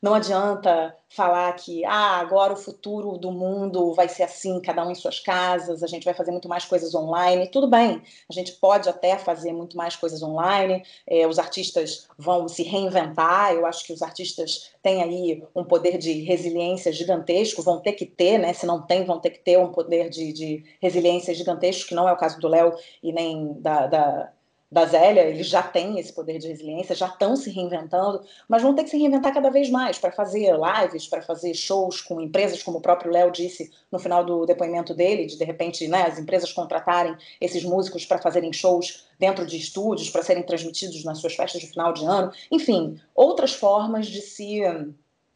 não 0.02 0.16
adianta 0.16 0.96
falar 1.10 1.54
que 1.54 1.86
ah, 1.86 2.18
agora 2.20 2.54
o 2.54 2.56
futuro 2.56 3.18
do 3.18 3.32
mundo 3.32 3.94
vai 3.94 4.08
ser 4.08 4.24
assim, 4.24 4.60
cada 4.60 4.86
um 4.86 4.92
em 4.92 4.96
suas 4.96 5.20
casas, 5.20 5.84
a 5.84 5.88
gente 5.88 6.06
vai 6.06 6.14
fazer 6.14 6.32
muito 6.32 6.48
mais 6.48 6.66
coisas 6.66 6.96
online. 6.96 7.48
Tudo 7.50 7.68
bem, 7.68 8.02
a 8.30 8.34
gente 8.34 8.54
pode 8.54 8.90
até 8.90 9.18
fazer 9.18 9.54
muito 9.54 9.78
mais 9.78 9.96
coisas 9.96 10.24
online, 10.24 10.84
é, 11.06 11.28
os 11.28 11.38
artistas 11.38 12.08
vão 12.18 12.48
se 12.48 12.64
reinventar. 12.64 13.54
Eu 13.54 13.66
acho 13.66 13.86
que 13.86 13.94
os 13.94 14.02
artistas 14.02 14.72
têm 14.82 15.04
aí 15.04 15.44
um 15.56 15.64
poder 15.64 15.98
de 15.98 16.14
resiliência 16.24 16.92
gigantesco, 16.92 17.62
vão 17.62 17.80
ter 17.80 17.94
que 17.94 18.06
ter, 18.06 18.40
né? 18.40 18.54
Se 18.54 18.66
não 18.66 18.82
tem, 18.82 19.04
vão 19.06 19.20
ter 19.20 19.30
que 19.32 19.40
ter 19.40 19.60
um 19.60 19.72
poder 19.72 20.10
de, 20.10 20.34
de 20.34 20.64
resiliência 20.82 21.34
gigantesco, 21.34 21.90
que 21.90 21.96
não 21.96 22.10
é 22.10 22.14
o 22.14 22.18
caso 22.18 22.40
do 22.40 22.48
Léo 22.48 22.74
e 23.04 23.14
nem 23.14 23.54
da, 23.62 23.86
da 23.88 24.32
da 24.72 24.86
Zélia, 24.86 25.24
eles 25.24 25.48
já 25.48 25.62
têm 25.62 26.00
esse 26.00 26.14
poder 26.14 26.40
de 26.40 26.48
resiliência, 26.48 26.96
já 26.96 27.08
estão 27.08 27.36
se 27.36 27.50
reinventando, 27.50 28.24
mas 28.48 28.62
vão 28.62 28.74
ter 28.74 28.86
que 28.86 28.90
se 28.90 28.98
reinventar 28.98 29.34
cada 29.34 29.50
vez 29.50 29.70
mais 29.70 29.98
para 29.98 30.14
fazer 30.14 30.56
lives, 30.56 31.08
para 31.08 31.22
fazer 31.22 31.54
shows 31.54 32.00
com 32.00 32.22
empresas, 32.22 32.64
como 32.64 32.78
o 32.78 32.82
próprio 32.82 33.12
Léo 33.12 33.32
disse 33.32 33.70
no 33.92 34.00
final 34.00 34.24
do 34.24 34.46
depoimento 34.46 34.94
dele, 34.94 35.26
de 35.26 35.38
de 35.38 35.44
repente 35.44 35.88
né, 35.90 36.04
as 36.04 36.18
empresas 36.18 36.54
contratarem 36.54 37.18
esses 37.42 37.64
músicos 37.64 38.06
para 38.06 38.22
fazerem 38.22 38.54
shows 38.54 39.06
dentro 39.20 39.46
de 39.46 39.58
estúdios, 39.58 40.10
para 40.10 40.24
serem 40.24 40.44
transmitidos 40.44 41.04
nas 41.04 41.20
suas 41.20 41.36
festas 41.36 41.60
de 41.60 41.68
final 41.68 41.92
de 41.92 42.06
ano. 42.06 42.32
Enfim, 42.50 42.98
outras 43.14 43.54
formas 43.54 44.08
de 44.08 44.22
se 44.22 44.62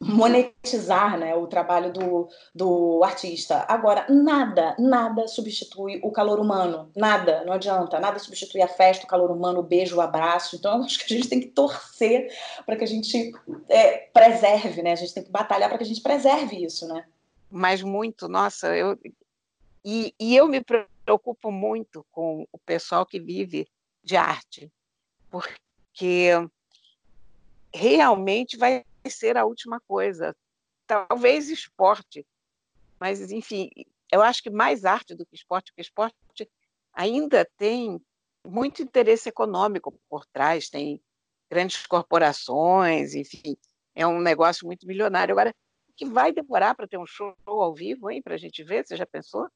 monetizar 0.00 1.18
né, 1.18 1.34
o 1.34 1.46
trabalho 1.46 1.90
do, 1.92 2.28
do 2.54 3.02
artista. 3.02 3.64
Agora, 3.66 4.06
nada, 4.10 4.76
nada 4.78 5.26
substitui 5.26 6.00
o 6.02 6.12
calor 6.12 6.38
humano. 6.38 6.90
Nada, 6.94 7.44
não 7.44 7.54
adianta. 7.54 7.98
Nada 7.98 8.18
substitui 8.18 8.60
a 8.60 8.68
festa, 8.68 9.04
o 9.04 9.08
calor 9.08 9.30
humano, 9.30 9.60
o 9.60 9.62
beijo, 9.62 9.96
o 9.96 10.00
abraço. 10.00 10.56
Então, 10.56 10.82
acho 10.84 10.98
que 10.98 11.12
a 11.12 11.16
gente 11.16 11.28
tem 11.28 11.40
que 11.40 11.48
torcer 11.48 12.30
para 12.64 12.76
que 12.76 12.84
a 12.84 12.88
gente 12.88 13.32
é, 13.68 14.08
preserve, 14.12 14.82
né? 14.82 14.92
A 14.92 14.96
gente 14.96 15.14
tem 15.14 15.24
que 15.24 15.30
batalhar 15.30 15.68
para 15.68 15.78
que 15.78 15.84
a 15.84 15.86
gente 15.88 16.02
preserve 16.02 16.62
isso, 16.62 16.86
né? 16.86 17.04
Mas 17.50 17.82
muito, 17.82 18.28
nossa, 18.28 18.76
eu. 18.76 18.98
E, 19.84 20.12
e 20.18 20.36
eu 20.36 20.48
me 20.48 20.60
preocupo 20.60 21.50
muito 21.50 22.04
com 22.10 22.46
o 22.52 22.58
pessoal 22.58 23.06
que 23.06 23.20
vive 23.20 23.68
de 24.02 24.16
arte, 24.16 24.70
porque 25.30 26.32
realmente 27.72 28.56
vai 28.56 28.84
ser 29.10 29.36
a 29.36 29.44
última 29.44 29.80
coisa. 29.86 30.34
Talvez 30.86 31.48
esporte, 31.48 32.24
mas, 32.98 33.30
enfim, 33.30 33.70
eu 34.10 34.22
acho 34.22 34.42
que 34.42 34.50
mais 34.50 34.84
arte 34.84 35.14
do 35.14 35.26
que 35.26 35.34
esporte, 35.34 35.72
porque 35.72 35.82
esporte 35.82 36.16
ainda 36.92 37.46
tem 37.56 38.00
muito 38.44 38.82
interesse 38.82 39.28
econômico 39.28 39.92
por 40.08 40.24
trás, 40.26 40.68
tem 40.68 41.00
grandes 41.50 41.86
corporações, 41.86 43.14
enfim, 43.14 43.56
é 43.94 44.06
um 44.06 44.20
negócio 44.20 44.66
muito 44.66 44.86
milionário. 44.86 45.32
Agora, 45.32 45.54
o 45.88 45.92
que 45.94 46.04
vai 46.04 46.32
demorar 46.32 46.74
para 46.74 46.86
ter 46.86 46.98
um 46.98 47.06
show 47.06 47.34
ao 47.46 47.74
vivo, 47.74 48.10
hein, 48.10 48.22
para 48.22 48.34
a 48.34 48.38
gente 48.38 48.62
ver? 48.62 48.86
Você 48.86 48.96
já 48.96 49.06
pensou? 49.06 49.48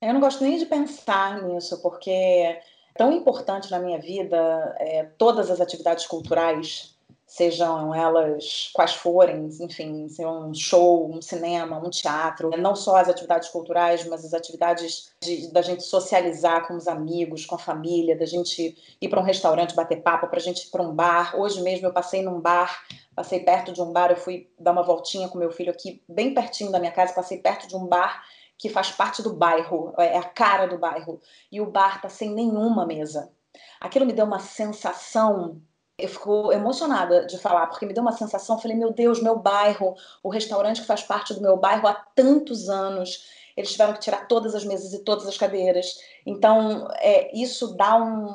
Eu 0.00 0.12
não 0.12 0.20
gosto 0.20 0.42
nem 0.42 0.58
de 0.58 0.66
pensar 0.66 1.42
nisso, 1.42 1.80
porque 1.80 2.10
é 2.10 2.62
tão 2.96 3.12
importante 3.12 3.70
na 3.70 3.78
minha 3.78 3.98
vida 3.98 4.76
é, 4.78 5.04
todas 5.04 5.50
as 5.50 5.60
atividades 5.60 6.06
culturais 6.06 6.93
sejam 7.34 7.92
elas 7.92 8.70
quais 8.72 8.94
forem, 8.94 9.48
enfim, 9.60 10.08
ser 10.08 10.24
um 10.24 10.54
show, 10.54 11.10
um 11.10 11.20
cinema, 11.20 11.84
um 11.84 11.90
teatro, 11.90 12.50
não 12.56 12.76
só 12.76 12.94
as 12.94 13.08
atividades 13.08 13.48
culturais, 13.48 14.06
mas 14.06 14.24
as 14.24 14.32
atividades 14.32 15.10
de, 15.20 15.50
da 15.50 15.60
gente 15.60 15.82
socializar 15.82 16.64
com 16.68 16.76
os 16.76 16.86
amigos, 16.86 17.44
com 17.44 17.56
a 17.56 17.58
família, 17.58 18.16
da 18.16 18.24
gente 18.24 18.76
ir 19.00 19.08
para 19.08 19.18
um 19.18 19.24
restaurante 19.24 19.74
bater 19.74 20.00
papo, 20.00 20.28
para 20.28 20.38
a 20.38 20.42
gente 20.42 20.68
ir 20.68 20.70
para 20.70 20.80
um 20.80 20.94
bar. 20.94 21.36
Hoje 21.36 21.60
mesmo 21.60 21.88
eu 21.88 21.92
passei 21.92 22.22
num 22.22 22.40
bar, 22.40 22.84
passei 23.16 23.40
perto 23.40 23.72
de 23.72 23.82
um 23.82 23.92
bar, 23.92 24.12
eu 24.12 24.16
fui 24.16 24.48
dar 24.56 24.70
uma 24.70 24.84
voltinha 24.84 25.28
com 25.28 25.36
meu 25.36 25.50
filho 25.50 25.72
aqui, 25.72 26.04
bem 26.08 26.32
pertinho 26.32 26.70
da 26.70 26.78
minha 26.78 26.92
casa, 26.92 27.12
passei 27.12 27.38
perto 27.38 27.66
de 27.66 27.74
um 27.74 27.84
bar 27.84 28.22
que 28.56 28.68
faz 28.68 28.92
parte 28.92 29.24
do 29.24 29.34
bairro, 29.34 29.92
é 29.98 30.16
a 30.16 30.22
cara 30.22 30.66
do 30.68 30.78
bairro, 30.78 31.20
e 31.50 31.60
o 31.60 31.66
bar 31.66 32.00
tá 32.00 32.08
sem 32.08 32.30
nenhuma 32.30 32.86
mesa. 32.86 33.32
Aquilo 33.80 34.06
me 34.06 34.12
deu 34.12 34.24
uma 34.24 34.38
sensação 34.38 35.60
eu 35.98 36.08
fico 36.08 36.52
emocionada 36.52 37.26
de 37.26 37.38
falar, 37.38 37.68
porque 37.68 37.86
me 37.86 37.92
deu 37.92 38.02
uma 38.02 38.12
sensação, 38.12 38.58
falei, 38.58 38.76
meu 38.76 38.92
Deus, 38.92 39.22
meu 39.22 39.38
bairro, 39.38 39.96
o 40.22 40.28
restaurante 40.28 40.80
que 40.80 40.86
faz 40.86 41.02
parte 41.02 41.32
do 41.32 41.40
meu 41.40 41.56
bairro 41.56 41.86
há 41.86 41.94
tantos 41.94 42.68
anos, 42.68 43.24
eles 43.56 43.70
tiveram 43.70 43.92
que 43.92 44.00
tirar 44.00 44.26
todas 44.26 44.54
as 44.54 44.64
mesas 44.64 44.92
e 44.92 45.04
todas 45.04 45.26
as 45.28 45.36
cadeiras. 45.36 46.00
Então, 46.26 46.88
é, 46.96 47.30
isso 47.36 47.76
dá 47.76 47.96
um, 47.96 48.34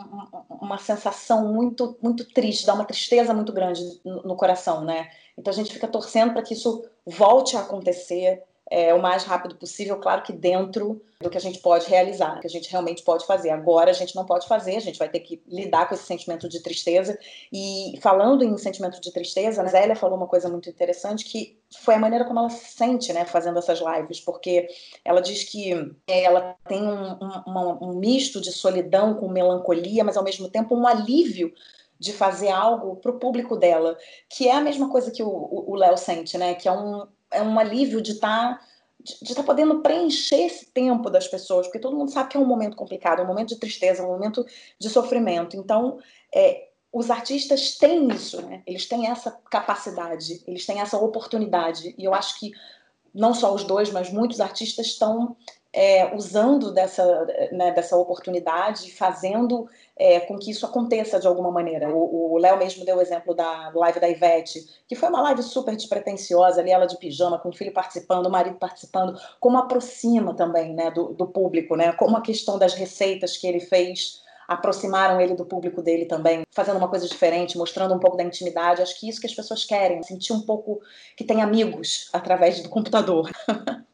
uma 0.50 0.78
sensação 0.78 1.52
muito, 1.54 1.98
muito 2.02 2.24
triste, 2.26 2.66
dá 2.66 2.74
uma 2.74 2.86
tristeza 2.86 3.34
muito 3.34 3.52
grande 3.52 4.00
no, 4.06 4.24
no 4.24 4.36
coração, 4.38 4.86
né? 4.86 5.10
Então 5.38 5.52
a 5.52 5.56
gente 5.56 5.74
fica 5.74 5.88
torcendo 5.88 6.34
para 6.34 6.42
que 6.42 6.54
isso 6.54 6.86
volte 7.06 7.58
a 7.58 7.62
acontecer, 7.62 8.44
é, 8.70 8.94
o 8.94 9.02
mais 9.02 9.24
rápido 9.24 9.56
possível, 9.56 9.98
claro 9.98 10.22
que 10.22 10.32
dentro 10.32 11.02
do 11.22 11.30
que 11.30 11.38
a 11.38 11.42
gente 11.42 11.60
pode 11.60 11.90
realizar, 11.90 12.40
que 12.40 12.48
a 12.48 12.50
gente 12.50 12.72
realmente 12.72 13.04
pode 13.04 13.26
fazer. 13.26 13.50
Agora 13.50 13.90
a 13.90 13.94
gente 13.94 14.16
não 14.16 14.26
pode 14.26 14.48
fazer, 14.48 14.78
a 14.78 14.80
gente 14.80 15.00
vai 15.00 15.10
ter 15.10 15.20
que 15.20 15.42
lidar 15.48 15.88
com 15.88 15.96
esse 15.96 16.04
sentimento 16.04 16.48
de 16.48 16.62
tristeza. 16.62 17.18
E 17.52 18.00
falando 18.02 18.44
em 18.44 18.58
sentimento 18.58 19.02
de 19.02 19.12
tristeza, 19.12 19.62
a 19.62 19.66
Zélia 19.66 19.96
falou 19.96 20.18
uma 20.18 20.28
coisa 20.28 20.48
muito 20.48 20.70
interessante 20.70 21.26
que 21.26 21.60
foi 21.82 21.96
a 21.96 22.00
maneira 22.00 22.26
como 22.26 22.40
ela 22.40 22.50
se 22.50 22.74
sente, 22.74 23.12
né, 23.12 23.26
fazendo 23.26 23.60
essas 23.60 23.80
lives, 23.80 24.20
porque 24.20 24.68
ela 25.04 25.22
diz 25.22 25.44
que 25.44 25.74
é, 26.08 26.24
ela 26.24 26.56
tem 26.68 26.82
um, 26.82 27.18
um, 27.48 27.90
um 27.90 27.94
misto 27.96 28.40
de 28.40 28.52
solidão 28.52 29.16
com 29.16 29.28
melancolia, 29.28 30.04
mas 30.04 30.16
ao 30.16 30.24
mesmo 30.24 30.48
tempo 30.48 30.76
um 30.76 30.88
alívio 30.88 31.52
de 32.00 32.14
fazer 32.14 32.50
algo 32.50 32.96
para 32.96 33.12
o 33.12 33.20
público 33.20 33.58
dela, 33.58 33.98
que 34.30 34.48
é 34.48 34.54
a 34.54 34.62
mesma 34.62 34.90
coisa 34.90 35.12
que 35.12 35.22
o 35.22 35.76
Léo 35.76 35.98
sente, 35.98 36.38
né? 36.38 36.56
Que 36.56 36.70
é 36.70 36.72
um, 36.72 37.06
é 37.32 37.42
um 37.42 37.60
alívio 37.60 38.02
de 38.02 38.14
estar 38.14 38.58
tá, 38.58 38.66
de 39.04 39.14
estar 39.24 39.36
tá 39.42 39.44
podendo 39.44 39.82
preencher 39.82 40.46
esse 40.46 40.66
tempo 40.68 41.10
das 41.10 41.28
pessoas, 41.28 41.68
porque 41.68 41.80
todo 41.80 41.96
mundo 41.96 42.12
sabe 42.12 42.30
que 42.30 42.38
é 42.38 42.40
um 42.40 42.46
momento 42.46 42.76
complicado, 42.76 43.20
é 43.20 43.24
um 43.24 43.28
momento 43.28 43.50
de 43.50 43.60
tristeza, 43.60 44.02
é 44.02 44.06
um 44.06 44.10
momento 44.10 44.46
de 44.78 44.90
sofrimento. 44.90 45.56
Então, 45.56 46.00
é, 46.34 46.68
os 46.92 47.10
artistas 47.10 47.78
têm 47.78 48.08
isso, 48.10 48.42
né? 48.42 48.64
Eles 48.66 48.88
têm 48.88 49.08
essa 49.08 49.32
capacidade, 49.50 50.44
eles 50.48 50.66
têm 50.66 50.82
essa 50.82 50.98
oportunidade. 50.98 51.94
E 51.98 52.04
eu 52.04 52.14
acho 52.14 52.40
que 52.40 52.52
não 53.14 53.34
só 53.34 53.54
os 53.54 53.64
dois, 53.64 53.92
mas 53.92 54.12
muitos 54.12 54.40
artistas 54.40 54.88
estão 54.88 55.36
é, 55.72 56.16
usando 56.16 56.72
dessa, 56.72 57.26
né, 57.52 57.72
dessa 57.72 57.96
oportunidade, 57.96 58.92
fazendo 58.92 59.70
é, 60.00 60.22
com 60.22 60.40
que 60.40 60.50
isso 60.50 60.66
aconteça 60.66 61.20
de 61.20 61.28
alguma 61.28 61.52
maneira. 61.52 61.94
O 61.94 62.38
Léo 62.38 62.58
mesmo 62.58 62.86
deu 62.86 62.98
o 62.98 63.02
exemplo 63.02 63.36
da 63.36 63.70
live 63.76 64.00
da 64.00 64.10
Ivete, 64.10 64.66
que 64.88 64.96
foi 64.96 65.10
uma 65.10 65.22
live 65.22 65.44
super 65.44 65.76
despretensiosa, 65.76 66.62
ali 66.62 66.72
ela 66.72 66.86
de 66.86 66.98
pijama, 66.98 67.38
com 67.38 67.50
o 67.50 67.54
filho 67.54 67.74
participando, 67.74 68.28
o 68.28 68.32
marido 68.32 68.56
participando, 68.56 69.20
como 69.42 69.58
aproxima 69.58 70.34
também 70.34 70.74
né, 70.74 70.90
do, 70.90 71.10
do 71.10 71.28
público, 71.28 71.76
né, 71.76 71.92
como 71.92 72.16
a 72.16 72.22
questão 72.22 72.58
das 72.58 72.74
receitas 72.74 73.36
que 73.36 73.46
ele 73.46 73.60
fez 73.60 74.24
aproximaram 74.48 75.22
ele 75.22 75.36
do 75.36 75.46
público 75.46 75.80
dele 75.80 76.06
também, 76.06 76.42
fazendo 76.50 76.78
uma 76.78 76.88
coisa 76.88 77.08
diferente, 77.08 77.56
mostrando 77.56 77.94
um 77.94 78.00
pouco 78.00 78.18
da 78.18 78.24
intimidade. 78.24 78.82
Acho 78.82 79.00
que 79.00 79.08
isso 79.08 79.22
que 79.22 79.28
as 79.28 79.36
pessoas 79.36 79.64
querem, 79.64 80.02
sentir 80.02 80.34
um 80.34 80.42
pouco 80.42 80.82
que 81.16 81.24
tem 81.24 81.44
amigos 81.44 82.10
através 82.12 82.60
do 82.64 82.68
computador. 82.68 83.30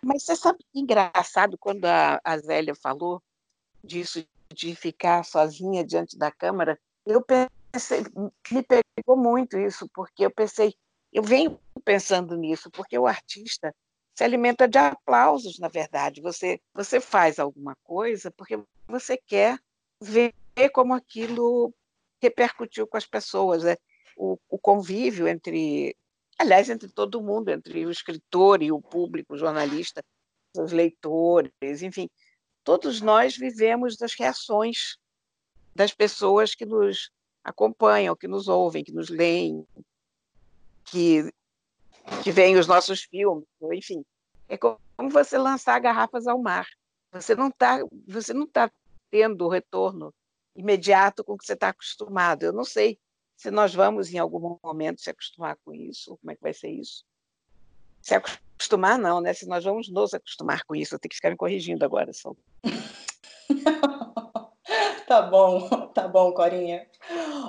Mas 0.00 0.22
você 0.22 0.36
sabe 0.36 0.58
que 0.72 0.78
engraçado 0.78 1.58
quando 1.58 1.86
a, 1.86 2.20
a 2.22 2.38
Zélia 2.38 2.76
falou 2.76 3.20
disso 3.82 4.24
de 4.54 4.74
ficar 4.74 5.24
sozinha 5.24 5.84
diante 5.84 6.16
da 6.16 6.30
câmera, 6.30 6.78
eu 7.04 7.22
pensei, 7.22 8.04
me 8.50 8.62
pegou 8.62 9.16
muito 9.16 9.58
isso, 9.58 9.88
porque 9.92 10.24
eu 10.24 10.30
pensei, 10.30 10.74
eu 11.12 11.22
venho 11.22 11.60
pensando 11.84 12.36
nisso, 12.36 12.70
porque 12.70 12.98
o 12.98 13.06
artista 13.06 13.74
se 14.14 14.22
alimenta 14.22 14.68
de 14.68 14.78
aplausos, 14.78 15.58
na 15.58 15.68
verdade. 15.68 16.22
Você, 16.22 16.60
você 16.72 17.00
faz 17.00 17.38
alguma 17.38 17.76
coisa 17.82 18.30
porque 18.30 18.58
você 18.86 19.16
quer 19.16 19.58
ver 20.00 20.32
como 20.72 20.94
aquilo 20.94 21.74
repercutiu 22.22 22.86
com 22.86 22.96
as 22.96 23.06
pessoas. 23.06 23.64
Né? 23.64 23.76
O, 24.16 24.38
o 24.48 24.58
convívio 24.58 25.26
entre, 25.26 25.96
aliás, 26.38 26.70
entre 26.70 26.88
todo 26.88 27.22
mundo, 27.22 27.50
entre 27.50 27.84
o 27.84 27.90
escritor 27.90 28.62
e 28.62 28.70
o 28.70 28.80
público, 28.80 29.34
o 29.34 29.38
jornalista, 29.38 30.02
os 30.56 30.72
leitores, 30.72 31.82
enfim, 31.82 32.08
todos 32.64 33.00
nós 33.00 33.36
vivemos 33.36 33.96
das 33.96 34.14
reações 34.14 34.96
das 35.74 35.92
pessoas 35.92 36.54
que 36.54 36.64
nos 36.64 37.10
acompanham, 37.42 38.16
que 38.16 38.26
nos 38.26 38.48
ouvem, 38.48 38.82
que 38.82 38.92
nos 38.92 39.10
leem, 39.10 39.66
que, 40.84 41.30
que 42.22 42.32
veem 42.32 42.56
os 42.56 42.66
nossos 42.66 43.02
filmes, 43.02 43.46
enfim. 43.72 44.04
É 44.48 44.56
como 44.56 44.78
você 45.10 45.36
lançar 45.36 45.78
garrafas 45.80 46.26
ao 46.26 46.40
mar. 46.40 46.66
Você 47.12 47.34
não 47.34 47.48
está 47.48 47.80
tá 48.52 48.70
tendo 49.10 49.44
o 49.44 49.48
retorno 49.48 50.12
imediato 50.56 51.24
com 51.24 51.36
que 51.36 51.44
você 51.44 51.52
está 51.52 51.68
acostumado. 51.68 52.44
Eu 52.44 52.52
não 52.52 52.64
sei 52.64 52.98
se 53.36 53.50
nós 53.50 53.74
vamos 53.74 54.12
em 54.12 54.18
algum 54.18 54.58
momento 54.62 55.00
se 55.00 55.10
acostumar 55.10 55.56
com 55.64 55.74
isso, 55.74 56.16
como 56.18 56.30
é 56.30 56.36
que 56.36 56.42
vai 56.42 56.54
ser 56.54 56.70
isso. 56.70 57.04
Se 58.04 58.14
acostumar 58.14 58.98
não, 58.98 59.22
né? 59.22 59.32
Se 59.32 59.48
nós 59.48 59.64
vamos 59.64 59.88
nos 59.88 60.12
acostumar 60.12 60.62
com 60.64 60.76
isso, 60.76 60.94
eu 60.94 60.98
tenho 60.98 61.08
que 61.08 61.16
ficar 61.16 61.30
me 61.30 61.38
corrigindo 61.38 61.86
agora, 61.86 62.12
só. 62.12 62.34
tá 65.08 65.22
bom, 65.22 65.88
tá 65.88 66.06
bom, 66.06 66.30
Corinha. 66.34 66.86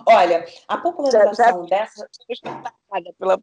Olha, 0.07 0.45
a 0.65 0.77
popularização 0.77 1.35
já, 1.35 1.51
já, 1.51 1.67
dessa. 1.67 2.07
atacada 2.45 3.13
pela, 3.19 3.37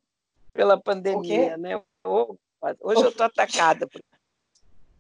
pela 0.55 0.81
pandemia, 0.81 1.59
né? 1.59 1.83
Hoje 2.03 3.03
eu 3.03 3.11
estou 3.11 3.27
atacada. 3.27 3.87
Por... 3.87 4.01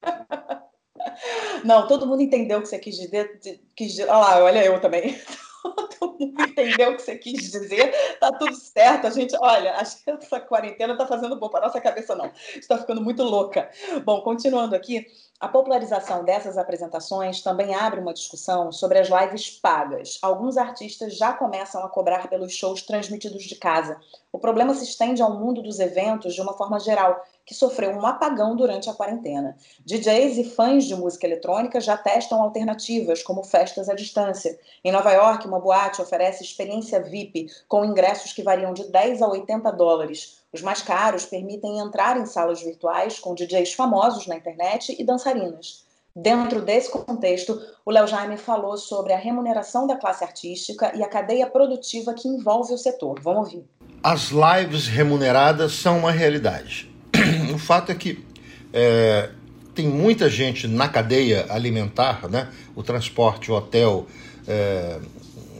Não, 1.64 1.88
todo 1.88 2.06
mundo 2.06 2.20
entendeu 2.20 2.58
o 2.58 2.62
que 2.62 2.68
você 2.68 2.78
quis 2.78 2.96
dizer. 2.96 3.40
Quis 3.74 3.92
dizer. 3.92 4.02
Olha 4.02 4.18
lá, 4.18 4.44
olha 4.44 4.62
eu 4.62 4.78
também. 4.82 5.18
todo 5.98 6.18
mundo 6.18 6.42
entendeu 6.42 6.90
o 6.90 6.96
que 6.96 7.02
você 7.02 7.16
quis 7.16 7.50
dizer, 7.50 7.92
tá 8.18 8.32
tudo 8.32 8.54
certo. 8.54 9.06
A 9.06 9.10
gente, 9.10 9.36
olha, 9.40 9.76
acho 9.76 10.02
que 10.02 10.10
essa 10.10 10.40
quarentena 10.40 10.96
tá 10.96 11.06
fazendo 11.06 11.36
bom 11.36 11.48
para 11.48 11.66
nossa 11.66 11.80
cabeça, 11.80 12.14
não. 12.14 12.30
Está 12.56 12.78
ficando 12.78 13.00
muito 13.00 13.22
louca. 13.22 13.70
Bom, 14.04 14.20
continuando 14.22 14.74
aqui, 14.74 15.06
a 15.42 15.48
popularização 15.48 16.22
dessas 16.22 16.56
apresentações 16.56 17.42
também 17.42 17.74
abre 17.74 17.98
uma 17.98 18.14
discussão 18.14 18.70
sobre 18.70 19.00
as 19.00 19.08
lives 19.08 19.50
pagas. 19.50 20.16
Alguns 20.22 20.56
artistas 20.56 21.16
já 21.16 21.32
começam 21.32 21.82
a 21.82 21.88
cobrar 21.88 22.28
pelos 22.28 22.52
shows 22.52 22.80
transmitidos 22.82 23.42
de 23.42 23.56
casa. 23.56 24.00
O 24.30 24.38
problema 24.38 24.72
se 24.72 24.84
estende 24.84 25.20
ao 25.20 25.36
mundo 25.36 25.60
dos 25.60 25.80
eventos 25.80 26.36
de 26.36 26.40
uma 26.40 26.52
forma 26.52 26.78
geral, 26.78 27.20
que 27.44 27.56
sofreu 27.56 27.90
um 27.90 28.06
apagão 28.06 28.54
durante 28.54 28.88
a 28.88 28.94
quarentena. 28.94 29.56
DJs 29.84 30.38
e 30.38 30.44
fãs 30.44 30.84
de 30.84 30.94
música 30.94 31.26
eletrônica 31.26 31.80
já 31.80 31.96
testam 31.96 32.40
alternativas, 32.40 33.20
como 33.20 33.42
festas 33.42 33.88
à 33.88 33.94
distância. 33.94 34.56
Em 34.84 34.92
Nova 34.92 35.10
York, 35.10 35.44
uma 35.44 35.58
boate 35.58 36.00
oferece 36.00 36.44
experiência 36.44 37.02
VIP, 37.02 37.48
com 37.66 37.84
ingressos 37.84 38.32
que 38.32 38.44
variam 38.44 38.72
de 38.72 38.84
10 38.84 39.20
a 39.20 39.26
80 39.26 39.72
dólares. 39.72 40.41
Os 40.52 40.60
mais 40.60 40.82
caros 40.82 41.24
permitem 41.24 41.78
entrar 41.78 42.18
em 42.18 42.26
salas 42.26 42.62
virtuais 42.62 43.18
com 43.18 43.34
DJs 43.34 43.72
famosos 43.72 44.26
na 44.26 44.36
internet 44.36 44.94
e 44.98 45.04
dançarinas. 45.04 45.82
Dentro 46.14 46.60
desse 46.60 46.90
contexto, 46.90 47.58
o 47.86 47.90
Léo 47.90 48.06
Jaime 48.06 48.36
falou 48.36 48.76
sobre 48.76 49.14
a 49.14 49.16
remuneração 49.16 49.86
da 49.86 49.96
classe 49.96 50.22
artística 50.22 50.94
e 50.94 51.02
a 51.02 51.08
cadeia 51.08 51.46
produtiva 51.46 52.12
que 52.12 52.28
envolve 52.28 52.74
o 52.74 52.76
setor. 52.76 53.18
Vamos 53.20 53.46
ouvir. 53.46 53.64
As 54.02 54.30
lives 54.30 54.86
remuneradas 54.88 55.72
são 55.72 56.00
uma 56.00 56.12
realidade. 56.12 56.90
O 57.54 57.58
fato 57.58 57.92
é 57.92 57.94
que 57.94 58.24
é, 58.72 59.30
tem 59.74 59.86
muita 59.86 60.28
gente 60.28 60.66
na 60.66 60.88
cadeia 60.88 61.46
alimentar, 61.48 62.28
né? 62.28 62.50
o 62.74 62.82
transporte, 62.82 63.50
o 63.50 63.54
hotel, 63.54 64.06
é, 64.46 64.98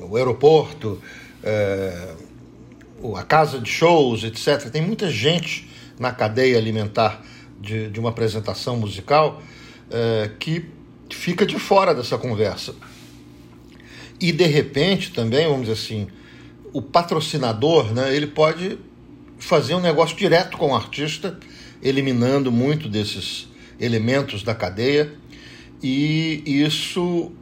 o 0.00 0.16
aeroporto, 0.16 1.00
é, 1.42 2.14
a 3.16 3.22
casa 3.22 3.58
de 3.58 3.68
shows, 3.68 4.24
etc. 4.24 4.70
Tem 4.70 4.82
muita 4.82 5.10
gente 5.10 5.68
na 5.98 6.12
cadeia 6.12 6.56
alimentar 6.56 7.22
de, 7.60 7.88
de 7.90 8.00
uma 8.00 8.10
apresentação 8.10 8.76
musical 8.76 9.42
é, 9.90 10.30
que 10.38 10.64
fica 11.10 11.44
de 11.44 11.58
fora 11.58 11.94
dessa 11.94 12.16
conversa. 12.18 12.74
E 14.20 14.32
de 14.32 14.46
repente 14.46 15.12
também, 15.12 15.46
vamos 15.46 15.62
dizer 15.62 15.72
assim, 15.72 16.06
o 16.72 16.80
patrocinador, 16.80 17.92
né, 17.92 18.14
ele 18.14 18.26
pode 18.26 18.78
fazer 19.38 19.74
um 19.74 19.80
negócio 19.80 20.16
direto 20.16 20.56
com 20.56 20.70
o 20.70 20.74
artista, 20.74 21.38
eliminando 21.82 22.50
muito 22.52 22.88
desses 22.88 23.48
elementos 23.80 24.42
da 24.42 24.54
cadeia, 24.54 25.12
e 25.82 26.42
isso 26.46 27.32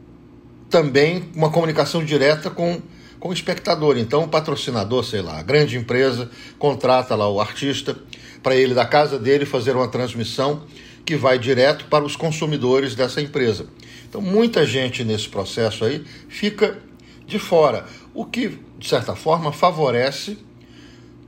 também 0.69 1.29
uma 1.35 1.51
comunicação 1.51 2.03
direta 2.03 2.49
com 2.49 2.81
com 3.21 3.29
o 3.29 3.33
espectador. 3.33 3.97
Então, 3.97 4.23
o 4.23 4.27
patrocinador, 4.27 5.05
sei 5.05 5.21
lá, 5.21 5.39
a 5.39 5.43
grande 5.43 5.77
empresa 5.77 6.29
contrata 6.57 7.15
lá 7.15 7.29
o 7.29 7.39
artista 7.39 7.95
para 8.43 8.55
ele 8.55 8.73
da 8.73 8.83
casa 8.83 9.17
dele 9.19 9.45
fazer 9.45 9.75
uma 9.75 9.87
transmissão 9.87 10.63
que 11.05 11.15
vai 11.15 11.37
direto 11.37 11.85
para 11.85 12.03
os 12.03 12.15
consumidores 12.15 12.95
dessa 12.95 13.21
empresa. 13.21 13.67
Então, 14.09 14.21
muita 14.21 14.65
gente 14.65 15.03
nesse 15.03 15.29
processo 15.29 15.85
aí 15.85 16.03
fica 16.27 16.79
de 17.27 17.37
fora, 17.37 17.85
o 18.13 18.25
que, 18.25 18.59
de 18.77 18.87
certa 18.89 19.15
forma, 19.15 19.53
favorece 19.53 20.37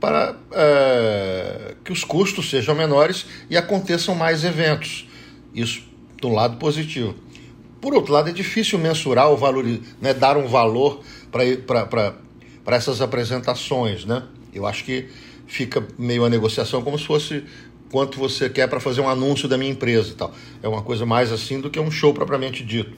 para 0.00 0.36
é, 0.52 1.76
que 1.84 1.92
os 1.92 2.02
custos 2.02 2.50
sejam 2.50 2.74
menores 2.74 3.24
e 3.48 3.56
aconteçam 3.56 4.14
mais 4.16 4.44
eventos. 4.44 5.08
Isso 5.54 5.84
do 6.20 6.28
lado 6.28 6.56
positivo. 6.56 7.14
Por 7.80 7.94
outro 7.94 8.12
lado, 8.12 8.30
é 8.30 8.32
difícil 8.32 8.78
mensurar 8.78 9.30
o 9.30 9.36
valor, 9.36 9.64
né, 10.00 10.12
dar 10.12 10.36
um 10.36 10.48
valor 10.48 11.02
para 11.34 12.76
essas 12.76 13.00
apresentações. 13.00 14.04
Né? 14.04 14.22
Eu 14.52 14.66
acho 14.66 14.84
que 14.84 15.08
fica 15.46 15.86
meio 15.98 16.24
a 16.24 16.30
negociação 16.30 16.82
como 16.82 16.98
se 16.98 17.06
fosse 17.06 17.44
quanto 17.90 18.18
você 18.18 18.48
quer 18.48 18.68
para 18.68 18.80
fazer 18.80 19.00
um 19.00 19.08
anúncio 19.08 19.48
da 19.48 19.58
minha 19.58 19.70
empresa 19.70 20.10
e 20.10 20.14
tal. 20.14 20.32
É 20.62 20.68
uma 20.68 20.82
coisa 20.82 21.04
mais 21.04 21.32
assim 21.32 21.60
do 21.60 21.70
que 21.70 21.78
um 21.78 21.90
show 21.90 22.14
propriamente 22.14 22.64
dito. 22.64 22.96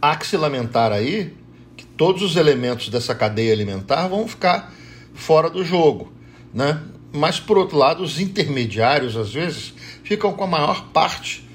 Há 0.00 0.16
que 0.16 0.26
se 0.26 0.36
lamentar 0.36 0.92
aí 0.92 1.34
que 1.76 1.84
todos 1.84 2.22
os 2.22 2.36
elementos 2.36 2.88
dessa 2.88 3.14
cadeia 3.14 3.52
alimentar 3.52 4.08
vão 4.08 4.26
ficar 4.26 4.72
fora 5.14 5.50
do 5.50 5.64
jogo, 5.64 6.12
né? 6.54 6.80
Mas 7.12 7.40
por 7.40 7.58
outro 7.58 7.76
lado, 7.76 8.02
os 8.02 8.20
intermediários 8.20 9.16
às 9.16 9.32
vezes 9.32 9.74
ficam 10.04 10.32
com 10.32 10.44
a 10.44 10.46
maior 10.46 10.88
parte 10.92 11.49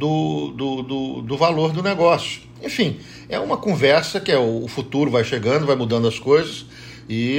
do, 0.00 0.48
do, 0.56 0.82
do, 0.82 1.22
do 1.22 1.36
valor 1.36 1.72
do 1.72 1.82
negócio. 1.82 2.40
Enfim, 2.62 2.98
é 3.28 3.38
uma 3.38 3.58
conversa 3.58 4.18
que 4.18 4.32
é 4.32 4.38
o 4.38 4.66
futuro 4.66 5.10
vai 5.10 5.22
chegando, 5.22 5.66
vai 5.66 5.76
mudando 5.76 6.08
as 6.08 6.18
coisas 6.18 6.64
e, 7.06 7.38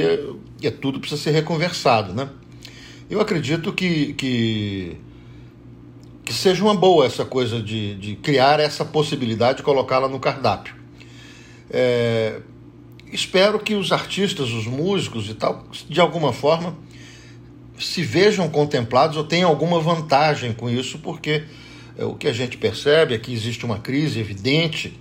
e 0.60 0.66
é 0.68 0.70
tudo 0.70 1.00
precisa 1.00 1.20
ser 1.20 1.32
reconversado, 1.32 2.14
né? 2.14 2.28
Eu 3.10 3.20
acredito 3.20 3.72
que, 3.72 4.14
que, 4.14 4.96
que 6.24 6.32
seja 6.32 6.62
uma 6.62 6.74
boa 6.74 7.04
essa 7.04 7.24
coisa 7.24 7.60
de, 7.60 7.96
de 7.96 8.14
criar 8.14 8.60
essa 8.60 8.84
possibilidade 8.84 9.58
de 9.58 9.64
colocá-la 9.64 10.08
no 10.08 10.20
cardápio. 10.20 10.74
É, 11.68 12.40
espero 13.12 13.58
que 13.58 13.74
os 13.74 13.90
artistas, 13.90 14.50
os 14.50 14.66
músicos 14.66 15.28
e 15.28 15.34
tal, 15.34 15.66
de 15.88 16.00
alguma 16.00 16.32
forma 16.32 16.76
se 17.76 18.02
vejam 18.02 18.48
contemplados 18.48 19.16
ou 19.16 19.24
tenham 19.24 19.50
alguma 19.50 19.80
vantagem 19.80 20.52
com 20.52 20.70
isso, 20.70 20.98
porque 21.00 21.44
o 21.98 22.14
que 22.14 22.28
a 22.28 22.32
gente 22.32 22.56
percebe 22.56 23.14
é 23.14 23.18
que 23.18 23.32
existe 23.32 23.64
uma 23.64 23.78
crise 23.78 24.18
evidente 24.18 24.98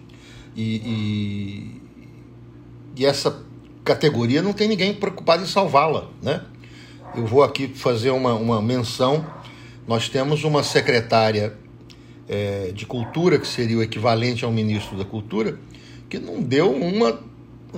e, 0.55 0.75
e, 0.75 1.81
e 2.97 3.05
essa 3.05 3.43
categoria 3.83 4.41
não 4.41 4.53
tem 4.53 4.67
ninguém 4.67 4.93
preocupado 4.93 5.43
em 5.43 5.47
salvá-la, 5.47 6.09
né? 6.21 6.41
eu 7.15 7.25
vou 7.25 7.43
aqui 7.43 7.67
fazer 7.67 8.11
uma, 8.11 8.33
uma 8.33 8.61
menção. 8.61 9.25
Nós 9.87 10.07
temos 10.07 10.43
uma 10.43 10.63
secretária 10.63 11.53
é, 12.27 12.71
de 12.73 12.85
Cultura, 12.85 13.37
que 13.37 13.47
seria 13.47 13.77
o 13.77 13.83
equivalente 13.83 14.45
ao 14.45 14.51
ministro 14.51 14.97
da 14.97 15.03
Cultura, 15.03 15.59
que 16.09 16.19
não 16.19 16.41
deu 16.41 16.71
uma, 16.71 17.19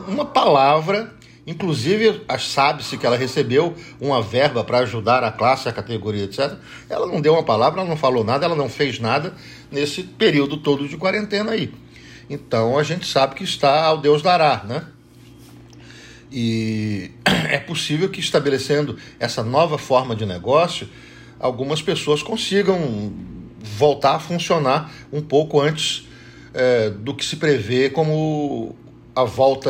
uma 0.08 0.26
palavra. 0.26 1.14
Inclusive, 1.46 2.22
sabe-se 2.40 2.98
que 2.98 3.06
ela 3.06 3.18
recebeu 3.18 3.76
uma 4.00 4.22
verba 4.22 4.64
para 4.64 4.80
ajudar 4.80 5.24
a 5.24 5.32
classe, 5.32 5.68
a 5.68 5.74
categoria, 5.74 6.24
etc. 6.24 6.54
Ela 6.90 7.06
não 7.06 7.20
deu 7.20 7.34
uma 7.34 7.44
palavra, 7.44 7.82
ela 7.82 7.90
não 7.90 7.98
falou 7.98 8.24
nada, 8.24 8.46
ela 8.46 8.56
não 8.56 8.70
fez 8.70 8.98
nada 9.00 9.34
nesse 9.70 10.04
período 10.04 10.58
todo 10.58 10.88
de 10.88 10.96
quarentena 10.96 11.52
aí. 11.52 11.74
Então 12.30 12.78
a 12.78 12.84
gente 12.84 13.06
sabe 13.06 13.36
que 13.36 13.44
está 13.44 13.84
ao 13.84 13.98
Deus 13.98 14.22
dará, 14.22 14.64
né? 14.64 14.86
E 16.32 17.12
é 17.50 17.60
possível 17.60 18.08
que 18.10 18.22
estabelecendo 18.22 18.98
essa 19.20 19.44
nova 19.44 19.78
forma 19.78 20.16
de 20.16 20.26
negócio, 20.26 20.88
algumas 21.40 21.82
pessoas 21.82 22.24
consigam 22.24 23.12
voltar 23.62 24.16
a 24.16 24.20
funcionar 24.20 24.92
um 25.12 25.22
pouco 25.22 25.60
antes 25.60 26.08
é, 26.54 26.90
do 26.90 27.14
que 27.14 27.26
se 27.26 27.36
prevê 27.36 27.90
como 27.90 28.76
a 29.16 29.24
volta 29.24 29.70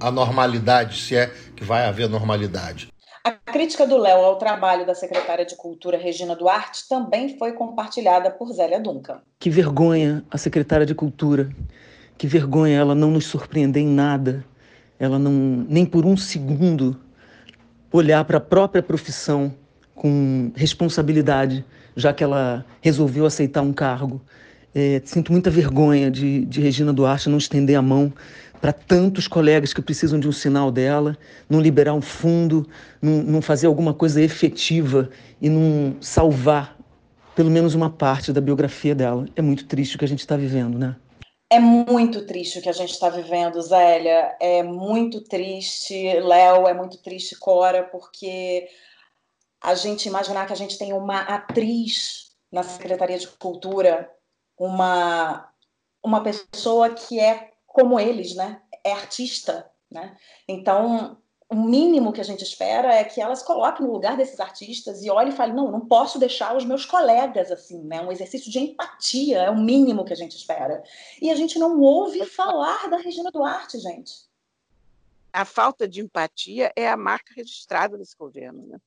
à 0.00 0.10
normalidade, 0.10 1.00
se 1.00 1.16
é 1.16 1.26
que 1.56 1.64
vai 1.64 1.84
haver 1.84 2.08
normalidade. 2.08 2.88
A 3.24 3.32
crítica 3.32 3.86
do 3.86 3.96
Léo 3.96 4.18
ao 4.18 4.36
trabalho 4.36 4.84
da 4.86 4.94
secretária 4.94 5.46
de 5.46 5.56
Cultura, 5.56 5.96
Regina 5.96 6.36
Duarte, 6.36 6.86
também 6.88 7.38
foi 7.38 7.52
compartilhada 7.52 8.30
por 8.30 8.52
Zélia 8.52 8.78
Duncan. 8.78 9.20
Que 9.38 9.48
vergonha 9.48 10.22
a 10.30 10.36
secretária 10.36 10.84
de 10.84 10.94
Cultura. 10.94 11.50
Que 12.18 12.26
vergonha 12.26 12.78
ela 12.78 12.94
não 12.94 13.10
nos 13.10 13.26
surpreender 13.26 13.82
em 13.82 13.88
nada 13.88 14.44
ela 14.98 15.18
não 15.18 15.32
nem 15.68 15.84
por 15.84 16.06
um 16.06 16.16
segundo 16.16 16.96
olhar 17.92 18.24
para 18.24 18.38
a 18.38 18.40
própria 18.40 18.82
profissão 18.82 19.54
com 19.94 20.50
responsabilidade, 20.54 21.64
já 21.96 22.12
que 22.12 22.24
ela 22.24 22.64
resolveu 22.80 23.26
aceitar 23.26 23.62
um 23.62 23.72
cargo. 23.72 24.20
É, 24.74 25.00
sinto 25.04 25.30
muita 25.30 25.50
vergonha 25.50 26.10
de, 26.10 26.44
de 26.46 26.60
Regina 26.60 26.92
Duarte 26.92 27.28
não 27.28 27.38
estender 27.38 27.76
a 27.76 27.82
mão 27.82 28.12
para 28.64 28.72
tantos 28.72 29.28
colegas 29.28 29.74
que 29.74 29.82
precisam 29.82 30.18
de 30.18 30.26
um 30.26 30.32
sinal 30.32 30.72
dela, 30.72 31.18
não 31.50 31.60
liberar 31.60 31.92
um 31.92 32.00
fundo, 32.00 32.66
não, 33.02 33.42
fazer 33.42 33.66
alguma 33.66 33.92
coisa 33.92 34.22
efetiva 34.22 35.10
e 35.38 35.50
não 35.50 36.00
salvar 36.00 36.74
pelo 37.36 37.50
menos 37.50 37.74
uma 37.74 37.90
parte 37.90 38.32
da 38.32 38.40
biografia 38.40 38.94
dela. 38.94 39.26
É 39.36 39.42
muito 39.42 39.66
triste 39.66 39.96
o 39.96 39.98
que 39.98 40.04
a 40.06 40.08
gente 40.08 40.20
está 40.20 40.34
vivendo, 40.34 40.78
né? 40.78 40.96
É 41.50 41.60
muito 41.60 42.24
triste 42.24 42.58
o 42.58 42.62
que 42.62 42.70
a 42.70 42.72
gente 42.72 42.92
está 42.92 43.10
vivendo, 43.10 43.60
Zélia. 43.60 44.34
É 44.40 44.62
muito 44.62 45.20
triste, 45.20 46.18
Léo, 46.20 46.66
é 46.66 46.72
muito 46.72 46.96
triste, 47.02 47.36
Cora, 47.36 47.82
porque 47.82 48.66
a 49.62 49.74
gente 49.74 50.08
imaginar 50.08 50.46
que 50.46 50.54
a 50.54 50.56
gente 50.56 50.78
tem 50.78 50.94
uma 50.94 51.20
atriz 51.20 52.30
na 52.50 52.62
Secretaria 52.62 53.18
de 53.18 53.28
Cultura, 53.28 54.10
uma, 54.58 55.50
uma 56.02 56.22
pessoa 56.22 56.88
que 56.88 57.20
é 57.20 57.52
como 57.74 57.98
eles, 57.98 58.36
né? 58.36 58.62
É 58.84 58.92
artista, 58.92 59.68
né? 59.90 60.16
Então, 60.46 61.18
o 61.48 61.56
mínimo 61.56 62.12
que 62.12 62.20
a 62.20 62.24
gente 62.24 62.44
espera 62.44 62.94
é 62.94 63.02
que 63.02 63.20
elas 63.20 63.42
coloquem 63.42 63.84
no 63.84 63.92
lugar 63.92 64.16
desses 64.16 64.38
artistas 64.38 65.02
e 65.02 65.10
olhem 65.10 65.32
e 65.32 65.36
falem, 65.36 65.54
não, 65.54 65.72
não 65.72 65.80
posso 65.80 66.16
deixar 66.16 66.56
os 66.56 66.64
meus 66.64 66.86
colegas 66.86 67.50
assim, 67.50 67.82
né? 67.82 68.00
Um 68.00 68.12
exercício 68.12 68.50
de 68.50 68.60
empatia 68.60 69.42
é 69.42 69.50
o 69.50 69.58
mínimo 69.58 70.04
que 70.04 70.12
a 70.12 70.16
gente 70.16 70.36
espera. 70.36 70.84
E 71.20 71.32
a 71.32 71.34
gente 71.34 71.58
não 71.58 71.80
ouve 71.80 72.24
falar 72.24 72.88
da 72.88 72.96
Regina 72.96 73.32
Duarte, 73.32 73.80
gente. 73.80 74.24
A 75.32 75.44
falta 75.44 75.88
de 75.88 76.00
empatia 76.00 76.72
é 76.76 76.88
a 76.88 76.96
marca 76.96 77.34
registrada 77.34 77.98
desse 77.98 78.16
governo, 78.16 78.64
né? 78.68 78.78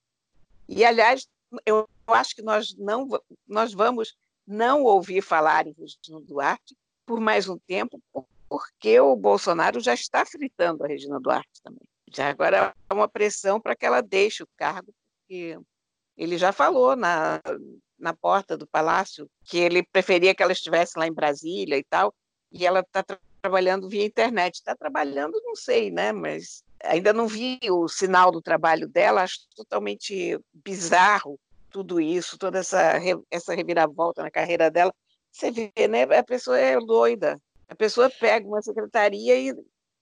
E 0.66 0.86
aliás, 0.86 1.28
eu 1.66 1.86
acho 2.08 2.34
que 2.34 2.42
nós 2.42 2.74
não 2.78 3.06
nós 3.46 3.74
vamos 3.74 4.16
não 4.48 4.84
ouvir 4.84 5.22
falar 5.22 5.68
em 5.68 5.76
Regina 5.78 6.22
Duarte 6.22 6.74
por 7.06 7.20
mais 7.20 7.50
um 7.50 7.58
tempo, 7.58 8.02
porque 8.50 9.00
o 9.00 9.16
Bolsonaro 9.16 9.80
já 9.80 9.94
está 9.94 10.26
fritando 10.26 10.84
a 10.84 10.88
Regina 10.88 11.20
Duarte 11.20 11.62
também. 11.64 11.88
Já 12.12 12.30
agora 12.30 12.74
é 12.90 12.94
uma 12.94 13.08
pressão 13.08 13.60
para 13.60 13.76
que 13.76 13.86
ela 13.86 14.02
deixe 14.02 14.44
o 14.44 14.50
cargo, 14.56 14.94
porque 15.20 15.60
ele 16.16 16.38
já 16.38 16.52
falou 16.52 16.96
na, 16.96 17.42
na 18.00 18.14
porta 18.14 18.58
do 18.58 18.66
palácio 18.68 19.30
que 19.44 19.58
ele 19.58 19.84
preferia 19.84 20.34
que 20.34 20.42
ela 20.42 20.54
estivesse 20.54 20.98
lá 20.98 21.06
em 21.06 21.14
Brasília 21.14 21.78
e 21.78 21.84
tal, 21.84 22.14
e 22.52 22.66
ela 22.66 22.80
está 22.80 23.04
tra 23.04 23.20
trabalhando 23.40 23.88
via 23.88 24.06
internet. 24.06 24.56
Está 24.56 24.76
trabalhando, 24.76 25.40
não 25.44 25.56
sei, 25.56 25.90
né? 25.92 26.12
Mas 26.12 26.64
ainda 26.84 27.14
não 27.14 27.28
vi 27.28 27.60
o 27.70 27.88
sinal 27.88 28.32
do 28.32 28.42
trabalho 28.42 28.88
dela, 28.88 29.24
acho 29.24 29.40
totalmente 29.56 30.38
bizarro 30.54 31.40
tudo 31.70 32.00
isso, 32.00 32.38
toda 32.38 32.60
essa, 32.60 32.94
essa 33.30 33.54
reviravolta 33.54 34.24
na 34.24 34.32
carreira 34.32 34.70
dela. 34.70 34.94
Você 35.32 35.52
vê, 35.52 35.88
né? 35.88 36.04
A 36.04 36.24
pessoa 36.24 36.58
é 36.58 36.78
doida. 36.80 37.40
A 37.68 37.76
pessoa 37.76 38.10
pega 38.10 38.48
uma 38.48 38.62
secretaria 38.62 39.36
e. 39.40 39.56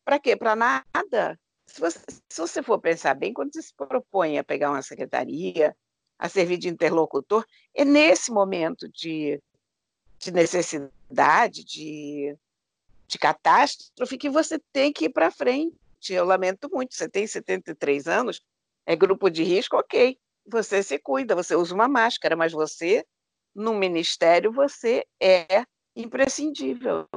Para 0.03 0.20
quê? 0.20 0.36
Para 0.36 0.55
nada 0.55 1.38
se 1.66 1.80
você, 1.82 1.99
se 2.30 2.41
você 2.41 2.63
for 2.63 2.80
pensar 2.80 3.13
bem, 3.16 3.34
quando 3.34 3.53
você 3.53 3.61
se 3.61 3.74
propõe 3.74 4.38
a 4.38 4.43
pegar 4.43 4.72
uma 4.72 4.82
secretaria, 4.82 5.76
a 6.18 6.30
servir 6.30 6.57
de 6.57 6.70
interlocutor, 6.70 7.45
é 7.74 7.84
nesse 7.84 8.32
momento 8.32 8.88
de, 8.89 9.41
de 10.20 10.32
necessidade, 10.32 11.63
de, 11.63 12.38
de 13.07 13.18
catástrofe, 13.18 14.18
que 14.18 14.30
você 14.30 14.59
tem 14.72 14.93
que 14.93 15.05
ir 15.05 15.09
para 15.09 15.32
frente. 15.32 15.76
Eu 16.09 16.24
lamento 16.24 16.70
muito, 16.72 16.93
você 16.93 17.09
tem 17.09 17.26
73 17.26 18.07
anos, 18.07 18.41
é 18.86 18.95
grupo 18.95 19.30
de 19.30 19.43
risco, 19.43 19.76
ok. 19.76 20.18
Você 20.47 20.84
se 20.84 20.99
cuida, 20.99 21.36
você 21.36 21.55
usa 21.55 21.74
uma 21.74 21.88
máscara, 21.88 22.36
mas 22.36 22.51
você, 22.51 23.03
no 23.53 23.74
ministério, 23.74 24.51
você 24.51 25.03
é 25.20 25.66
imprescindível. 25.95 27.07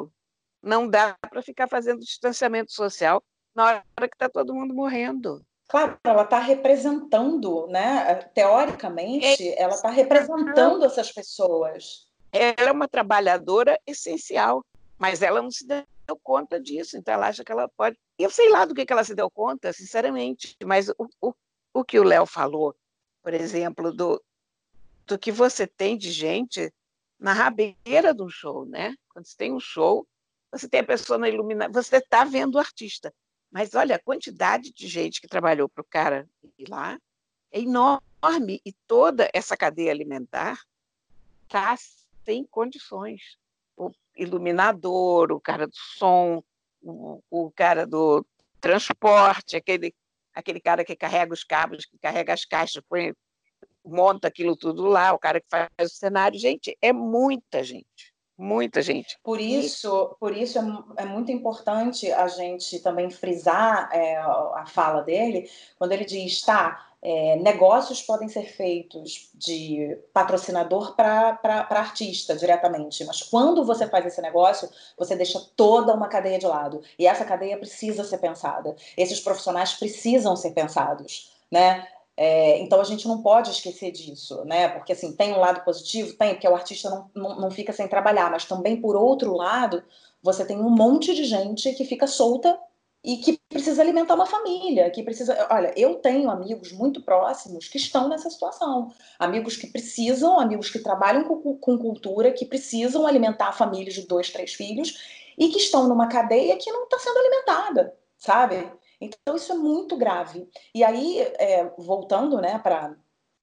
Não 0.69 0.87
dá 0.87 1.17
para 1.31 1.41
ficar 1.41 1.67
fazendo 1.67 2.01
distanciamento 2.01 2.73
social 2.73 3.25
na 3.55 3.65
hora 3.65 3.83
que 4.01 4.15
está 4.15 4.29
todo 4.29 4.55
mundo 4.55 4.75
morrendo. 4.75 5.43
Claro, 5.67 5.99
ela 6.05 6.25
está 6.25 6.39
representando, 6.39 7.67
né? 7.69 8.15
Teoricamente, 8.35 9.49
é. 9.49 9.63
ela 9.63 9.75
está 9.75 9.89
representando 9.89 10.85
essas 10.85 11.11
pessoas. 11.11 12.07
Ela 12.31 12.69
é 12.69 12.73
uma 12.73 12.87
trabalhadora 12.87 13.81
essencial, 13.87 14.63
mas 14.99 15.23
ela 15.23 15.41
não 15.41 15.51
se 15.51 15.67
deu 15.67 15.85
conta 16.23 16.61
disso, 16.61 16.99
então 16.99 17.15
ela 17.15 17.29
acha 17.29 17.43
que 17.43 17.51
ela 17.51 17.67
pode 17.75 17.99
eu 18.19 18.29
sei 18.29 18.51
lá 18.51 18.67
do 18.67 18.75
que, 18.75 18.85
ela 18.93 19.05
se 19.05 19.15
deu 19.15 19.31
conta, 19.31 19.73
sinceramente, 19.73 20.55
mas 20.65 20.91
o, 20.91 21.09
o, 21.19 21.33
o 21.73 21.85
que 21.85 21.99
o 21.99 22.05
Léo 22.05 22.27
falou, 22.27 22.75
por 23.23 23.33
exemplo, 23.33 23.91
do, 23.91 24.23
do 25.07 25.19
que 25.19 25.33
você 25.33 25.67
tem 25.67 25.97
de 25.97 26.11
gente 26.11 26.71
na 27.19 27.33
rabeira 27.33 28.13
do 28.13 28.29
show, 28.29 28.67
né? 28.67 28.95
Quando 29.09 29.27
você 29.27 29.37
tem 29.37 29.53
um 29.53 29.61
show, 29.61 30.07
você 30.51 30.69
tem 30.69 30.81
a 30.81 30.85
pessoa 30.85 31.19
na 31.19 31.29
iluminação, 31.29 31.73
você 31.73 31.97
está 31.97 32.25
vendo 32.25 32.55
o 32.55 32.59
artista. 32.59 33.13
Mas 33.51 33.75
olha, 33.75 33.97
a 33.97 34.03
quantidade 34.03 34.73
de 34.73 34.87
gente 34.87 35.21
que 35.21 35.29
trabalhou 35.29 35.69
para 35.69 35.83
o 35.83 35.89
cara 35.89 36.29
ir 36.59 36.69
lá 36.69 36.99
é 37.51 37.61
enorme 37.61 38.61
e 38.65 38.73
toda 38.87 39.29
essa 39.33 39.57
cadeia 39.57 39.91
alimentar 39.91 40.61
está 41.45 41.75
sem 42.25 42.45
condições. 42.45 43.39
O 43.77 43.91
iluminador, 44.17 45.33
o 45.33 45.41
cara 45.41 45.67
do 45.67 45.77
som, 45.77 46.43
o, 46.83 47.23
o 47.31 47.51
cara 47.53 47.87
do 47.87 48.25
transporte, 48.61 49.57
aquele, 49.57 49.95
aquele 50.35 50.61
cara 50.61 50.85
que 50.85 50.97
carrega 50.97 51.33
os 51.33 51.45
cabos, 51.45 51.87
que 51.87 51.99
carrega 51.99 52.35
as 52.35 52.45
caixas, 52.45 52.83
põe, 52.87 53.15
monta 53.85 54.29
aquilo 54.29 54.57
tudo 54.57 54.87
lá, 54.87 55.13
o 55.13 55.19
cara 55.19 55.41
que 55.41 55.47
faz 55.49 55.71
o 55.81 55.97
cenário. 55.97 56.39
Gente, 56.39 56.77
é 56.83 56.93
muita 56.93 57.63
gente. 57.65 58.15
Muita 58.39 58.81
gente. 58.81 59.19
Por 59.25 59.41
isso, 59.41 60.17
por 60.21 60.37
isso 60.37 60.61
é, 60.61 61.03
é 61.03 61.05
muito 61.05 61.33
importante 61.33 62.11
a 62.13 62.29
gente 62.29 62.79
também 62.79 63.11
frisar 63.11 63.91
é, 63.93 64.17
a 64.17 64.65
fala 64.65 65.03
dele, 65.03 65.51
quando 65.77 65.91
ele 65.91 66.05
diz, 66.05 66.41
tá, 66.43 66.89
é, 67.03 67.35
negócios 67.37 68.01
podem 68.01 68.29
ser 68.29 68.45
feitos 68.45 69.31
de 69.35 69.99
patrocinador 70.13 70.95
para 70.95 71.67
artista 71.71 72.37
diretamente, 72.37 73.05
mas 73.05 73.23
quando 73.23 73.65
você 73.65 73.89
faz 73.89 74.07
esse 74.07 74.23
negócio, 74.23 74.69
você 74.97 75.17
deixa 75.17 75.41
toda 75.57 75.93
uma 75.93 76.07
cadeia 76.07 76.39
de 76.39 76.47
lado. 76.47 76.81
E 76.97 77.09
essa 77.09 77.25
cadeia 77.25 77.59
precisa 77.59 78.05
ser 78.05 78.19
pensada. 78.19 78.77
Esses 78.97 79.19
profissionais 79.21 79.75
precisam 79.75 80.37
ser 80.37 80.53
pensados. 80.53 81.33
Né? 81.51 81.87
É, 82.21 82.59
então 82.59 82.81
a 82.81 82.85
gente 82.85 83.07
não 83.07 83.23
pode 83.23 83.51
esquecer 83.53 83.93
disso, 83.93 84.45
né? 84.45 84.69
Porque 84.71 84.93
assim, 84.93 85.15
tem 85.15 85.33
um 85.33 85.39
lado 85.39 85.65
positivo? 85.65 86.15
Tem, 86.15 86.35
porque 86.35 86.49
o 86.49 86.55
artista 86.55 86.91
não, 86.91 87.09
não, 87.15 87.41
não 87.43 87.51
fica 87.51 87.73
sem 87.73 87.87
trabalhar, 87.87 88.29
mas 88.29 88.45
também, 88.45 88.81
por 88.81 88.97
outro 88.97 89.37
lado, 89.37 89.85
você 90.21 90.45
tem 90.45 90.59
um 90.59 90.69
monte 90.69 91.15
de 91.15 91.23
gente 91.23 91.73
que 91.75 91.85
fica 91.85 92.09
solta 92.09 92.59
e 93.05 93.19
que 93.19 93.39
precisa 93.49 93.81
alimentar 93.81 94.17
uma 94.17 94.27
família, 94.27 94.91
que 94.91 95.05
precisa. 95.05 95.47
Olha, 95.49 95.73
eu 95.77 95.95
tenho 95.95 96.29
amigos 96.29 96.73
muito 96.73 97.01
próximos 97.03 97.69
que 97.69 97.77
estão 97.77 98.09
nessa 98.09 98.29
situação. 98.29 98.93
Amigos 99.17 99.57
que 99.57 99.69
precisam, 99.69 100.41
amigos 100.41 100.71
que 100.71 100.81
trabalham 100.81 101.23
com, 101.23 101.57
com 101.57 101.79
cultura, 101.79 102.33
que 102.33 102.45
precisam 102.45 103.07
alimentar 103.07 103.51
a 103.51 103.53
família 103.53 103.93
de 103.93 104.05
dois, 104.09 104.29
três 104.29 104.55
filhos 104.55 104.99
e 105.39 105.51
que 105.51 105.59
estão 105.59 105.87
numa 105.87 106.09
cadeia 106.09 106.57
que 106.57 106.73
não 106.73 106.83
está 106.83 106.99
sendo 106.99 107.19
alimentada, 107.19 107.95
sabe? 108.17 108.69
Então, 109.01 109.37
isso 109.37 109.53
é 109.53 109.57
muito 109.57 109.97
grave. 109.97 110.49
E 110.75 110.83
aí, 110.83 111.21
é, 111.39 111.73
voltando 111.79 112.41
né, 112.41 112.59
para 112.59 112.97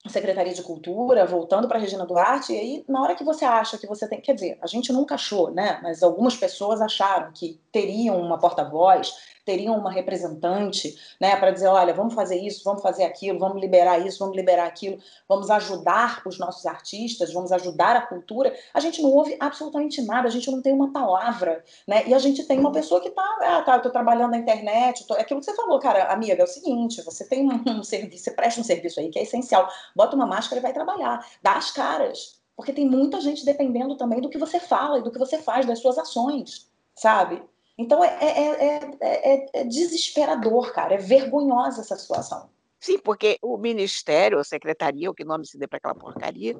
Secretaria 0.09 0.53
de 0.53 0.61
Cultura, 0.61 1.25
voltando 1.25 1.67
para 1.67 1.79
Regina 1.79 2.05
Duarte, 2.05 2.53
e 2.53 2.57
aí, 2.57 2.85
na 2.87 3.01
hora 3.01 3.15
que 3.15 3.23
você 3.23 3.45
acha 3.45 3.77
que 3.77 3.87
você 3.87 4.07
tem. 4.07 4.21
Quer 4.21 4.35
dizer, 4.35 4.57
a 4.61 4.67
gente 4.67 4.91
nunca 4.93 5.15
achou, 5.15 5.51
né? 5.51 5.79
Mas 5.81 6.03
algumas 6.03 6.35
pessoas 6.35 6.81
acharam 6.81 7.31
que 7.31 7.59
teriam 7.71 8.19
uma 8.19 8.37
porta-voz, 8.37 9.13
teriam 9.45 9.77
uma 9.77 9.91
representante, 9.91 10.97
né, 11.21 11.35
para 11.35 11.51
dizer, 11.51 11.67
olha, 11.67 11.93
vamos 11.93 12.15
fazer 12.15 12.35
isso, 12.35 12.63
vamos 12.65 12.81
fazer 12.81 13.03
aquilo, 13.03 13.37
vamos 13.37 13.61
liberar 13.61 13.99
isso, 13.99 14.17
vamos 14.19 14.35
liberar 14.35 14.65
aquilo, 14.65 14.97
vamos 15.29 15.51
ajudar 15.51 16.23
os 16.25 16.39
nossos 16.39 16.65
artistas, 16.65 17.31
vamos 17.31 17.51
ajudar 17.51 17.95
a 17.95 18.01
cultura. 18.01 18.53
A 18.73 18.79
gente 18.79 19.01
não 19.01 19.11
ouve 19.11 19.37
absolutamente 19.39 20.01
nada, 20.01 20.27
a 20.27 20.31
gente 20.31 20.49
não 20.49 20.61
tem 20.61 20.73
uma 20.73 20.91
palavra, 20.91 21.63
né? 21.87 22.03
E 22.07 22.13
a 22.13 22.19
gente 22.19 22.43
tem 22.43 22.59
uma 22.59 22.71
pessoa 22.71 22.99
que 22.99 23.11
tá, 23.11 23.37
ah, 23.41 23.61
tá, 23.61 23.75
eu 23.75 23.81
tô 23.83 23.91
trabalhando 23.91 24.31
na 24.31 24.37
internet, 24.37 25.05
tô... 25.05 25.15
é 25.15 25.21
aquilo 25.21 25.39
que 25.39 25.45
você 25.45 25.55
falou, 25.55 25.79
cara, 25.79 26.05
amiga, 26.05 26.33
é 26.33 26.43
o 26.43 26.47
seguinte, 26.47 27.03
você 27.03 27.23
tem 27.27 27.47
um 27.67 27.83
serviço, 27.83 28.23
você 28.23 28.31
presta 28.31 28.59
um 28.59 28.63
serviço 28.63 28.99
aí 28.99 29.09
que 29.09 29.19
é 29.19 29.23
essencial, 29.23 29.69
bota 29.95 30.15
uma 30.15 30.25
máscara 30.25 30.59
e 30.59 30.61
vai 30.61 30.73
trabalhar, 30.73 31.25
dá 31.41 31.53
as 31.53 31.71
caras, 31.71 32.41
porque 32.55 32.73
tem 32.73 32.87
muita 32.87 33.21
gente 33.21 33.45
dependendo 33.45 33.95
também 33.95 34.21
do 34.21 34.29
que 34.29 34.37
você 34.37 34.59
fala 34.59 34.99
e 34.99 35.03
do 35.03 35.11
que 35.11 35.19
você 35.19 35.37
faz, 35.37 35.65
das 35.65 35.79
suas 35.79 35.97
ações, 35.97 36.69
sabe? 36.95 37.41
Então 37.77 38.03
é, 38.03 38.17
é, 38.21 38.95
é, 39.01 39.49
é, 39.53 39.63
desesperador, 39.63 40.71
cara, 40.73 40.95
é 40.95 40.97
vergonhosa 40.97 41.81
essa 41.81 41.95
situação. 41.95 42.49
Sim, 42.79 42.99
porque 42.99 43.37
o 43.41 43.57
ministério, 43.57 44.39
a 44.39 44.43
secretaria, 44.43 45.09
o 45.09 45.13
que 45.13 45.25
nome 45.25 45.45
se 45.45 45.57
dê 45.57 45.67
para 45.67 45.77
aquela 45.77 45.95
porcaria, 45.95 46.59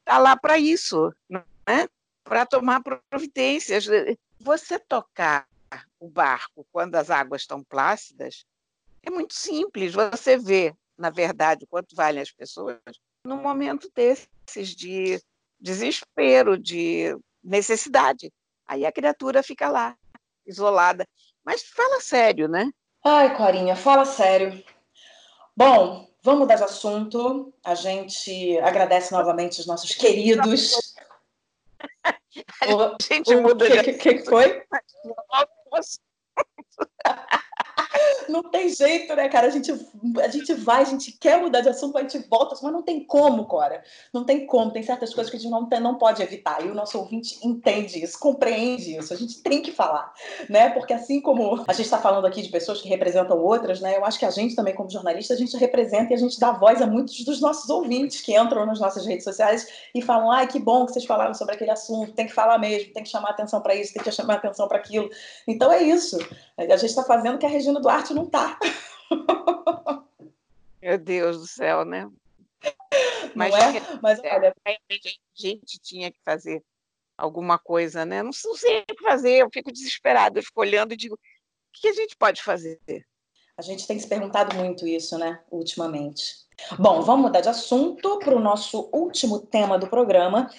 está 0.00 0.18
lá 0.18 0.36
para 0.36 0.58
isso, 0.58 1.12
né? 1.28 1.86
para 2.24 2.46
tomar 2.46 2.82
providências. 3.10 3.86
Você 4.40 4.78
tocar 4.78 5.46
o 5.98 6.08
barco 6.08 6.66
quando 6.72 6.94
as 6.96 7.10
águas 7.10 7.42
estão 7.42 7.62
plácidas 7.62 8.44
é 9.02 9.10
muito 9.10 9.34
simples. 9.34 9.94
Você 9.94 10.36
vê, 10.36 10.74
na 10.98 11.10
verdade, 11.10 11.66
quanto 11.66 11.94
valem 11.94 12.22
as 12.22 12.30
pessoas 12.30 12.78
num 13.24 13.42
momento 13.42 13.90
desses 13.94 14.74
de 14.74 15.20
desespero, 15.60 16.56
de 16.56 17.16
necessidade. 17.42 18.32
Aí 18.66 18.86
a 18.86 18.92
criatura 18.92 19.42
fica 19.42 19.68
lá 19.68 19.96
isolada. 20.46 21.06
Mas 21.44 21.62
fala 21.62 22.00
sério, 22.00 22.48
né? 22.48 22.70
Ai, 23.04 23.36
Corinha, 23.36 23.76
fala 23.76 24.04
sério. 24.04 24.62
Bom, 25.56 26.08
vamos 26.22 26.40
mudar 26.40 26.56
de 26.56 26.64
assunto. 26.64 27.52
A 27.64 27.74
gente 27.74 28.58
agradece 28.58 29.12
novamente 29.12 29.60
os 29.60 29.66
nossos 29.66 29.94
queridos. 29.94 30.94
A 32.60 33.02
gente 33.02 33.34
o, 33.34 33.42
muda 33.42 33.64
o 33.64 33.68
que, 33.68 33.82
de... 33.82 33.92
que, 33.94 34.14
que 34.16 34.24
foi? 34.24 34.62
não 38.28 38.42
tem 38.42 38.68
jeito, 38.68 39.14
né, 39.14 39.28
cara? 39.28 39.46
A 39.46 39.50
gente, 39.50 39.72
a 40.22 40.28
gente 40.28 40.54
vai, 40.54 40.82
a 40.82 40.84
gente 40.84 41.12
quer 41.12 41.40
mudar 41.40 41.60
de 41.60 41.68
assunto, 41.68 41.96
a 41.96 42.02
gente 42.02 42.18
volta, 42.28 42.56
mas 42.62 42.72
não 42.72 42.82
tem 42.82 43.04
como, 43.04 43.46
Cora. 43.46 43.82
Não 44.12 44.24
tem 44.24 44.46
como. 44.46 44.70
Tem 44.70 44.82
certas 44.82 45.14
coisas 45.14 45.30
que 45.30 45.36
a 45.36 45.40
gente 45.40 45.50
não, 45.50 45.68
tem, 45.68 45.80
não 45.80 45.96
pode 45.96 46.22
evitar. 46.22 46.64
E 46.64 46.70
o 46.70 46.74
nosso 46.74 46.98
ouvinte 46.98 47.38
entende 47.42 48.02
isso, 48.02 48.18
compreende 48.18 48.96
isso. 48.96 49.12
A 49.12 49.16
gente 49.16 49.42
tem 49.42 49.62
que 49.62 49.72
falar, 49.72 50.12
né? 50.48 50.70
Porque 50.70 50.92
assim 50.92 51.20
como 51.20 51.64
a 51.66 51.72
gente 51.72 51.84
está 51.86 51.98
falando 51.98 52.26
aqui 52.26 52.42
de 52.42 52.48
pessoas 52.48 52.80
que 52.80 52.88
representam 52.88 53.38
outras, 53.38 53.80
né? 53.80 53.96
Eu 53.96 54.04
acho 54.04 54.18
que 54.18 54.24
a 54.24 54.30
gente 54.30 54.54
também, 54.54 54.74
como 54.74 54.90
jornalista, 54.90 55.34
a 55.34 55.36
gente 55.36 55.56
representa 55.56 56.12
e 56.12 56.14
a 56.14 56.18
gente 56.18 56.38
dá 56.38 56.52
voz 56.52 56.80
a 56.82 56.86
muitos 56.86 57.24
dos 57.24 57.40
nossos 57.40 57.68
ouvintes 57.70 58.20
que 58.20 58.36
entram 58.36 58.66
nas 58.66 58.80
nossas 58.80 59.06
redes 59.06 59.24
sociais 59.24 59.66
e 59.94 60.02
falam: 60.02 60.30
ai, 60.30 60.46
que 60.46 60.58
bom 60.58 60.86
que 60.86 60.92
vocês 60.92 61.04
falaram 61.04 61.34
sobre 61.34 61.54
aquele 61.54 61.70
assunto, 61.70 62.12
tem 62.12 62.26
que 62.26 62.32
falar 62.32 62.58
mesmo, 62.58 62.92
tem 62.92 63.02
que 63.02 63.08
chamar 63.08 63.30
atenção 63.30 63.60
para 63.60 63.74
isso, 63.74 63.92
tem 63.92 64.02
que 64.02 64.10
chamar 64.10 64.34
atenção 64.34 64.68
para 64.68 64.78
aquilo. 64.78 65.08
Então 65.46 65.72
é 65.72 65.82
isso. 65.82 66.18
A 66.56 66.62
gente 66.76 66.86
está 66.86 67.04
fazendo 67.04 67.36
o 67.36 67.38
que 67.38 67.46
a 67.46 67.48
Regina 67.48 67.80
Duarte 67.80 68.14
não 68.14 68.26
tá. 68.26 68.58
Meu 70.80 70.98
Deus 70.98 71.38
do 71.38 71.46
céu, 71.46 71.84
né? 71.84 72.10
Mas, 73.34 73.50
não 73.50 73.58
é? 73.58 73.98
Mas 74.02 74.20
olha, 74.20 74.54
a 74.64 74.70
gente 75.34 75.78
tinha 75.80 76.10
que 76.10 76.18
fazer 76.24 76.62
alguma 77.16 77.58
coisa, 77.58 78.04
né? 78.04 78.22
Não 78.22 78.32
sei 78.32 78.80
o 78.80 78.86
que 78.86 79.02
fazer, 79.02 79.42
eu 79.42 79.50
fico 79.52 79.72
desesperada, 79.72 80.38
eu 80.38 80.42
fico 80.42 80.60
olhando 80.60 80.92
e 80.92 80.96
digo, 80.96 81.14
o 81.14 81.18
que 81.72 81.88
a 81.88 81.92
gente 81.92 82.16
pode 82.16 82.42
fazer? 82.42 82.78
A 83.56 83.62
gente 83.62 83.86
tem 83.86 83.98
se 83.98 84.06
perguntado 84.06 84.54
muito 84.56 84.86
isso, 84.86 85.18
né, 85.18 85.42
ultimamente. 85.50 86.46
Bom, 86.78 87.02
vamos 87.02 87.26
mudar 87.26 87.40
de 87.40 87.48
assunto 87.48 88.18
para 88.18 88.34
o 88.34 88.40
nosso 88.40 88.88
último 88.92 89.40
tema 89.40 89.78
do 89.78 89.88
programa, 89.88 90.50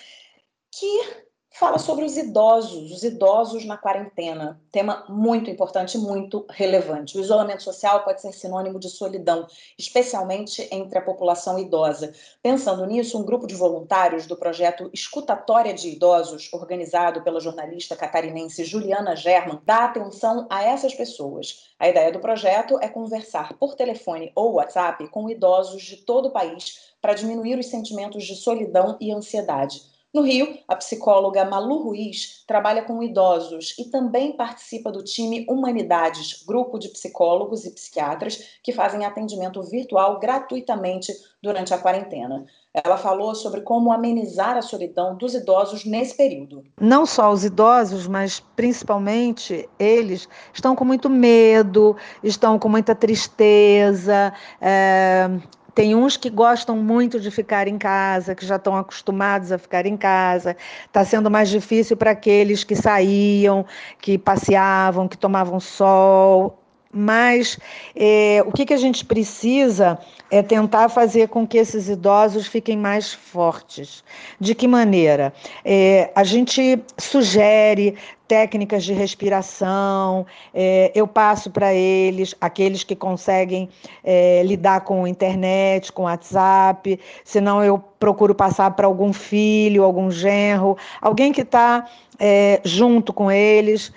que 0.72 1.27
fala 1.52 1.80
sobre 1.80 2.06
os 2.06 2.16
idosos, 2.16 2.92
os 2.92 3.04
idosos 3.04 3.66
na 3.66 3.78
quarentena. 3.78 4.62
Tema 4.72 5.06
muito 5.10 5.50
importante, 5.50 5.98
muito 5.98 6.46
relevante. 6.50 7.18
O 7.18 7.22
isolamento 7.22 7.64
social 7.64 8.04
pode 8.04 8.22
ser 8.22 8.32
sinônimo 8.32 8.80
de 8.80 8.90
solidão, 8.90 9.48
especialmente 9.78 10.68
entre 10.72 11.00
a 11.00 11.02
população 11.02 11.58
idosa. 11.58 12.14
Pensando 12.44 12.86
nisso, 12.86 13.20
um 13.20 13.26
grupo 13.26 13.48
de 13.48 13.56
voluntários 13.56 14.28
do 14.28 14.36
projeto 14.36 14.90
Escutatória 14.94 15.74
de 15.74 15.90
Idosos, 15.90 16.52
organizado 16.54 17.24
pela 17.24 17.40
jornalista 17.40 17.96
catarinense 17.96 18.64
Juliana 18.64 19.16
German, 19.16 19.60
dá 19.66 19.86
atenção 19.86 20.46
a 20.50 20.64
essas 20.64 20.94
pessoas. 20.94 21.72
A 21.80 21.90
ideia 21.90 22.12
do 22.12 22.20
projeto 22.20 22.78
é 22.82 22.88
conversar 22.88 23.54
por 23.54 23.76
telefone 23.76 24.32
ou 24.36 24.54
WhatsApp 24.54 25.08
com 25.10 25.30
idosos 25.30 25.82
de 25.84 25.98
todo 25.98 26.28
o 26.28 26.32
país 26.32 26.94
para 27.02 27.14
diminuir 27.14 27.58
os 27.58 27.68
sentimentos 27.68 28.26
de 28.26 28.36
solidão 28.36 28.98
e 29.00 29.12
ansiedade. 29.12 29.97
No 30.18 30.24
Rio, 30.24 30.58
a 30.68 30.76
psicóloga 30.76 31.46
Malu 31.46 31.84
Ruiz 31.84 32.44
trabalha 32.48 32.82
com 32.82 33.04
idosos 33.04 33.76
e 33.78 33.86
também 33.86 34.32
participa 34.32 34.92
do 34.92 35.04
time 35.04 35.46
Humanidades, 35.48 36.42
grupo 36.42 36.80
de 36.80 36.90
psicólogos 36.90 37.66
e 37.66 37.70
psiquiatras 37.70 38.58
que 38.64 38.74
fazem 38.74 39.06
atendimento 39.06 39.62
virtual 39.62 40.20
gratuitamente 40.20 41.14
durante 41.40 41.72
a 41.72 41.78
quarentena. 41.78 42.48
Ela 42.74 42.98
falou 42.98 43.36
sobre 43.36 43.62
como 43.62 43.92
amenizar 43.92 44.58
a 44.58 44.64
solidão 44.64 45.16
dos 45.16 45.36
idosos 45.36 45.86
nesse 45.86 46.18
período. 46.18 46.64
Não 46.82 47.06
só 47.06 47.32
os 47.32 47.46
idosos, 47.46 48.08
mas 48.08 48.40
principalmente 48.56 49.70
eles 49.78 50.28
estão 50.52 50.76
com 50.76 50.84
muito 50.84 51.12
medo, 51.12 51.96
estão 52.24 52.58
com 52.58 52.70
muita 52.70 52.96
tristeza, 52.96 54.34
é, 54.60 55.30
tem 55.78 55.94
uns 55.94 56.18
que 56.18 56.32
gostam 56.32 56.76
muito 56.76 57.20
de 57.20 57.30
ficar 57.30 57.68
em 57.68 57.78
casa, 57.78 58.34
que 58.34 58.44
já 58.44 58.56
estão 58.56 58.76
acostumados 58.76 59.52
a 59.52 59.60
ficar 59.60 59.86
em 59.86 59.96
casa. 59.96 60.58
Está 60.88 61.06
sendo 61.06 61.30
mais 61.30 61.50
difícil 61.50 61.96
para 61.96 62.10
aqueles 62.10 62.64
que 62.64 62.76
saíam, 62.76 63.64
que 64.02 64.18
passeavam, 64.18 65.08
que 65.08 65.16
tomavam 65.16 65.60
sol. 65.60 66.58
mas 66.92 67.60
é, 67.96 68.44
o 68.48 68.52
que, 68.52 68.66
que 68.66 68.74
a 68.74 68.78
gente 68.78 69.06
precisa 69.06 70.00
é 70.32 70.42
tentar 70.42 70.90
fazer 70.90 71.28
com 71.28 71.46
que 71.46 71.60
esses 71.60 71.88
idosos 71.90 72.48
fiquem 72.48 72.76
mais 72.76 73.14
fortes. 73.14 74.04
De 74.40 74.56
que 74.56 74.68
maneira? 74.68 75.32
É, 75.64 76.12
a 76.16 76.24
gente 76.24 76.82
sugere 76.98 77.96
técnicas 78.28 78.84
de 78.84 78.94
respiração, 78.94 80.26
é, 80.54 80.92
eu 80.94 81.08
passo 81.08 81.50
para 81.50 81.74
eles, 81.74 82.36
aqueles 82.42 82.84
que 82.84 82.96
conseguem 82.96 83.70
é, 84.04 84.44
lidar 84.44 84.82
com 84.82 85.08
internet, 85.08 85.92
com 85.92 86.04
WhatsApp, 86.04 87.00
senão 87.24 87.64
eu 87.64 87.80
procuro 88.00 88.36
passar 88.36 88.72
para 88.72 88.86
algum 88.86 89.14
filho, 89.14 89.84
algum 89.84 90.12
genro, 90.12 90.78
alguém 91.02 91.32
que 91.32 91.42
está 91.42 91.86
é, 92.20 92.60
junto 92.64 93.14
com 93.14 93.32
eles, 93.32 93.92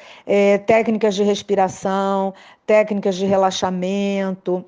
técnicas 0.67 1.15
de 1.15 1.23
respiração, 1.23 2.33
técnicas 2.67 3.17
de 3.17 3.27
relaxamento, 3.27 4.65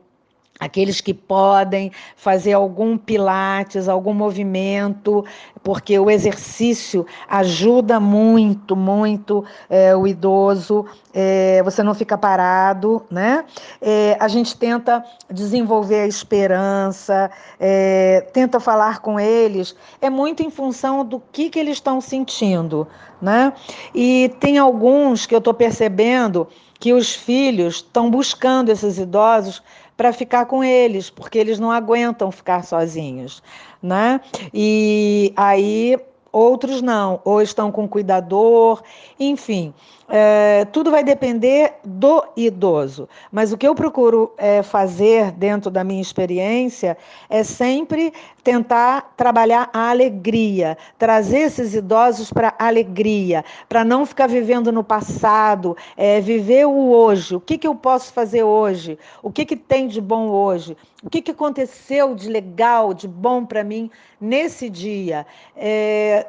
aqueles 0.63 1.01
que 1.01 1.13
podem 1.13 1.91
fazer 2.15 2.53
algum 2.53 2.97
pilates, 2.97 3.89
algum 3.89 4.15
movimento, 4.15 5.25
porque 5.61 5.99
o 5.99 6.09
exercício 6.09 7.05
ajuda 7.29 7.99
muito, 7.99 8.77
muito 8.77 9.45
é, 9.69 9.95
o 9.97 10.07
idoso. 10.07 10.87
É, 11.13 11.61
você 11.65 11.83
não 11.83 11.95
fica 11.95 12.17
parado, 12.17 13.05
né? 13.11 13.45
É, 13.81 14.17
a 14.21 14.29
gente 14.29 14.57
tenta 14.57 15.05
desenvolver 15.29 16.03
a 16.03 16.07
esperança, 16.07 17.29
é, 17.59 18.21
tenta 18.33 18.61
falar 18.61 19.01
com 19.01 19.19
eles. 19.19 19.75
É 20.01 20.09
muito 20.09 20.45
em 20.45 20.51
função 20.51 21.05
do 21.05 21.21
que, 21.33 21.51
que 21.51 21.59
eles 21.59 21.79
estão 21.79 22.01
sentindo, 22.01 22.87
né? 23.21 23.53
E 23.93 24.33
tem 24.39 24.59
alguns 24.59 25.27
que 25.27 25.35
eu 25.35 25.39
estou 25.39 25.53
percebendo 25.53 26.47
que 26.79 26.93
os 26.93 27.15
filhos 27.15 27.77
estão 27.77 28.11
buscando 28.11 28.69
esses 28.69 28.99
idosos 28.99 29.63
para 30.03 30.13
ficar 30.13 30.47
com 30.47 30.65
eles, 30.65 31.09
porque 31.09 31.39
eles 31.39 31.61
não 31.61 31.71
aguentam 31.71 32.33
ficar 32.33 32.65
sozinhos, 32.65 33.41
né? 33.81 34.21
E 34.53 35.33
aí 35.37 35.97
outros 36.33 36.83
não, 36.83 37.21
ou 37.25 37.41
estão 37.41 37.71
com 37.71 37.87
cuidador, 37.87 38.83
enfim. 39.21 39.73
É, 40.15 40.67
tudo 40.67 40.91
vai 40.91 41.03
depender 41.03 41.73
do 41.83 42.23
idoso. 42.37 43.09
Mas 43.31 43.51
o 43.51 43.57
que 43.57 43.67
eu 43.67 43.75
procuro 43.75 44.31
é, 44.37 44.63
fazer 44.63 45.33
dentro 45.33 45.71
da 45.71 45.83
minha 45.83 46.03
experiência 46.03 46.99
é 47.31 47.43
sempre 47.43 48.13
tentar 48.45 49.15
trabalhar 49.17 49.71
a 49.73 49.89
alegria, 49.89 50.77
trazer 50.99 51.39
esses 51.39 51.75
idosos 51.75 52.31
para 52.31 52.55
alegria, 52.59 53.43
para 53.71 53.85
não 53.85 54.05
ficar 54.05 54.29
vivendo 54.29 54.71
no 54.71 54.85
passado, 54.85 55.75
é, 55.97 56.21
viver 56.21 56.67
o 56.67 56.91
hoje. 56.91 57.35
O 57.37 57.41
que, 57.41 57.57
que 57.57 57.67
eu 57.67 57.75
posso 57.75 58.13
fazer 58.13 58.43
hoje? 58.43 58.99
O 59.23 59.33
que, 59.33 59.47
que 59.47 59.57
tem 59.57 59.89
de 59.89 59.99
bom 60.03 60.29
hoje? 60.29 60.77
O 61.03 61.09
que, 61.09 61.23
que 61.23 61.31
aconteceu 61.31 62.15
de 62.15 62.29
legal, 62.29 62.93
de 62.93 63.09
bom 63.09 63.47
para 63.47 63.65
mim 63.65 63.91
nesse 64.21 64.69
dia? 64.69 65.27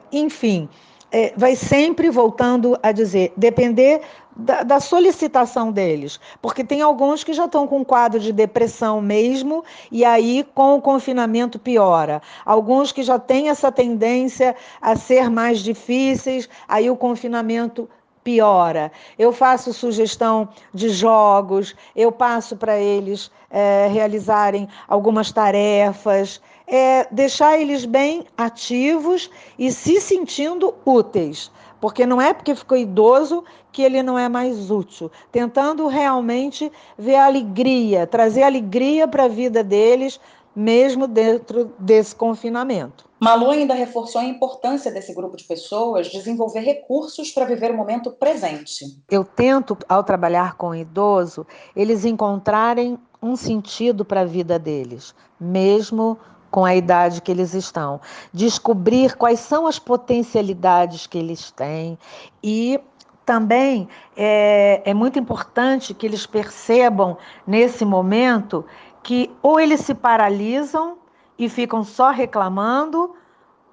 Enfim 0.10 0.70
é, 1.14 1.32
vai 1.38 1.56
sempre 1.56 2.10
voltando 2.10 2.78
a 2.82 2.92
dizer, 2.92 3.32
depender 3.38 4.02
da, 4.36 4.64
da, 4.64 4.80
solicitação 4.80 5.72
deles, 5.72 6.20
porque 6.42 6.64
tem 6.64 6.82
alguns 6.82 7.24
que 7.24 7.34
já 7.34 7.46
estão 7.46 7.68
com 7.68 7.82
um 7.82 7.84
quadro 7.84 8.20
de 8.20 8.34
depressão 8.34 9.00
mesmo, 9.00 9.64
e 9.92 10.04
aí 10.04 10.44
com 10.56 10.74
o 10.76 10.82
confinamento 10.82 11.60
piora. 11.60 12.20
Alguns 12.44 12.92
que 12.92 13.04
já 13.04 13.20
têm 13.20 13.50
essa 13.50 13.72
tendência 13.72 14.56
a 14.82 14.96
ser 14.96 15.30
mais 15.30 15.60
difíceis, 15.60 16.50
aí 16.68 16.90
o 16.90 16.98
confinamento 16.98 17.88
piora. 18.24 18.92
Eu 19.20 19.32
faço 19.32 19.72
sugestão 19.72 20.50
de 20.74 20.90
jogos, 20.90 21.76
eu 21.96 22.12
passo 22.12 22.56
para 22.56 22.80
eles 22.80 23.30
é, 23.52 23.88
realizarem 23.92 24.68
algumas 24.88 25.32
tarefas 25.32 26.42
é 26.68 27.08
deixar 27.12 27.60
eles 27.60 27.86
bem 27.86 28.26
ativos 28.38 29.30
e 29.58 29.72
se 29.72 30.00
sentindo 30.02 30.74
úteis. 30.86 31.52
Porque 31.80 32.06
não 32.06 32.22
é 32.22 32.34
porque 32.34 32.56
ficou 32.56 32.78
idoso 32.78 33.44
que 33.72 33.82
ele 33.82 34.02
não 34.02 34.18
é 34.18 34.30
mais 34.30 34.72
útil. 34.72 35.12
Tentando 35.32 35.86
realmente 35.88 36.72
ver 36.98 37.16
a 37.16 37.26
alegria, 37.26 38.08
trazer 38.08 38.44
alegria 38.44 39.08
para 39.08 39.26
a 39.26 39.28
vida 39.28 39.64
deles, 39.64 40.20
mesmo 40.56 41.08
dentro 41.08 41.74
desse 41.78 42.16
confinamento. 42.16 43.06
Malu 43.20 43.50
ainda 43.52 43.74
reforçou 43.74 44.22
a 44.22 44.26
importância 44.26 44.92
desse 44.92 45.14
grupo 45.14 45.38
de 45.38 45.46
pessoas 45.46 46.10
desenvolver 46.10 46.60
recursos 46.60 47.32
para 47.32 47.46
viver 47.46 47.72
o 47.72 47.78
momento 47.78 48.12
presente. 48.12 48.86
Eu 49.10 49.24
tento, 49.24 49.78
ao 49.88 50.04
trabalhar 50.04 50.56
com 50.56 50.70
o 50.70 50.76
idoso, 50.76 51.48
eles 51.76 52.06
encontrarem 52.06 52.98
um 53.22 53.36
sentido 53.36 54.04
para 54.04 54.22
a 54.22 54.26
vida 54.26 54.60
deles, 54.60 55.16
mesmo 55.40 56.18
com 56.54 56.64
a 56.64 56.76
idade 56.76 57.20
que 57.20 57.32
eles 57.32 57.56
estão, 57.56 58.00
descobrir 58.32 59.16
quais 59.16 59.40
são 59.40 59.66
as 59.66 59.80
potencialidades 59.80 61.08
que 61.08 61.18
eles 61.18 61.50
têm 61.50 61.98
e 62.44 62.80
também 63.26 63.90
é, 64.16 64.84
é 64.86 64.94
muito 64.94 65.18
importante 65.18 65.96
que 65.96 66.06
eles 66.06 66.28
percebam 66.28 67.18
nesse 67.48 67.84
momento 67.84 68.64
que 69.02 69.32
ou 69.42 69.60
eles 69.60 69.80
se 69.80 69.96
paralisam 69.96 71.00
e 71.40 71.50
ficam 71.50 71.84
só 71.84 72.12
reclamando, 72.12 73.16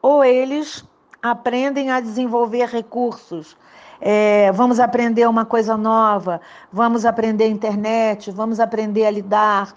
ou 0.00 0.24
eles 0.24 0.82
aprendem 1.22 1.90
a 1.90 2.00
desenvolver 2.00 2.66
recursos. 2.66 3.58
É, 4.00 4.50
vamos 4.52 4.80
aprender 4.80 5.28
uma 5.28 5.44
coisa 5.44 5.76
nova, 5.76 6.40
vamos 6.72 7.04
aprender 7.04 7.46
internet, 7.48 8.30
vamos 8.30 8.58
aprender 8.58 9.04
a 9.04 9.10
lidar 9.10 9.74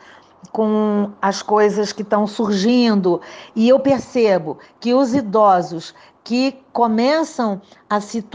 com 0.51 1.11
as 1.21 1.41
coisas 1.41 1.91
que 1.91 2.01
estão 2.01 2.27
surgindo. 2.27 3.21
E 3.55 3.69
eu 3.69 3.79
percebo 3.79 4.57
que 4.79 4.93
os 4.93 5.13
idosos 5.13 5.93
que 6.24 6.63
começam 6.71 7.61
a 7.89 7.99
se 7.99 8.26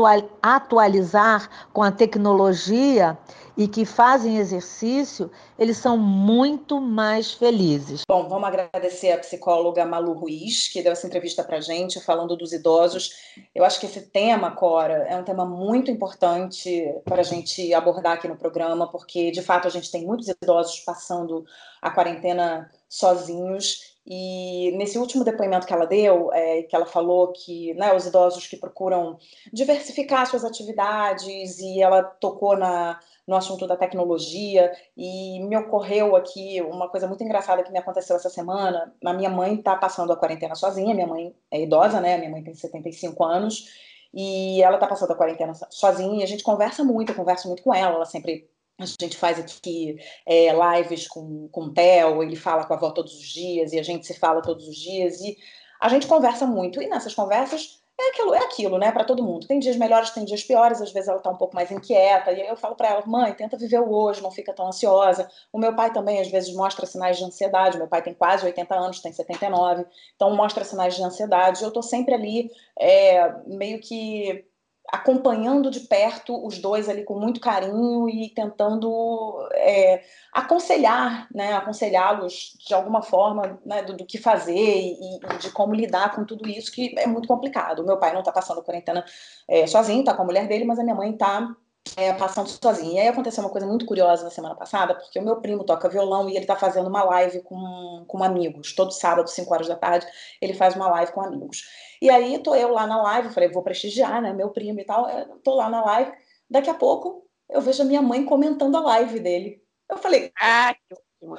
atualizar 0.42 1.68
com 1.72 1.82
a 1.82 1.90
tecnologia 1.90 3.18
e 3.56 3.66
que 3.66 3.84
fazem 3.84 4.38
exercício, 4.38 5.28
eles 5.58 5.78
são 5.78 5.98
muito 5.98 6.80
mais 6.80 7.32
felizes. 7.32 8.02
Bom, 8.08 8.28
vamos 8.28 8.46
agradecer 8.46 9.10
a 9.10 9.18
psicóloga 9.18 9.84
Malu 9.84 10.12
Ruiz, 10.12 10.68
que 10.68 10.80
deu 10.80 10.92
essa 10.92 11.08
entrevista 11.08 11.42
para 11.42 11.60
gente, 11.60 12.00
falando 12.00 12.36
dos 12.36 12.52
idosos. 12.52 13.10
Eu 13.52 13.64
acho 13.64 13.80
que 13.80 13.86
esse 13.86 14.02
tema, 14.02 14.52
Cora, 14.52 15.06
é 15.08 15.16
um 15.16 15.24
tema 15.24 15.44
muito 15.44 15.90
importante 15.90 16.84
para 17.04 17.20
a 17.20 17.24
gente 17.24 17.74
abordar 17.74 18.12
aqui 18.12 18.28
no 18.28 18.36
programa, 18.36 18.86
porque, 18.86 19.32
de 19.32 19.42
fato, 19.42 19.66
a 19.66 19.70
gente 19.70 19.90
tem 19.90 20.06
muitos 20.06 20.28
idosos 20.28 20.78
passando 20.80 21.44
a 21.82 21.90
quarentena 21.90 22.70
sozinhos 22.88 23.97
e 24.10 24.72
nesse 24.74 24.98
último 24.98 25.22
depoimento 25.22 25.66
que 25.66 25.72
ela 25.72 25.84
deu, 25.84 26.32
é, 26.32 26.62
que 26.62 26.74
ela 26.74 26.86
falou 26.86 27.30
que 27.30 27.74
né, 27.74 27.94
os 27.94 28.06
idosos 28.06 28.46
que 28.46 28.56
procuram 28.56 29.18
diversificar 29.52 30.26
suas 30.26 30.46
atividades, 30.46 31.58
e 31.58 31.82
ela 31.82 32.02
tocou 32.02 32.56
na, 32.56 32.98
no 33.26 33.36
assunto 33.36 33.66
da 33.66 33.76
tecnologia, 33.76 34.72
e 34.96 35.40
me 35.40 35.54
ocorreu 35.58 36.16
aqui 36.16 36.62
uma 36.62 36.88
coisa 36.88 37.06
muito 37.06 37.22
engraçada 37.22 37.62
que 37.62 37.70
me 37.70 37.78
aconteceu 37.78 38.16
essa 38.16 38.30
semana. 38.30 38.94
A 39.04 39.12
minha 39.12 39.28
mãe 39.28 39.56
está 39.56 39.76
passando 39.76 40.10
a 40.10 40.16
quarentena 40.16 40.54
sozinha, 40.54 40.94
minha 40.94 41.06
mãe 41.06 41.34
é 41.50 41.60
idosa, 41.60 42.00
né? 42.00 42.16
Minha 42.16 42.30
mãe 42.30 42.42
tem 42.42 42.54
75 42.54 43.22
anos, 43.22 43.68
e 44.14 44.62
ela 44.62 44.76
está 44.76 44.86
passando 44.86 45.12
a 45.12 45.16
quarentena 45.16 45.52
sozinha, 45.68 46.20
e 46.20 46.22
a 46.22 46.26
gente 46.26 46.42
conversa 46.42 46.82
muito, 46.82 47.12
eu 47.12 47.16
converso 47.16 47.46
muito 47.46 47.62
com 47.62 47.74
ela, 47.74 47.96
ela 47.96 48.06
sempre 48.06 48.48
a 48.78 48.86
gente 48.86 49.16
faz 49.16 49.38
aqui 49.38 49.96
é, 50.24 50.52
lives 50.52 51.08
com, 51.08 51.48
com 51.48 51.62
o 51.62 51.72
Theo, 51.72 52.22
ele 52.22 52.36
fala 52.36 52.64
com 52.64 52.74
a 52.74 52.76
avó 52.76 52.90
todos 52.90 53.12
os 53.14 53.26
dias 53.26 53.72
e 53.72 53.78
a 53.78 53.82
gente 53.82 54.06
se 54.06 54.14
fala 54.14 54.40
todos 54.40 54.68
os 54.68 54.76
dias 54.76 55.20
e 55.20 55.36
a 55.80 55.88
gente 55.88 56.06
conversa 56.06 56.46
muito. 56.46 56.80
E 56.80 56.88
nessas 56.88 57.14
conversas 57.14 57.80
é 58.00 58.10
aquilo, 58.10 58.34
é 58.34 58.38
aquilo, 58.38 58.78
né, 58.78 58.92
para 58.92 59.02
todo 59.02 59.24
mundo. 59.24 59.48
Tem 59.48 59.58
dias 59.58 59.76
melhores, 59.76 60.10
tem 60.10 60.24
dias 60.24 60.44
piores, 60.44 60.80
às 60.80 60.92
vezes 60.92 61.08
ela 61.08 61.18
tá 61.18 61.30
um 61.30 61.36
pouco 61.36 61.56
mais 61.56 61.72
inquieta, 61.72 62.30
e 62.30 62.40
aí 62.40 62.46
eu 62.46 62.56
falo 62.56 62.76
para 62.76 62.88
ela, 62.88 63.02
mãe, 63.04 63.34
tenta 63.34 63.56
viver 63.56 63.80
o 63.80 63.90
hoje, 63.90 64.22
não 64.22 64.30
fica 64.30 64.52
tão 64.52 64.68
ansiosa. 64.68 65.28
O 65.52 65.58
meu 65.58 65.74
pai 65.74 65.92
também, 65.92 66.20
às 66.20 66.28
vezes, 66.28 66.54
mostra 66.54 66.86
sinais 66.86 67.18
de 67.18 67.24
ansiedade. 67.24 67.76
Meu 67.76 67.88
pai 67.88 68.00
tem 68.00 68.14
quase 68.14 68.46
80 68.46 68.74
anos, 68.76 69.00
tem 69.00 69.12
79, 69.12 69.84
então 70.14 70.34
mostra 70.36 70.64
sinais 70.64 70.94
de 70.94 71.02
ansiedade. 71.02 71.64
Eu 71.64 71.72
tô 71.72 71.82
sempre 71.82 72.14
ali, 72.14 72.50
é, 72.78 73.34
meio 73.46 73.80
que 73.80 74.47
acompanhando 74.90 75.70
de 75.70 75.80
perto 75.80 76.46
os 76.46 76.58
dois 76.58 76.88
ali 76.88 77.04
com 77.04 77.18
muito 77.18 77.40
carinho 77.40 78.08
e 78.08 78.30
tentando 78.30 79.46
é, 79.52 80.02
aconselhar, 80.32 81.28
né, 81.34 81.52
aconselhá-los 81.52 82.56
de 82.66 82.72
alguma 82.72 83.02
forma 83.02 83.60
né, 83.66 83.82
do, 83.82 83.96
do, 83.96 84.06
que 84.06 84.16
fazer 84.16 84.54
e, 84.54 85.16
e, 85.16 85.38
de 85.38 85.50
como 85.50 85.74
lidar 85.74 86.14
com 86.14 86.24
tudo 86.24 86.48
isso 86.48 86.72
que 86.72 86.98
é 86.98 87.06
muito 87.06 87.28
complicado. 87.28 87.80
O 87.80 87.86
meu 87.86 87.98
pai 87.98 88.12
não 88.12 88.20
está 88.20 88.32
passando 88.32 88.62
quarentena 88.62 89.04
é, 89.46 89.66
sozinho, 89.66 90.00
está 90.00 90.14
com 90.14 90.22
a 90.22 90.26
mulher 90.26 90.48
dele, 90.48 90.64
mas 90.64 90.78
a 90.78 90.82
minha 90.82 90.94
mãe 90.94 91.10
está 91.10 91.54
é, 91.96 92.12
passando 92.12 92.48
sozinha. 92.48 92.94
E 92.94 92.98
aí 93.00 93.08
aconteceu 93.08 93.42
uma 93.42 93.50
coisa 93.50 93.66
muito 93.66 93.86
curiosa 93.86 94.24
na 94.24 94.30
semana 94.30 94.54
passada, 94.54 94.94
porque 94.94 95.18
o 95.18 95.22
meu 95.22 95.40
primo 95.40 95.64
toca 95.64 95.88
violão 95.88 96.28
e 96.28 96.32
ele 96.32 96.40
está 96.40 96.56
fazendo 96.56 96.88
uma 96.88 97.02
live 97.04 97.40
com, 97.42 98.04
com 98.06 98.22
amigos. 98.22 98.74
Todo 98.74 98.92
sábado, 98.92 99.28
5 99.28 99.52
horas 99.52 99.68
da 99.68 99.76
tarde, 99.76 100.06
ele 100.40 100.54
faz 100.54 100.74
uma 100.74 100.88
live 100.88 101.12
com 101.12 101.20
amigos. 101.20 101.62
E 102.00 102.10
aí 102.10 102.38
tô 102.38 102.54
eu 102.54 102.72
lá 102.72 102.86
na 102.86 103.02
live, 103.02 103.34
falei, 103.34 103.48
vou 103.48 103.62
prestigiar, 103.62 104.22
né, 104.22 104.32
meu 104.32 104.50
primo 104.50 104.80
e 104.80 104.84
tal, 104.84 105.06
tô 105.42 105.54
lá 105.54 105.68
na 105.68 105.84
live. 105.84 106.12
Daqui 106.48 106.70
a 106.70 106.74
pouco 106.74 107.26
eu 107.48 107.60
vejo 107.60 107.82
a 107.82 107.86
minha 107.86 108.02
mãe 108.02 108.24
comentando 108.24 108.76
a 108.76 108.80
live 108.80 109.20
dele. 109.20 109.62
Eu 109.90 109.96
falei, 109.96 110.32
ah, 110.40 110.74
que 110.74 110.94
ótimo. 110.94 111.36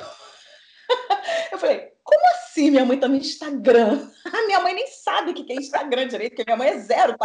eu 1.52 1.58
falei, 1.58 1.94
como 2.10 2.28
assim 2.34 2.72
minha 2.72 2.86
mãe 2.86 3.00
tá 3.00 3.08
no 3.08 3.16
Instagram? 3.16 4.10
A 4.26 4.46
minha 4.48 4.60
mãe 4.60 4.74
nem 4.74 4.88
sabe 4.88 5.32
o 5.32 5.34
que 5.34 5.52
é 5.52 5.56
Instagram 5.56 6.08
direito, 6.08 6.32
porque 6.32 6.44
minha 6.46 6.58
mãe 6.58 6.70
é 6.70 6.80
zero 6.80 7.16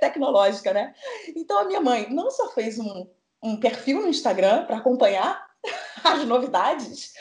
tecnológica, 0.00 0.72
né? 0.72 0.94
Então 1.36 1.58
a 1.58 1.64
minha 1.64 1.80
mãe 1.80 2.08
não 2.10 2.30
só 2.30 2.48
fez 2.50 2.78
um, 2.78 3.06
um 3.42 3.58
perfil 3.58 4.00
no 4.00 4.08
Instagram 4.08 4.64
para 4.64 4.78
acompanhar 4.78 5.46
as 6.04 6.24
novidades, 6.24 7.12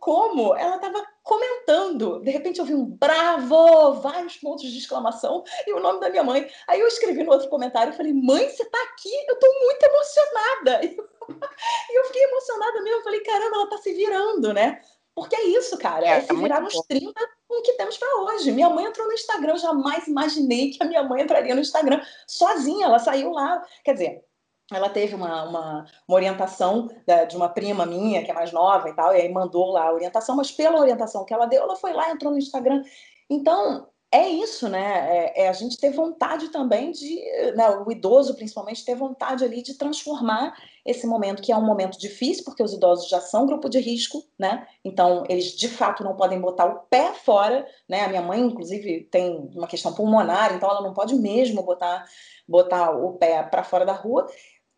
como 0.00 0.54
ela 0.54 0.76
estava 0.76 1.02
comentando. 1.22 2.20
De 2.20 2.30
repente 2.30 2.58
eu 2.58 2.64
vi 2.64 2.74
um 2.74 2.84
bravo, 2.84 3.94
vários 3.94 4.36
pontos 4.36 4.70
de 4.70 4.78
exclamação 4.78 5.42
e 5.66 5.72
o 5.72 5.80
nome 5.80 6.00
da 6.00 6.10
minha 6.10 6.22
mãe. 6.22 6.48
Aí 6.68 6.80
eu 6.80 6.86
escrevi 6.86 7.22
no 7.22 7.32
outro 7.32 7.48
comentário 7.48 7.92
e 7.92 7.96
falei: 7.96 8.12
Mãe, 8.12 8.48
você 8.48 8.62
está 8.62 8.82
aqui? 8.84 9.12
Eu 9.26 9.34
estou 9.34 9.52
muito 9.60 9.82
emocionada. 9.82 10.80
E 11.28 11.98
eu 11.98 12.04
fiquei 12.04 12.22
emocionada 12.22 12.82
mesmo. 12.82 13.00
Eu 13.00 13.02
falei: 13.02 13.20
Caramba, 13.20 13.56
ela 13.56 13.64
está 13.64 13.78
se 13.78 13.92
virando, 13.94 14.54
né? 14.54 14.80
Porque 15.16 15.34
é 15.34 15.44
isso, 15.46 15.78
cara. 15.78 16.04
É, 16.04 16.10
é 16.10 16.20
se 16.20 16.36
virar 16.36 16.60
nos 16.60 16.78
30 16.82 17.10
com 17.48 17.60
o 17.60 17.62
que 17.62 17.72
temos 17.72 17.96
para 17.96 18.20
hoje. 18.20 18.52
Minha 18.52 18.68
mãe 18.68 18.84
entrou 18.84 19.06
no 19.06 19.14
Instagram, 19.14 19.54
eu 19.54 19.58
jamais 19.58 20.06
imaginei 20.06 20.70
que 20.70 20.82
a 20.82 20.86
minha 20.86 21.02
mãe 21.02 21.22
entraria 21.22 21.54
no 21.54 21.62
Instagram 21.62 22.02
sozinha. 22.26 22.84
Ela 22.84 22.98
saiu 22.98 23.32
lá. 23.32 23.64
Quer 23.82 23.94
dizer, 23.94 24.24
ela 24.70 24.90
teve 24.90 25.14
uma, 25.14 25.44
uma, 25.44 25.86
uma 26.06 26.14
orientação 26.14 26.90
da, 27.06 27.24
de 27.24 27.34
uma 27.34 27.48
prima 27.48 27.86
minha, 27.86 28.22
que 28.22 28.30
é 28.30 28.34
mais 28.34 28.52
nova 28.52 28.90
e 28.90 28.94
tal, 28.94 29.14
e 29.14 29.22
aí 29.22 29.32
mandou 29.32 29.70
lá 29.70 29.88
a 29.88 29.94
orientação, 29.94 30.36
mas 30.36 30.52
pela 30.52 30.78
orientação 30.78 31.24
que 31.24 31.32
ela 31.32 31.46
deu, 31.46 31.62
ela 31.62 31.76
foi 31.76 31.94
lá, 31.94 32.10
entrou 32.10 32.30
no 32.30 32.38
Instagram. 32.38 32.84
Então, 33.30 33.88
é 34.12 34.28
isso, 34.28 34.68
né? 34.68 35.34
É, 35.34 35.42
é, 35.42 35.48
a 35.48 35.52
gente 35.52 35.78
ter 35.78 35.90
vontade 35.90 36.48
também 36.50 36.92
de, 36.92 37.20
né, 37.54 37.68
o 37.70 37.90
idoso 37.90 38.34
principalmente, 38.34 38.84
ter 38.84 38.94
vontade 38.94 39.44
ali 39.44 39.62
de 39.62 39.74
transformar 39.74 40.54
esse 40.84 41.06
momento, 41.06 41.42
que 41.42 41.52
é 41.52 41.56
um 41.56 41.64
momento 41.64 41.98
difícil, 41.98 42.44
porque 42.44 42.62
os 42.62 42.72
idosos 42.72 43.08
já 43.08 43.20
são 43.20 43.46
grupo 43.46 43.68
de 43.68 43.78
risco, 43.78 44.22
né? 44.38 44.66
Então, 44.84 45.24
eles 45.28 45.56
de 45.56 45.68
fato 45.68 46.04
não 46.04 46.16
podem 46.16 46.40
botar 46.40 46.66
o 46.66 46.80
pé 46.88 47.12
fora, 47.12 47.66
né? 47.88 48.04
A 48.04 48.08
minha 48.08 48.22
mãe, 48.22 48.40
inclusive, 48.40 49.08
tem 49.10 49.50
uma 49.54 49.66
questão 49.66 49.92
pulmonar, 49.92 50.54
então 50.54 50.70
ela 50.70 50.82
não 50.82 50.94
pode 50.94 51.14
mesmo 51.14 51.62
botar, 51.62 52.04
botar 52.48 52.92
o 52.92 53.14
pé 53.14 53.42
para 53.42 53.64
fora 53.64 53.84
da 53.84 53.92
rua 53.92 54.26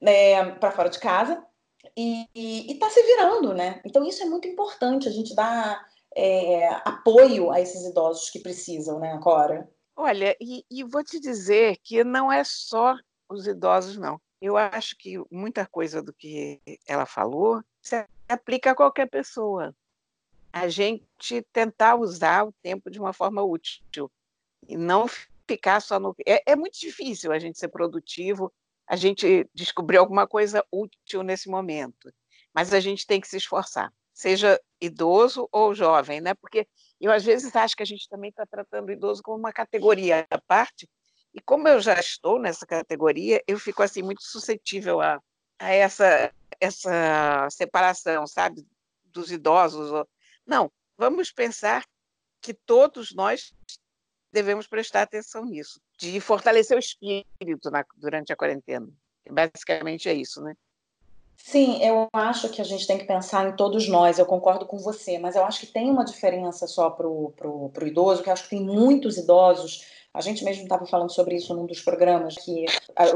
é, 0.00 0.44
para 0.44 0.70
fora 0.70 0.88
de 0.88 0.98
casa 0.98 1.42
e 1.96 2.26
está 2.72 2.88
se 2.90 3.02
virando, 3.02 3.54
né? 3.54 3.80
Então 3.84 4.04
isso 4.04 4.22
é 4.22 4.26
muito 4.26 4.46
importante, 4.46 5.08
a 5.08 5.12
gente 5.12 5.34
dá 5.34 5.84
é, 6.18 6.68
apoio 6.84 7.50
a 7.50 7.60
esses 7.60 7.84
idosos 7.84 8.28
que 8.30 8.40
precisam, 8.40 8.98
né, 8.98 9.18
Cora? 9.22 9.70
Olha, 9.94 10.36
e, 10.40 10.64
e 10.68 10.82
vou 10.82 11.04
te 11.04 11.20
dizer 11.20 11.76
que 11.82 12.02
não 12.02 12.30
é 12.30 12.42
só 12.42 12.96
os 13.28 13.46
idosos, 13.46 13.96
não. 13.96 14.20
Eu 14.40 14.56
acho 14.56 14.96
que 14.96 15.16
muita 15.30 15.66
coisa 15.66 16.02
do 16.02 16.12
que 16.12 16.60
ela 16.86 17.06
falou 17.06 17.62
se 17.80 18.04
aplica 18.28 18.72
a 18.72 18.74
qualquer 18.74 19.08
pessoa. 19.08 19.74
A 20.52 20.68
gente 20.68 21.42
tentar 21.52 21.96
usar 21.96 22.46
o 22.46 22.54
tempo 22.62 22.90
de 22.90 22.98
uma 22.98 23.12
forma 23.12 23.42
útil 23.42 24.10
e 24.66 24.76
não 24.76 25.06
ficar 25.46 25.80
só 25.80 26.00
no. 26.00 26.14
É, 26.26 26.52
é 26.52 26.56
muito 26.56 26.78
difícil 26.78 27.32
a 27.32 27.38
gente 27.38 27.58
ser 27.58 27.68
produtivo 27.68 28.52
a 28.88 28.96
gente 28.96 29.48
descobrir 29.54 29.98
alguma 29.98 30.26
coisa 30.26 30.64
útil 30.72 31.22
nesse 31.22 31.48
momento. 31.48 32.10
Mas 32.54 32.72
a 32.72 32.80
gente 32.80 33.06
tem 33.06 33.20
que 33.20 33.28
se 33.28 33.36
esforçar, 33.36 33.92
seja 34.18 34.60
idoso 34.80 35.48
ou 35.52 35.72
jovem, 35.72 36.20
né? 36.20 36.34
Porque 36.34 36.66
eu 37.00 37.12
às 37.12 37.24
vezes 37.24 37.54
acho 37.54 37.76
que 37.76 37.84
a 37.84 37.86
gente 37.86 38.08
também 38.08 38.30
está 38.30 38.44
tratando 38.44 38.88
o 38.88 38.92
idoso 38.92 39.22
como 39.22 39.38
uma 39.38 39.52
categoria 39.52 40.26
à 40.28 40.40
parte. 40.40 40.90
E 41.32 41.40
como 41.40 41.68
eu 41.68 41.80
já 41.80 41.94
estou 42.00 42.40
nessa 42.40 42.66
categoria, 42.66 43.40
eu 43.46 43.60
fico 43.60 43.80
assim 43.80 44.02
muito 44.02 44.20
suscetível 44.24 45.00
a, 45.00 45.20
a 45.60 45.70
essa 45.70 46.34
essa 46.60 47.48
separação, 47.48 48.26
sabe, 48.26 48.66
dos 49.04 49.30
idosos. 49.30 50.04
Não, 50.44 50.68
vamos 50.96 51.30
pensar 51.30 51.84
que 52.42 52.52
todos 52.52 53.14
nós 53.14 53.52
devemos 54.32 54.66
prestar 54.66 55.02
atenção 55.02 55.44
nisso, 55.44 55.80
de 55.96 56.20
fortalecer 56.20 56.76
o 56.76 56.80
espírito 56.80 57.70
na, 57.70 57.84
durante 57.96 58.32
a 58.32 58.36
quarentena. 58.36 58.88
Basicamente 59.30 60.08
é 60.08 60.14
isso, 60.14 60.42
né? 60.42 60.56
Sim, 61.40 61.82
eu 61.82 62.08
acho 62.12 62.48
que 62.50 62.60
a 62.60 62.64
gente 62.64 62.86
tem 62.86 62.98
que 62.98 63.04
pensar 63.04 63.48
em 63.48 63.56
todos 63.56 63.88
nós, 63.88 64.18
eu 64.18 64.26
concordo 64.26 64.66
com 64.66 64.76
você, 64.78 65.18
mas 65.18 65.34
eu 65.36 65.44
acho 65.44 65.60
que 65.60 65.66
tem 65.66 65.90
uma 65.90 66.04
diferença 66.04 66.66
só 66.66 66.90
para 66.90 67.08
o 67.08 67.32
idoso, 67.82 68.22
que 68.22 68.28
eu 68.28 68.32
acho 68.32 68.44
que 68.44 68.50
tem 68.50 68.60
muitos 68.62 69.16
idosos 69.16 69.84
a 70.18 70.20
gente 70.20 70.44
mesmo 70.44 70.64
estava 70.64 70.84
falando 70.84 71.12
sobre 71.12 71.36
isso 71.36 71.54
num 71.54 71.64
dos 71.64 71.80
programas, 71.80 72.34
que 72.34 72.66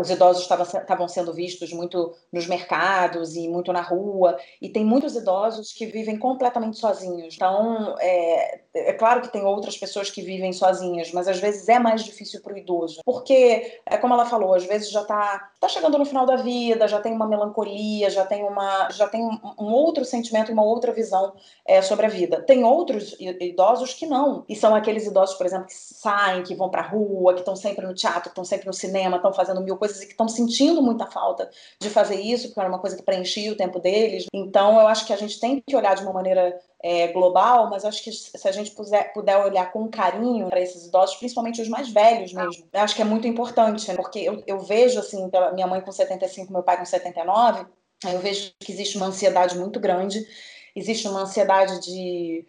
os 0.01 0.09
idosos 0.09 0.43
estavam 0.43 1.09
sendo 1.09 1.33
vistos 1.33 1.73
muito 1.73 2.15
nos 2.33 2.47
mercados 2.47 3.35
e 3.35 3.49
muito 3.49 3.73
na 3.73 3.81
rua, 3.81 4.39
e 4.61 4.69
tem 4.69 4.85
muitos 4.85 5.17
idosos 5.17 5.73
que 5.73 5.85
vivem 5.85 6.17
completamente 6.17 6.79
sozinhos. 6.79 7.35
Então, 7.35 7.97
é, 7.99 8.61
é 8.73 8.93
claro 8.93 9.21
que 9.21 9.33
tem 9.33 9.45
outras 9.45 9.77
pessoas 9.77 10.13
que 10.13 10.23
vivem 10.23 10.53
sozinhas, 10.53 11.11
mas 11.11 11.27
às 11.27 11.41
vezes 11.41 11.69
é 11.69 11.81
mais 11.81 12.05
difícil 12.05 12.41
para 12.41 12.55
o 12.55 12.59
idoso, 12.59 13.01
porque, 13.05 13.81
é 13.85 13.97
como 13.97 14.15
ela 14.15 14.25
falou, 14.25 14.55
às 14.55 14.65
vezes 14.65 14.89
já 14.89 15.03
está 15.03 15.51
tá 15.59 15.69
chegando 15.69 15.99
no 15.99 16.05
final 16.05 16.25
da 16.25 16.37
vida, 16.37 16.87
já 16.87 17.01
tem 17.01 17.13
uma 17.13 17.27
melancolia, 17.27 18.11
já 18.11 18.25
tem, 18.25 18.45
uma, 18.45 18.89
já 18.91 19.09
tem 19.09 19.25
um, 19.25 19.73
outro 19.73 20.05
sentimento, 20.05 20.53
uma 20.53 20.63
outra 20.63 20.93
visão 20.93 21.33
é, 21.67 21.83
sobre 21.83 22.07
a 22.07 22.09
vida. 22.09 22.41
Tem 22.43 22.63
outros 22.63 23.17
idosos 23.19 23.93
que 23.95 24.07
não, 24.07 24.45
e 24.49 24.55
são 24.55 24.73
aqueles 24.73 25.05
idosos, 25.05 25.35
por 25.35 25.47
exemplo, 25.47 25.67
que 25.67 25.75
saem, 25.75 26.45
que 26.45 26.55
vão 26.55 26.71
para 26.71 26.92
rua, 26.93 27.35
que 27.35 27.41
estão 27.41 27.57
sempre 27.57 27.87
no 27.87 27.95
teatro, 27.95 28.29
estão 28.29 28.45
sempre 28.45 28.67
no 28.67 28.73
cinema, 28.73 29.17
estão 29.17 29.33
fazendo 29.33 29.61
mil 29.61 29.77
coisas 29.77 30.01
e 30.03 30.07
que 30.07 30.13
estão 30.13 30.29
sentindo 30.29 30.83
muita 30.83 31.07
falta 31.07 31.51
de 31.81 31.91
fazer 31.91 32.21
isso, 32.21 32.49
porque 32.49 32.61
era 32.61 32.69
uma 32.69 32.79
coisa 32.79 32.97
que 32.97 33.03
preenchia 33.03 33.53
o 33.53 33.57
tempo 33.57 33.79
deles. 33.79 34.27
Então, 34.33 34.81
eu 34.81 34.87
acho 34.87 35.07
que 35.07 35.13
a 35.13 35.17
gente 35.17 35.41
tem 35.41 35.63
que 35.67 35.77
olhar 35.77 35.95
de 35.95 36.03
uma 36.03 36.13
maneira 36.13 36.59
é, 36.83 37.09
global, 37.09 37.71
mas 37.71 37.85
acho 37.85 38.03
que 38.03 38.13
se 38.13 38.49
a 38.49 38.53
gente 38.53 38.73
puder, 38.73 39.13
puder 39.13 39.37
olhar 39.39 39.71
com 39.73 39.89
carinho 39.89 40.49
para 40.49 40.61
esses 40.61 40.87
idosos, 40.87 41.17
principalmente 41.17 41.63
os 41.63 41.69
mais 41.69 41.89
velhos 41.89 42.33
mesmo, 42.33 42.69
eu 42.73 42.81
acho 42.81 42.95
que 42.95 43.03
é 43.03 43.05
muito 43.05 43.27
importante, 43.27 43.89
né? 43.89 43.95
porque 43.95 44.19
eu, 44.19 44.43
eu 44.47 44.59
vejo, 44.61 44.99
assim, 44.99 45.29
pela 45.31 45.53
minha 45.53 45.67
mãe 45.67 45.81
com 45.81 45.93
75, 45.93 46.53
meu 46.53 46.63
pai 46.63 46.79
com 46.79 46.85
79, 46.85 47.67
eu 48.11 48.19
vejo 48.19 48.53
que 48.59 48.73
existe 48.73 48.97
uma 48.97 49.07
ansiedade 49.07 49.57
muito 49.57 49.79
grande, 49.79 50.27
existe 50.75 51.07
uma 51.07 51.23
ansiedade 51.23 51.81
de 51.81 52.45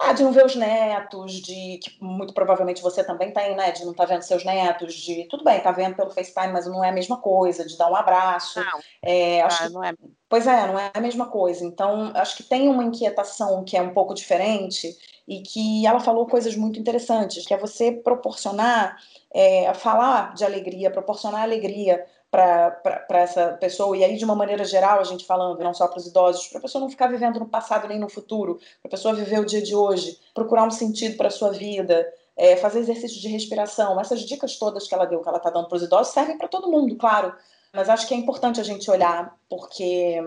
ah, 0.00 0.12
de 0.12 0.22
não 0.22 0.30
ver 0.30 0.46
os 0.46 0.54
netos, 0.54 1.32
de 1.32 1.78
que 1.82 1.98
muito 2.00 2.32
provavelmente 2.32 2.80
você 2.80 3.02
também 3.02 3.32
tem, 3.32 3.56
né? 3.56 3.72
De 3.72 3.84
não 3.84 3.90
estar 3.90 4.06
tá 4.06 4.14
vendo 4.14 4.22
seus 4.22 4.44
netos, 4.44 4.94
de 4.94 5.24
tudo 5.24 5.42
bem, 5.42 5.60
tá 5.60 5.72
vendo 5.72 5.96
pelo 5.96 6.10
FaceTime, 6.10 6.52
mas 6.52 6.66
não 6.66 6.84
é 6.84 6.90
a 6.90 6.92
mesma 6.92 7.16
coisa, 7.16 7.66
de 7.66 7.76
dar 7.76 7.90
um 7.90 7.96
abraço. 7.96 8.60
Não, 8.60 8.80
é, 9.02 9.42
acho 9.42 9.64
ah, 9.64 9.66
que, 9.66 9.72
não 9.72 9.84
é. 9.84 9.92
Pois 10.28 10.46
é, 10.46 10.66
não 10.68 10.78
é 10.78 10.92
a 10.94 11.00
mesma 11.00 11.26
coisa. 11.26 11.64
Então, 11.64 12.12
acho 12.14 12.36
que 12.36 12.44
tem 12.44 12.68
uma 12.68 12.84
inquietação 12.84 13.64
que 13.64 13.76
é 13.76 13.82
um 13.82 13.92
pouco 13.92 14.14
diferente 14.14 14.96
e 15.26 15.42
que 15.42 15.84
ela 15.84 15.98
falou 15.98 16.26
coisas 16.26 16.54
muito 16.54 16.78
interessantes, 16.78 17.44
que 17.44 17.52
é 17.52 17.58
você 17.58 17.90
proporcionar, 17.90 18.96
é, 19.34 19.74
falar 19.74 20.32
de 20.34 20.44
alegria, 20.44 20.92
proporcionar 20.92 21.42
alegria 21.42 22.04
para 22.30 23.04
essa 23.10 23.52
pessoa, 23.54 23.96
e 23.96 24.04
aí 24.04 24.16
de 24.16 24.24
uma 24.24 24.34
maneira 24.34 24.64
geral, 24.64 25.00
a 25.00 25.04
gente 25.04 25.24
falando, 25.24 25.62
não 25.62 25.72
só 25.72 25.88
para 25.88 25.98
os 25.98 26.06
idosos, 26.06 26.46
para 26.48 26.58
a 26.58 26.62
pessoa 26.62 26.82
não 26.82 26.90
ficar 26.90 27.06
vivendo 27.06 27.40
no 27.40 27.48
passado 27.48 27.88
nem 27.88 27.98
no 27.98 28.08
futuro, 28.08 28.56
para 28.82 28.88
a 28.88 28.90
pessoa 28.90 29.14
viver 29.14 29.40
o 29.40 29.46
dia 29.46 29.62
de 29.62 29.74
hoje, 29.74 30.18
procurar 30.34 30.64
um 30.64 30.70
sentido 30.70 31.16
para 31.16 31.28
a 31.28 31.30
sua 31.30 31.50
vida, 31.50 32.06
é, 32.36 32.56
fazer 32.56 32.80
exercício 32.80 33.20
de 33.20 33.28
respiração, 33.28 33.98
essas 34.00 34.20
dicas 34.20 34.58
todas 34.58 34.86
que 34.86 34.94
ela 34.94 35.06
deu, 35.06 35.20
que 35.20 35.28
ela 35.28 35.38
está 35.38 35.50
dando 35.50 35.68
para 35.68 35.76
os 35.76 35.82
idosos, 35.82 36.12
servem 36.12 36.36
para 36.36 36.48
todo 36.48 36.70
mundo, 36.70 36.96
claro, 36.96 37.34
mas 37.72 37.88
acho 37.88 38.06
que 38.06 38.14
é 38.14 38.16
importante 38.16 38.60
a 38.60 38.64
gente 38.64 38.90
olhar, 38.90 39.34
porque 39.48 40.22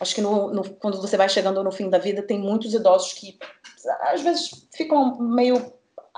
acho 0.00 0.14
que 0.14 0.20
no, 0.20 0.52
no, 0.52 0.68
quando 0.74 1.00
você 1.00 1.16
vai 1.16 1.28
chegando 1.28 1.62
no 1.62 1.70
fim 1.70 1.88
da 1.88 1.98
vida, 1.98 2.22
tem 2.22 2.38
muitos 2.38 2.74
idosos 2.74 3.12
que 3.12 3.38
às 4.02 4.20
vezes 4.22 4.66
ficam 4.72 5.16
meio 5.18 5.72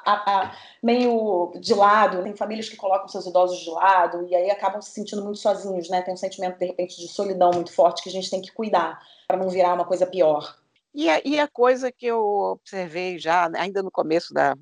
a, 0.05 0.41
a, 0.41 0.57
meio 0.83 1.53
de 1.61 1.75
lado, 1.75 2.23
tem 2.23 2.37
famílias 2.37 2.69
que 2.69 2.77
colocam 2.77 3.09
seus 3.09 3.27
idosos 3.27 3.59
de 3.59 3.71
lado 3.71 4.27
e 4.29 4.35
aí 4.35 4.51
acabam 4.51 4.81
se 4.81 4.91
sentindo 4.91 5.23
muito 5.23 5.39
sozinhos, 5.39 5.89
né? 5.89 6.03
Tem 6.03 6.15
um 6.15 6.17
sentimento, 6.17 6.59
de 6.59 6.67
repente, 6.67 7.01
de 7.01 7.09
solidão 7.09 7.51
muito 7.53 7.73
forte 7.73 8.03
que 8.03 8.09
a 8.09 8.13
gente 8.13 8.31
tem 8.31 8.41
que 8.41 8.53
cuidar 8.53 9.01
para 9.27 9.37
não 9.37 9.49
virar 9.49 9.75
uma 9.75 9.85
coisa 9.85 10.07
pior. 10.07 10.57
E 10.93 11.09
a, 11.09 11.21
e 11.25 11.39
a 11.39 11.47
coisa 11.47 11.93
que 11.93 12.07
eu 12.07 12.21
observei 12.21 13.19
já, 13.19 13.49
ainda 13.57 13.83
no 13.83 13.91
começo 13.91 14.35
da, 14.35 14.57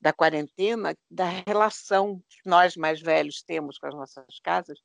da 0.00 0.12
quarentena, 0.12 0.94
da 1.10 1.24
relação 1.46 2.20
que 2.28 2.40
nós 2.44 2.76
mais 2.76 3.00
velhos 3.00 3.42
temos 3.42 3.78
com 3.78 3.86
as 3.86 3.94
nossas 3.94 4.40
casas 4.42 4.78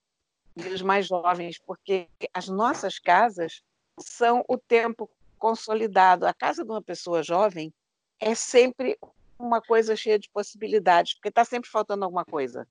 e 0.55 0.67
os 0.69 0.81
mais 0.81 1.07
jovens, 1.07 1.59
porque 1.59 2.07
as 2.33 2.47
nossas 2.47 2.97
casas 2.97 3.61
são 3.99 4.43
o 4.47 4.57
tempo 4.57 5.09
consolidado. 5.37 6.25
A 6.25 6.33
casa 6.33 6.63
de 6.63 6.71
uma 6.71 6.81
pessoa 6.81 7.21
jovem 7.21 7.73
é 8.19 8.33
sempre 8.33 8.97
uma 9.39 9.61
coisa 9.61 9.95
cheia 9.95 10.17
de 10.19 10.29
possibilidades, 10.29 11.13
porque 11.13 11.29
está 11.29 11.45
sempre 11.45 11.69
faltando 11.69 12.03
alguma 12.03 12.25
coisa. 12.25 12.67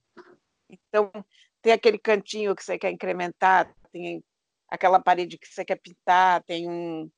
Então, 0.69 1.11
tem 1.61 1.73
aquele 1.73 1.97
cantinho 1.97 2.55
que 2.55 2.63
você 2.63 2.77
quer 2.77 2.91
incrementar, 2.91 3.73
tem 3.91 4.23
aquela 4.67 4.99
parede 4.99 5.37
que 5.37 5.47
você 5.47 5.63
quer 5.63 5.77
pintar, 5.77 6.43
tem 6.43 6.69
um, 6.69 7.09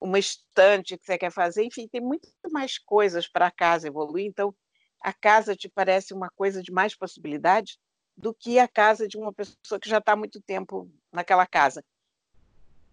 uma 0.00 0.18
estante 0.18 0.96
que 0.96 1.04
você 1.04 1.18
quer 1.18 1.30
fazer, 1.30 1.64
enfim, 1.64 1.88
tem 1.88 2.00
muito 2.00 2.28
mais 2.50 2.78
coisas 2.78 3.28
para 3.28 3.46
a 3.46 3.50
casa 3.50 3.88
evoluir. 3.88 4.26
Então, 4.26 4.54
a 5.00 5.12
casa 5.12 5.54
te 5.54 5.68
parece 5.68 6.14
uma 6.14 6.30
coisa 6.30 6.62
de 6.62 6.72
mais 6.72 6.94
possibilidades 6.94 7.78
do 8.16 8.32
que 8.32 8.58
a 8.58 8.66
casa 8.66 9.06
de 9.06 9.16
uma 9.18 9.32
pessoa 9.32 9.78
que 9.80 9.88
já 9.88 9.98
está 9.98 10.12
há 10.12 10.16
muito 10.16 10.40
tempo 10.40 10.90
naquela 11.12 11.46
casa. 11.46 11.84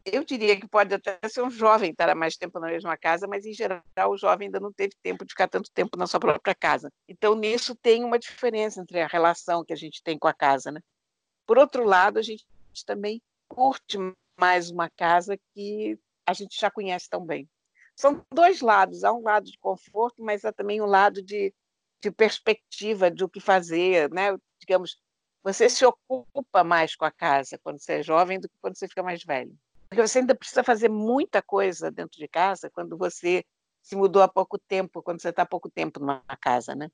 Eu 0.05 0.23
diria 0.23 0.59
que 0.59 0.67
pode 0.67 0.93
até 0.93 1.17
ser 1.29 1.41
um 1.41 1.49
jovem 1.49 1.91
estar 1.91 2.13
mais 2.15 2.35
tempo 2.35 2.59
na 2.59 2.67
mesma 2.67 2.97
casa, 2.97 3.27
mas 3.27 3.45
em 3.45 3.53
geral 3.53 3.81
o 4.09 4.17
jovem 4.17 4.47
ainda 4.47 4.59
não 4.59 4.71
teve 4.71 4.93
tempo 5.01 5.25
de 5.25 5.31
ficar 5.31 5.47
tanto 5.47 5.71
tempo 5.71 5.97
na 5.97 6.07
sua 6.07 6.19
própria 6.19 6.53
casa. 6.53 6.91
Então 7.07 7.35
nisso 7.35 7.75
tem 7.75 8.03
uma 8.03 8.19
diferença 8.19 8.81
entre 8.81 9.01
a 9.01 9.07
relação 9.07 9.63
que 9.63 9.73
a 9.73 9.77
gente 9.77 10.03
tem 10.03 10.17
com 10.17 10.27
a 10.27 10.33
casa, 10.33 10.71
né? 10.71 10.81
Por 11.45 11.57
outro 11.57 11.83
lado, 11.85 12.19
a 12.19 12.21
gente 12.21 12.45
também 12.85 13.21
curte 13.47 13.97
mais 14.39 14.69
uma 14.69 14.89
casa 14.89 15.37
que 15.53 15.97
a 16.25 16.33
gente 16.33 16.59
já 16.59 16.71
conhece 16.71 17.09
tão 17.09 17.25
bem. 17.25 17.47
São 17.95 18.25
dois 18.33 18.61
lados, 18.61 19.03
há 19.03 19.13
um 19.13 19.21
lado 19.21 19.45
de 19.45 19.57
conforto, 19.59 20.23
mas 20.23 20.43
há 20.43 20.51
também 20.51 20.81
um 20.81 20.85
lado 20.85 21.21
de, 21.21 21.53
de 22.01 22.11
perspectiva 22.11 23.11
de 23.11 23.23
o 23.23 23.29
que 23.29 23.39
fazer, 23.39 24.09
né? 24.11 24.35
Digamos, 24.59 24.97
você 25.43 25.69
se 25.69 25.85
ocupa 25.85 26.63
mais 26.63 26.95
com 26.95 27.05
a 27.05 27.11
casa 27.11 27.59
quando 27.61 27.79
você 27.79 27.93
é 27.99 28.03
jovem 28.03 28.39
do 28.39 28.49
que 28.49 28.55
quando 28.61 28.77
você 28.77 28.87
fica 28.87 29.03
mais 29.03 29.23
velho. 29.23 29.55
Porque 29.93 30.07
você 30.07 30.19
ainda 30.19 30.33
precisa 30.33 30.63
fazer 30.63 30.89
muita 30.89 31.39
coisa 31.39 31.91
dentro 31.91 32.17
de 32.17 32.27
casa 32.27 32.67
quando 32.67 32.97
você 32.97 33.45
se 33.79 33.95
mudou 33.95 34.23
há 34.23 34.27
pouco 34.27 34.57
tempo, 34.57 35.03
quando 35.03 35.21
você 35.21 35.29
está 35.29 35.43
há 35.43 35.45
pouco 35.45 35.69
tempo 35.69 35.99
numa 35.99 36.23
casa, 36.41 36.73
né? 36.73 36.89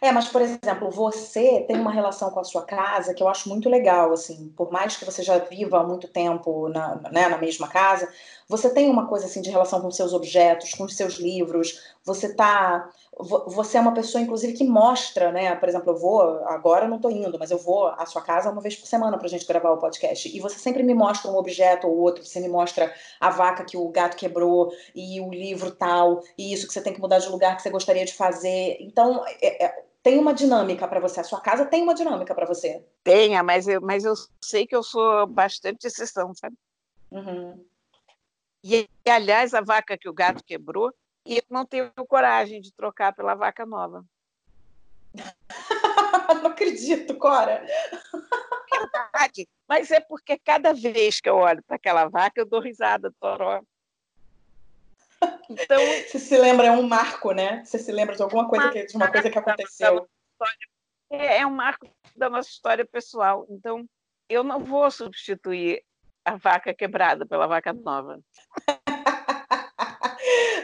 É, 0.00 0.12
mas, 0.12 0.28
por 0.28 0.40
exemplo, 0.40 0.90
você 0.90 1.64
tem 1.66 1.76
uma 1.76 1.90
relação 1.90 2.30
com 2.30 2.38
a 2.38 2.44
sua 2.44 2.62
casa 2.62 3.14
que 3.14 3.22
eu 3.22 3.28
acho 3.28 3.48
muito 3.48 3.68
legal, 3.68 4.12
assim, 4.12 4.52
por 4.56 4.70
mais 4.70 4.96
que 4.96 5.04
você 5.04 5.22
já 5.24 5.38
viva 5.38 5.80
há 5.80 5.84
muito 5.84 6.06
tempo 6.06 6.68
na, 6.68 6.96
né, 7.10 7.28
na 7.28 7.38
mesma 7.38 7.66
casa, 7.66 8.12
você 8.48 8.72
tem 8.72 8.88
uma 8.88 9.08
coisa 9.08 9.26
assim 9.26 9.40
de 9.40 9.50
relação 9.50 9.80
com 9.80 9.90
seus 9.90 10.12
objetos, 10.12 10.74
com 10.74 10.84
os 10.84 10.96
seus 10.96 11.14
livros, 11.14 11.82
você 12.04 12.32
tá. 12.32 12.88
Você 13.22 13.78
é 13.78 13.80
uma 13.80 13.94
pessoa, 13.94 14.22
inclusive, 14.22 14.52
que 14.52 14.64
mostra, 14.64 15.30
né? 15.30 15.54
Por 15.56 15.68
exemplo, 15.68 15.90
eu 15.90 15.96
vou, 15.96 16.20
agora 16.46 16.84
eu 16.84 16.88
não 16.88 16.98
tô 16.98 17.10
indo, 17.10 17.38
mas 17.38 17.50
eu 17.50 17.58
vou 17.58 17.86
à 17.86 18.04
sua 18.06 18.22
casa 18.22 18.50
uma 18.50 18.60
vez 18.60 18.76
por 18.76 18.86
semana 18.86 19.18
pra 19.18 19.28
gente 19.28 19.46
gravar 19.46 19.70
o 19.70 19.78
podcast. 19.78 20.34
E 20.34 20.40
você 20.40 20.58
sempre 20.58 20.82
me 20.82 20.94
mostra 20.94 21.30
um 21.30 21.36
objeto 21.36 21.86
ou 21.86 21.96
outro, 21.98 22.24
você 22.24 22.40
me 22.40 22.48
mostra 22.48 22.92
a 23.20 23.30
vaca 23.30 23.64
que 23.64 23.76
o 23.76 23.88
gato 23.88 24.16
quebrou, 24.16 24.72
e 24.94 25.20
o 25.20 25.30
livro 25.30 25.70
tal, 25.70 26.22
e 26.36 26.52
isso 26.52 26.66
que 26.66 26.72
você 26.72 26.80
tem 26.80 26.92
que 26.92 27.00
mudar 27.00 27.18
de 27.18 27.28
lugar 27.28 27.56
que 27.56 27.62
você 27.62 27.70
gostaria 27.70 28.04
de 28.04 28.14
fazer. 28.14 28.76
Então, 28.80 29.24
é, 29.40 29.64
é, 29.64 29.84
tem 30.02 30.18
uma 30.18 30.34
dinâmica 30.34 30.88
para 30.88 31.00
você. 31.00 31.20
A 31.20 31.24
sua 31.24 31.40
casa 31.40 31.64
tem 31.64 31.82
uma 31.82 31.94
dinâmica 31.94 32.34
para 32.34 32.46
você. 32.46 32.84
Tenha, 33.04 33.42
mas 33.42 33.68
eu, 33.68 33.80
mas 33.80 34.04
eu 34.04 34.14
sei 34.40 34.66
que 34.66 34.74
eu 34.74 34.82
sou 34.82 35.26
bastante 35.26 35.86
exceção, 35.86 36.34
sabe? 36.34 36.56
Uhum. 37.10 37.64
E, 38.64 38.88
aliás, 39.06 39.54
a 39.54 39.60
vaca 39.60 39.98
que 39.98 40.08
o 40.08 40.12
gato 40.12 40.44
quebrou, 40.44 40.92
e 41.24 41.36
eu 41.36 41.44
não 41.50 41.64
tenho 41.64 41.90
coragem 42.08 42.60
de 42.60 42.72
trocar 42.72 43.14
pela 43.14 43.34
vaca 43.34 43.64
nova. 43.64 44.04
não 46.42 46.46
acredito, 46.46 47.16
Cora. 47.16 47.64
Verdade. 48.70 49.48
Mas 49.68 49.90
é 49.90 50.00
porque 50.00 50.38
cada 50.38 50.72
vez 50.72 51.20
que 51.20 51.28
eu 51.28 51.36
olho 51.36 51.62
para 51.62 51.76
aquela 51.76 52.08
vaca, 52.08 52.40
eu 52.40 52.46
dou 52.46 52.60
risada, 52.60 53.12
toró. 53.20 53.62
Então, 55.48 55.80
você 56.08 56.18
se 56.18 56.36
lembra, 56.36 56.66
é 56.66 56.70
um 56.70 56.82
marco, 56.82 57.32
né? 57.32 57.64
Você 57.64 57.78
se 57.78 57.92
lembra 57.92 58.16
de 58.16 58.22
alguma 58.22 58.48
coisa 58.48 58.70
que, 58.70 58.86
de 58.86 58.96
uma 58.96 59.10
coisa 59.10 59.30
que 59.30 59.38
aconteceu. 59.38 60.08
É, 61.10 61.38
é 61.38 61.46
um 61.46 61.50
marco 61.50 61.88
da 62.16 62.28
nossa 62.28 62.48
história 62.48 62.84
pessoal. 62.84 63.46
Então, 63.48 63.86
eu 64.28 64.42
não 64.42 64.60
vou 64.60 64.90
substituir 64.90 65.84
a 66.24 66.36
vaca 66.36 66.74
quebrada 66.74 67.26
pela 67.26 67.46
vaca 67.46 67.72
nova. 67.72 68.20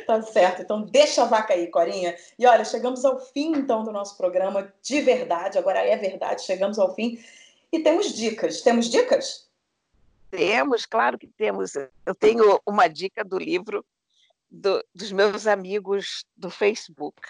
Tá 0.08 0.22
certo. 0.22 0.62
Então, 0.62 0.80
deixa 0.82 1.22
a 1.22 1.26
vaca 1.26 1.52
aí, 1.52 1.66
Corinha. 1.66 2.16
E 2.38 2.46
olha, 2.46 2.64
chegamos 2.64 3.04
ao 3.04 3.20
fim, 3.20 3.52
então, 3.52 3.84
do 3.84 3.92
nosso 3.92 4.16
programa 4.16 4.72
de 4.82 5.02
verdade. 5.02 5.58
Agora 5.58 5.80
é 5.80 5.96
verdade, 5.98 6.42
chegamos 6.42 6.78
ao 6.78 6.94
fim. 6.94 7.22
E 7.70 7.80
temos 7.80 8.14
dicas. 8.14 8.62
Temos 8.62 8.88
dicas? 8.88 9.46
Temos, 10.30 10.86
claro 10.86 11.18
que 11.18 11.26
temos. 11.26 11.74
Eu 12.06 12.14
tenho 12.14 12.58
uma 12.66 12.88
dica 12.88 13.22
do 13.22 13.38
livro 13.38 13.84
do, 14.50 14.82
dos 14.94 15.12
meus 15.12 15.46
amigos 15.46 16.24
do 16.34 16.48
Facebook. 16.48 17.20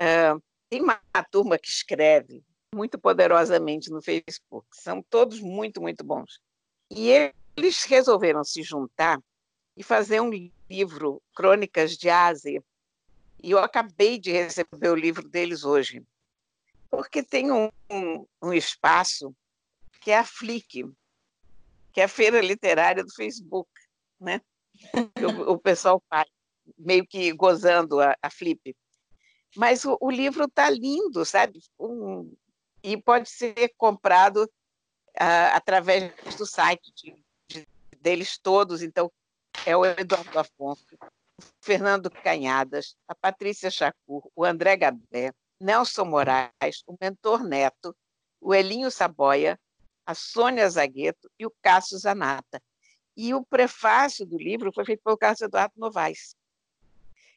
Uh, 0.00 0.42
tem 0.70 0.80
uma 0.80 0.98
turma 1.30 1.58
que 1.58 1.68
escreve 1.68 2.42
muito 2.74 2.98
poderosamente 2.98 3.90
no 3.90 4.00
Facebook. 4.00 4.66
São 4.72 5.02
todos 5.02 5.40
muito, 5.40 5.82
muito 5.82 6.02
bons. 6.02 6.40
E 6.90 7.10
eles 7.54 7.84
resolveram 7.84 8.42
se 8.42 8.62
juntar 8.62 9.18
e 9.76 9.82
fazer 9.82 10.20
um 10.20 10.30
livro, 10.68 11.22
Crônicas 11.34 11.96
de 11.96 12.08
Ásia. 12.08 12.62
E 13.42 13.50
eu 13.50 13.58
acabei 13.58 14.18
de 14.18 14.30
receber 14.30 14.88
o 14.88 14.94
livro 14.94 15.28
deles 15.28 15.64
hoje. 15.64 16.04
Porque 16.90 17.22
tem 17.22 17.50
um, 17.50 17.70
um, 17.90 18.26
um 18.42 18.52
espaço 18.52 19.34
que 20.00 20.10
é 20.10 20.18
a 20.18 20.24
Flick, 20.24 20.84
que 21.92 22.00
é 22.00 22.04
a 22.04 22.08
feira 22.08 22.40
literária 22.40 23.02
do 23.02 23.14
Facebook, 23.14 23.70
né? 24.20 24.40
o, 25.48 25.52
o 25.52 25.58
pessoal 25.58 26.02
faz, 26.08 26.28
meio 26.78 27.06
que 27.06 27.32
gozando 27.32 28.00
a, 28.00 28.16
a 28.20 28.30
Flip. 28.30 28.74
Mas 29.56 29.84
o, 29.84 29.96
o 30.00 30.10
livro 30.10 30.44
está 30.44 30.70
lindo, 30.70 31.24
sabe? 31.24 31.60
Um, 31.78 32.34
e 32.82 32.96
pode 32.96 33.28
ser 33.28 33.72
comprado 33.76 34.44
uh, 34.44 35.52
através 35.52 36.12
do 36.36 36.46
site 36.46 36.92
de, 36.94 37.16
de, 37.48 37.68
deles 38.00 38.38
todos. 38.38 38.82
Então, 38.82 39.10
é 39.66 39.76
o 39.76 39.84
Eduardo 39.84 40.38
Afonso, 40.38 40.86
o 41.00 41.42
Fernando 41.60 42.10
Canhadas, 42.10 42.96
a 43.06 43.14
Patrícia 43.14 43.70
Chacur, 43.70 44.30
o 44.34 44.44
André 44.44 44.76
Gabé, 44.76 45.32
Nelson 45.60 46.04
Moraes, 46.04 46.82
o 46.86 46.96
Mentor 47.00 47.44
Neto, 47.44 47.96
o 48.40 48.54
Elinho 48.54 48.90
Saboia, 48.90 49.58
a 50.04 50.14
Sônia 50.14 50.68
Zagueto 50.68 51.30
e 51.38 51.46
o 51.46 51.52
Cássio 51.62 51.98
Zanata. 51.98 52.60
E 53.16 53.34
o 53.34 53.44
prefácio 53.44 54.26
do 54.26 54.36
livro 54.36 54.72
foi 54.72 54.84
feito 54.84 55.02
pelo 55.02 55.16
Carlos 55.16 55.40
Eduardo 55.40 55.74
Novaes. 55.76 56.34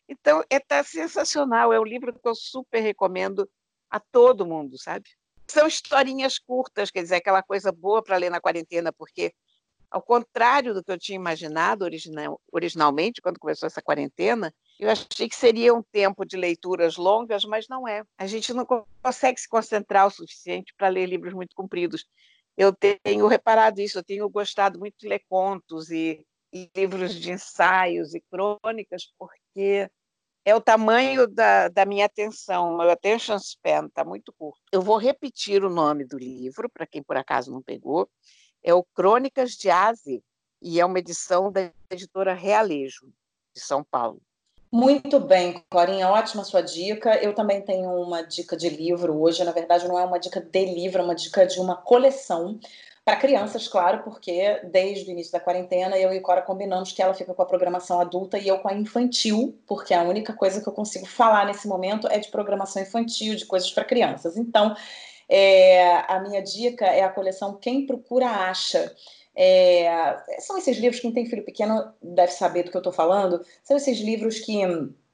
Então, 0.08 0.44
está 0.50 0.78
é, 0.78 0.84
sensacional. 0.84 1.74
É 1.74 1.80
um 1.80 1.84
livro 1.84 2.14
que 2.14 2.28
eu 2.28 2.36
super 2.36 2.80
recomendo 2.80 3.50
a 3.90 4.00
todo 4.00 4.46
mundo, 4.46 4.78
sabe? 4.78 5.10
São 5.48 5.68
historinhas 5.68 6.40
curtas, 6.40 6.90
quer 6.90 7.04
dizer, 7.04 7.16
aquela 7.16 7.44
coisa 7.44 7.72
boa 7.72 8.04
para 8.04 8.18
ler 8.18 8.30
na 8.30 8.42
quarentena, 8.42 8.92
porque, 8.92 9.34
ao 9.96 10.02
contrário 10.02 10.74
do 10.74 10.84
que 10.84 10.92
eu 10.92 11.00
tinha 11.00 11.16
imaginado 11.16 11.86
original, 11.86 12.42
originalmente, 12.52 13.22
quando 13.22 13.40
começou 13.40 13.68
essa 13.68 13.82
quarentena, 13.82 14.54
eu 14.80 14.90
achei 14.90 15.30
que 15.30 15.36
seria 15.36 15.74
um 15.74 15.82
tempo 15.82 16.26
de 16.26 16.36
leituras 16.36 16.98
longas, 16.98 17.46
mas 17.46 17.68
não 17.70 17.88
é. 17.88 18.04
A 18.18 18.28
gente 18.28 18.54
não 18.54 18.66
consegue 19.02 19.40
se 19.40 19.48
concentrar 19.48 20.08
o 20.08 20.12
suficiente 20.12 20.74
para 20.78 20.90
ler 20.90 21.06
livros 21.06 21.34
muito 21.34 21.56
compridos 21.56 22.06
eu 22.58 22.74
tenho 22.74 23.28
reparado 23.28 23.82
isso, 23.82 24.00
eu 24.00 24.04
tenho 24.04 24.30
gostado 24.30 24.80
muito 24.80 24.96
de 24.98 25.08
ler 25.08 25.22
contos 25.28 25.92
e, 25.92 26.26
e 26.54 26.70
livros 26.76 27.14
de 27.14 27.32
ensaios 27.32 28.14
e 28.14 28.22
crônicas, 28.32 29.14
porque 29.18 29.90
é 30.46 30.56
o 30.56 30.62
tamanho 30.62 31.28
da, 31.28 31.68
da 31.68 31.86
minha 31.86 32.06
atenção, 32.06 32.78
meu 32.78 32.90
attention 32.90 33.36
span 33.38 33.88
está 33.88 34.06
muito 34.06 34.32
curto. 34.38 34.62
Eu 34.72 34.82
vou 34.82 34.98
repetir 34.98 35.64
o 35.66 35.70
nome 35.70 36.06
do 36.06 36.18
livro, 36.18 36.70
para 36.70 36.88
quem 36.88 37.04
por 37.04 37.18
acaso 37.18 37.52
não 37.52 37.62
pegou, 37.62 38.10
é 38.66 38.74
o 38.74 38.84
Crônicas 38.84 39.52
de 39.52 39.70
Ásia, 39.70 40.20
e 40.60 40.80
é 40.80 40.86
uma 40.86 40.98
edição 40.98 41.52
da 41.52 41.72
editora 41.92 42.34
Realejo, 42.34 43.06
de 43.56 43.62
São 43.62 43.84
Paulo. 43.84 44.20
Muito 44.72 45.20
bem, 45.20 45.64
Corinha, 45.70 46.10
ótima 46.10 46.44
sua 46.44 46.62
dica. 46.62 47.16
Eu 47.24 47.36
também 47.36 47.62
tenho 47.62 47.92
uma 47.92 48.24
dica 48.24 48.58
de 48.58 48.68
livro 48.68 49.22
hoje. 49.22 49.44
Na 49.44 49.52
verdade, 49.52 49.88
não 49.88 50.00
é 50.00 50.04
uma 50.04 50.20
dica 50.20 50.42
de 50.42 50.66
livro, 50.66 51.00
é 51.00 51.06
uma 51.06 51.14
dica 51.14 51.46
de 51.46 51.60
uma 51.60 51.76
coleção 51.76 52.60
para 53.06 53.16
crianças, 53.18 53.68
claro, 53.68 54.02
porque 54.04 54.60
desde 54.64 55.08
o 55.08 55.12
início 55.12 55.32
da 55.32 55.40
quarentena 55.40 55.96
eu 56.00 56.12
e 56.12 56.20
Cora 56.20 56.42
combinamos 56.42 56.92
que 56.92 57.04
ela 57.04 57.14
fica 57.14 57.36
com 57.36 57.42
a 57.44 57.46
programação 57.46 58.02
adulta 58.02 58.40
e 58.40 58.48
eu 58.48 58.58
com 58.58 58.68
a 58.68 58.74
infantil, 58.74 59.56
porque 59.68 59.94
a 59.94 60.02
única 60.02 60.34
coisa 60.34 60.60
que 60.60 60.68
eu 60.68 60.74
consigo 60.74 61.06
falar 61.06 61.46
nesse 61.46 61.68
momento 61.68 62.08
é 62.08 62.18
de 62.18 62.30
programação 62.30 62.82
infantil, 62.82 63.36
de 63.36 63.46
coisas 63.46 63.72
para 63.72 63.86
crianças. 63.86 64.36
Então, 64.36 64.76
é, 65.30 66.12
a 66.12 66.20
minha 66.20 66.42
dica 66.42 66.86
é 66.86 67.04
a 67.04 67.10
coleção 67.10 67.58
Quem 67.58 67.86
Procura 67.86 68.28
Acha 68.28 68.94
é, 69.36 70.18
são 70.40 70.58
esses 70.58 70.78
livros, 70.78 71.02
quem 71.02 71.12
tem 71.12 71.26
filho 71.26 71.44
pequeno 71.44 71.94
deve 72.02 72.32
saber 72.32 72.64
do 72.64 72.72
que 72.72 72.78
eu 72.78 72.80
estou 72.80 72.94
falando, 72.94 73.44
são 73.64 73.76
esses 73.76 74.00
livros 74.00 74.40
que 74.40 74.62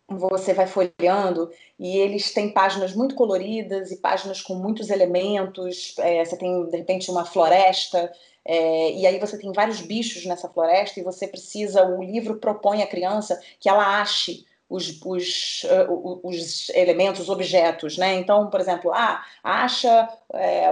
você 0.07 0.53
vai 0.53 0.68
folheando 0.68 1.49
e 1.80 1.97
eles 1.97 2.34
têm 2.34 2.53
páginas 2.53 2.93
muito 2.93 3.16
coloridas 3.16 3.91
e 3.91 3.97
páginas 3.97 4.41
com 4.41 4.53
muitos 4.55 4.89
elementos. 4.89 5.95
É, 5.99 6.24
você 6.24 6.38
tem, 6.38 6.66
de 6.70 6.78
repente, 6.78 7.09
uma 7.09 7.26
floresta, 7.26 8.12
é, 8.45 8.91
e 8.91 9.07
aí 9.07 9.20
você 9.20 9.38
tem 9.38 9.51
vários 9.53 9.82
bichos 9.82 10.26
nessa 10.26 10.49
floresta 10.49 10.99
e 10.99 11.03
você 11.03 11.28
precisa, 11.28 11.86
o 11.88 12.03
livro 12.03 12.38
propõe 12.38 12.84
à 12.84 12.88
criança 12.88 13.39
que 13.59 13.70
ela 13.70 14.01
ache 14.01 14.45
os, 14.72 15.01
os, 15.05 15.65
uh, 15.65 16.22
os 16.24 16.69
elementos, 16.69 17.19
os 17.19 17.30
objetos, 17.30 17.97
né? 17.97 18.15
Então, 18.15 18.49
por 18.49 18.59
exemplo, 18.61 18.89
ah, 18.93 19.22
acha 19.43 20.07
é, 20.34 20.69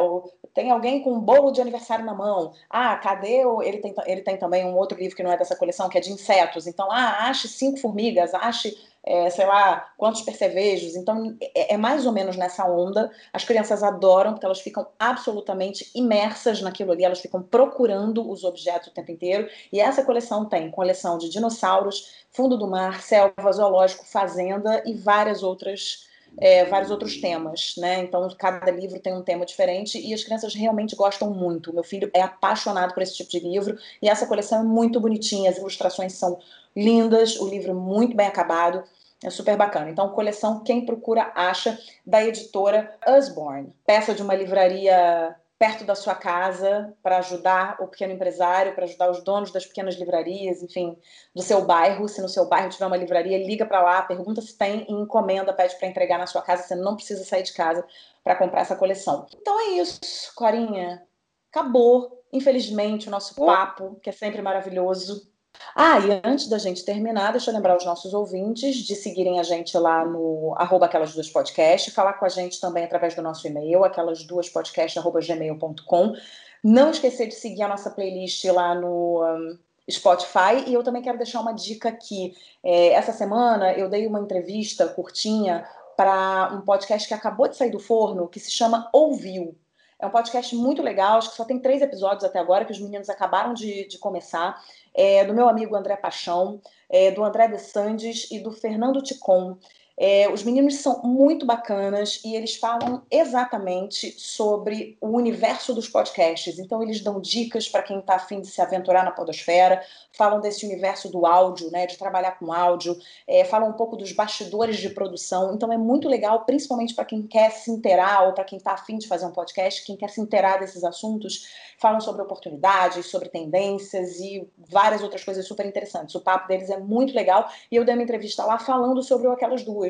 tem 0.53 0.71
alguém 0.71 1.01
com 1.01 1.11
um 1.11 1.19
bolo 1.19 1.51
de 1.51 1.59
aniversário 1.59 2.05
na 2.05 2.13
mão. 2.13 2.53
Ah, 2.69 2.95
cadê 2.95 3.45
o. 3.45 3.61
Ele 3.61 3.79
tem, 3.79 3.93
ele 4.05 4.21
tem 4.21 4.37
também 4.37 4.65
um 4.65 4.75
outro 4.75 4.97
livro 4.97 5.15
que 5.15 5.23
não 5.23 5.31
é 5.31 5.37
dessa 5.37 5.55
coleção, 5.55 5.89
que 5.89 5.97
é 5.97 6.01
de 6.01 6.11
insetos. 6.11 6.65
Então, 6.65 6.89
ah, 6.89 7.27
ache 7.29 7.49
cinco 7.49 7.77
formigas, 7.77 8.33
ache 8.33 8.75
é, 9.05 9.29
sei 9.29 9.45
lá, 9.45 9.91
quantos 9.97 10.21
percevejos. 10.21 10.95
Então, 10.95 11.35
é, 11.41 11.73
é, 11.73 11.77
mais 11.77 12.05
ou 12.05 12.11
menos 12.11 12.35
nessa 12.35 12.65
onda. 12.65 13.09
As 13.33 13.43
crianças 13.43 13.81
adoram, 13.81 14.33
porque 14.33 14.45
elas 14.45 14.59
ficam 14.59 14.87
absolutamente 14.97 15.89
imersas 15.95 16.61
naquilo 16.61 16.91
ali, 16.91 17.03
elas 17.03 17.19
ficam 17.19 17.41
procurando 17.41 18.29
os 18.29 18.43
objetos 18.43 18.89
o 18.89 18.93
tempo 18.93 19.11
inteiro. 19.11 19.47
E 19.71 19.79
essa 19.79 20.03
coleção 20.03 20.45
tem 20.45 20.69
coleção 20.69 21.17
de 21.17 21.29
dinossauros, 21.29 22.25
fundo 22.31 22.57
do 22.57 22.67
mar, 22.67 23.01
selva, 23.01 23.51
zoológico, 23.51 24.05
fazenda 24.05 24.83
e 24.85 24.93
várias 24.93 25.43
outras. 25.43 26.07
É, 26.37 26.63
vários 26.65 26.91
outros 26.91 27.19
temas, 27.19 27.73
né? 27.75 28.01
Então, 28.01 28.25
cada 28.37 28.69
livro 28.69 28.99
tem 28.99 29.11
um 29.11 29.23
tema 29.23 29.47
diferente 29.47 29.99
e 29.99 30.13
as 30.13 30.23
crianças 30.23 30.53
realmente 30.53 30.95
gostam 30.95 31.31
muito. 31.31 31.73
Meu 31.73 31.83
filho 31.83 32.09
é 32.13 32.21
apaixonado 32.21 32.93
por 32.93 33.01
esse 33.01 33.15
tipo 33.15 33.31
de 33.31 33.39
livro 33.39 33.75
e 33.99 34.07
essa 34.07 34.27
coleção 34.27 34.59
é 34.59 34.63
muito 34.63 34.99
bonitinha, 34.99 35.49
as 35.49 35.57
ilustrações 35.57 36.13
são 36.13 36.39
lindas, 36.83 37.39
o 37.39 37.47
livro 37.47 37.73
muito 37.75 38.15
bem 38.15 38.27
acabado. 38.27 38.83
É 39.23 39.29
super 39.29 39.57
bacana. 39.57 39.89
Então, 39.89 40.09
coleção 40.09 40.63
Quem 40.63 40.85
Procura 40.85 41.31
Acha, 41.35 41.77
da 42.05 42.23
editora 42.23 42.95
Usborne. 43.05 43.75
Peça 43.85 44.13
de 44.13 44.21
uma 44.21 44.33
livraria 44.33 45.35
perto 45.59 45.83
da 45.83 45.93
sua 45.93 46.15
casa 46.15 46.95
para 47.03 47.17
ajudar 47.17 47.75
o 47.81 47.87
pequeno 47.87 48.13
empresário, 48.13 48.73
para 48.73 48.85
ajudar 48.85 49.11
os 49.11 49.21
donos 49.21 49.51
das 49.51 49.65
pequenas 49.65 49.95
livrarias, 49.95 50.63
enfim, 50.63 50.97
do 51.35 51.41
seu 51.41 51.65
bairro. 51.65 52.07
Se 52.07 52.21
no 52.21 52.29
seu 52.29 52.47
bairro 52.47 52.69
tiver 52.69 52.85
uma 52.85 52.95
livraria, 52.95 53.37
liga 53.37 53.65
para 53.65 53.83
lá, 53.83 54.01
pergunta 54.01 54.41
se 54.41 54.57
tem 54.57 54.85
e 54.87 54.93
encomenda, 54.93 55.51
pede 55.51 55.75
para 55.75 55.89
entregar 55.89 56.17
na 56.17 56.25
sua 56.25 56.41
casa. 56.41 56.63
Você 56.63 56.75
não 56.75 56.95
precisa 56.95 57.25
sair 57.25 57.43
de 57.43 57.51
casa 57.51 57.85
para 58.23 58.37
comprar 58.37 58.61
essa 58.61 58.77
coleção. 58.77 59.27
Então 59.35 59.59
é 59.59 59.81
isso, 59.81 59.99
Corinha. 60.33 61.05
Acabou, 61.51 62.23
infelizmente, 62.31 63.09
o 63.09 63.11
nosso 63.11 63.35
papo, 63.35 63.99
que 64.01 64.09
é 64.09 64.13
sempre 64.13 64.41
maravilhoso. 64.41 65.29
Ah, 65.75 65.99
e 65.99 66.21
antes 66.23 66.47
da 66.47 66.57
gente 66.57 66.83
terminar, 66.83 67.31
deixa 67.31 67.51
eu 67.51 67.55
lembrar 67.55 67.77
os 67.77 67.85
nossos 67.85 68.13
ouvintes 68.13 68.75
de 68.75 68.95
seguirem 68.95 69.39
a 69.39 69.43
gente 69.43 69.77
lá 69.77 70.05
no 70.05 70.53
arroba 70.57 70.85
aquelas 70.85 71.13
duas 71.13 71.29
podcast, 71.29 71.91
falar 71.91 72.13
com 72.13 72.25
a 72.25 72.29
gente 72.29 72.59
também 72.59 72.83
através 72.83 73.15
do 73.15 73.21
nosso 73.21 73.47
e-mail, 73.47 73.83
aquelas 73.83 74.23
duas 74.23 74.49
podcast, 74.49 74.99
gmail.com. 74.99 76.15
Não 76.63 76.91
esquecer 76.91 77.27
de 77.27 77.35
seguir 77.35 77.63
a 77.63 77.67
nossa 77.67 77.89
playlist 77.89 78.43
lá 78.45 78.75
no 78.75 79.23
um, 79.23 79.57
Spotify. 79.89 80.65
E 80.67 80.73
eu 80.73 80.83
também 80.83 81.01
quero 81.01 81.17
deixar 81.17 81.39
uma 81.39 81.53
dica 81.53 81.89
aqui. 81.89 82.33
É, 82.63 82.89
essa 82.89 83.13
semana 83.13 83.73
eu 83.73 83.89
dei 83.89 84.05
uma 84.05 84.19
entrevista 84.19 84.87
curtinha 84.87 85.65
para 85.95 86.51
um 86.53 86.61
podcast 86.61 87.07
que 87.07 87.13
acabou 87.13 87.47
de 87.47 87.55
sair 87.55 87.71
do 87.71 87.79
forno, 87.79 88.27
que 88.27 88.39
se 88.39 88.51
chama 88.51 88.89
Ouviu. 88.93 89.55
É 89.99 90.07
um 90.07 90.09
podcast 90.09 90.55
muito 90.55 90.81
legal, 90.81 91.17
acho 91.17 91.31
que 91.31 91.35
só 91.35 91.43
tem 91.43 91.59
três 91.59 91.81
episódios 91.81 92.23
até 92.23 92.39
agora, 92.39 92.63
que 92.63 92.71
os 92.71 92.79
meninos 92.79 93.09
acabaram 93.09 93.53
de, 93.53 93.85
de 93.85 93.97
começar 93.97 94.57
é, 94.93 95.25
do 95.25 95.33
meu 95.33 95.49
amigo 95.49 95.75
André 95.75 95.97
Paixão, 95.97 96.61
é, 96.89 97.11
do 97.11 97.21
André 97.21 97.49
de 97.49 97.59
Sandes 97.59 98.31
e 98.31 98.39
do 98.39 98.51
Fernando 98.51 99.01
Ticon. 99.01 99.57
É, 100.01 100.29
os 100.31 100.43
meninos 100.43 100.75
são 100.75 101.01
muito 101.03 101.45
bacanas 101.45 102.21
e 102.23 102.33
eles 102.33 102.55
falam 102.55 103.01
exatamente 103.11 104.17
sobre 104.17 104.97
o 105.01 105.09
universo 105.09 105.73
dos 105.73 105.89
podcasts. 105.89 106.57
Então, 106.57 106.81
eles 106.81 107.01
dão 107.01 107.19
dicas 107.19 107.67
para 107.67 107.83
quem 107.83 107.99
está 107.99 108.15
afim 108.15 108.39
de 108.39 108.47
se 108.47 108.61
aventurar 108.61 109.03
na 109.03 109.11
podosfera, 109.11 109.83
falam 110.13 110.39
desse 110.39 110.65
universo 110.65 111.09
do 111.11 111.25
áudio, 111.25 111.69
né, 111.69 111.85
de 111.85 111.97
trabalhar 111.97 112.39
com 112.39 112.53
áudio, 112.53 112.97
é, 113.27 113.43
falam 113.43 113.69
um 113.69 113.73
pouco 113.73 113.97
dos 113.97 114.13
bastidores 114.13 114.77
de 114.77 114.89
produção. 114.89 115.53
Então, 115.53 115.71
é 115.73 115.77
muito 115.77 116.07
legal, 116.07 116.45
principalmente 116.45 116.95
para 116.95 117.03
quem 117.03 117.21
quer 117.23 117.51
se 117.51 117.69
inteirar 117.69 118.25
ou 118.25 118.31
para 118.31 118.45
quem 118.45 118.57
está 118.57 118.71
afim 118.71 118.97
de 118.97 119.05
fazer 119.05 119.25
um 119.25 119.31
podcast, 119.31 119.85
quem 119.85 119.97
quer 119.97 120.09
se 120.09 120.21
inteirar 120.21 120.61
desses 120.61 120.85
assuntos. 120.85 121.45
Falam 121.77 121.99
sobre 121.99 122.21
oportunidades, 122.21 123.05
sobre 123.07 123.27
tendências 123.27 124.17
e 124.19 124.47
várias 124.57 125.03
outras 125.03 125.25
coisas 125.25 125.45
super 125.45 125.65
interessantes. 125.65 126.15
O 126.15 126.21
papo 126.21 126.47
deles 126.47 126.69
é 126.69 126.77
muito 126.77 127.13
legal 127.13 127.49
e 127.69 127.75
eu 127.75 127.83
dei 127.83 127.93
uma 127.93 128.03
entrevista 128.03 128.45
lá 128.45 128.57
falando 128.57 129.03
sobre 129.03 129.27
aquelas 129.27 129.63
duas 129.63 129.88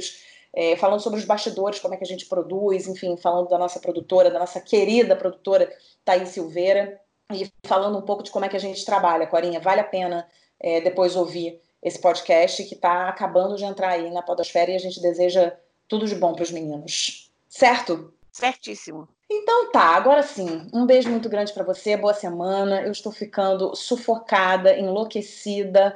é, 0.53 0.75
falando 0.75 1.01
sobre 1.01 1.19
os 1.19 1.25
bastidores, 1.25 1.79
como 1.79 1.93
é 1.93 1.97
que 1.97 2.03
a 2.03 2.07
gente 2.07 2.25
produz, 2.25 2.87
enfim, 2.87 3.15
falando 3.17 3.49
da 3.49 3.57
nossa 3.57 3.79
produtora, 3.79 4.31
da 4.31 4.39
nossa 4.39 4.59
querida 4.59 5.15
produtora 5.15 5.71
Thaís 6.03 6.29
Silveira, 6.29 6.99
e 7.31 7.51
falando 7.65 7.97
um 7.97 8.01
pouco 8.01 8.23
de 8.23 8.31
como 8.31 8.45
é 8.45 8.49
que 8.49 8.55
a 8.55 8.59
gente 8.59 8.83
trabalha, 8.83 9.27
Corinha. 9.27 9.59
Vale 9.59 9.81
a 9.81 9.83
pena 9.83 10.27
é, 10.59 10.81
depois 10.81 11.15
ouvir 11.15 11.61
esse 11.81 11.99
podcast 11.99 12.63
que 12.63 12.75
está 12.75 13.07
acabando 13.07 13.55
de 13.55 13.63
entrar 13.63 13.89
aí 13.89 14.09
na 14.11 14.21
Podosfera 14.21 14.71
e 14.71 14.75
a 14.75 14.79
gente 14.79 15.01
deseja 15.01 15.55
tudo 15.87 16.07
de 16.07 16.15
bom 16.15 16.33
para 16.33 16.43
os 16.43 16.51
meninos. 16.51 17.31
Certo? 17.47 18.13
Certíssimo. 18.31 19.07
Então 19.29 19.71
tá, 19.71 19.95
agora 19.95 20.23
sim, 20.23 20.67
um 20.73 20.85
beijo 20.85 21.09
muito 21.09 21.29
grande 21.29 21.53
para 21.53 21.63
você, 21.63 21.95
boa 21.95 22.13
semana. 22.13 22.81
Eu 22.81 22.91
estou 22.91 23.11
ficando 23.11 23.75
sufocada, 23.75 24.75
enlouquecida, 24.75 25.95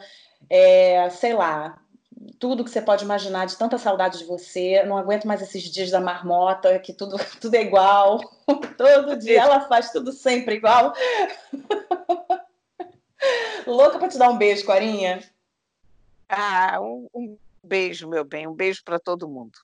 é, 0.50 1.10
sei 1.10 1.34
lá, 1.34 1.83
tudo 2.40 2.64
que 2.64 2.70
você 2.70 2.82
pode 2.82 3.04
imaginar 3.04 3.46
de 3.46 3.58
tanta 3.58 3.78
saudade 3.78 4.20
de 4.20 4.26
você. 4.26 4.84
Não 4.84 4.98
aguento 4.98 5.26
mais 5.26 5.42
esses 5.42 5.64
dias 5.64 5.92
da 5.92 6.00
marmota, 6.00 6.80
que 6.80 6.94
tudo, 6.94 7.18
tudo 7.40 7.56
é 7.56 7.62
igual. 7.62 8.20
Todo 8.78 9.18
dia 9.18 9.42
ela 9.42 9.62
faz 9.62 9.92
tudo 9.92 10.12
sempre 10.12 10.56
igual. 10.56 10.94
Louca 13.66 13.98
para 13.98 14.10
te 14.10 14.18
dar 14.18 14.30
um 14.30 14.38
beijo, 14.38 14.66
Corinha. 14.66 15.24
Ah, 16.28 16.80
um, 16.82 17.08
um 17.14 17.38
beijo, 17.64 18.10
meu 18.10 18.26
bem. 18.26 18.48
Um 18.48 18.54
beijo 18.54 18.84
para 18.84 19.00
todo 19.00 19.30
mundo. 19.30 19.58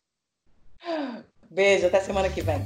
Beijo, 1.50 1.88
até 1.88 2.00
semana 2.00 2.30
que 2.30 2.42
vem. 2.42 2.66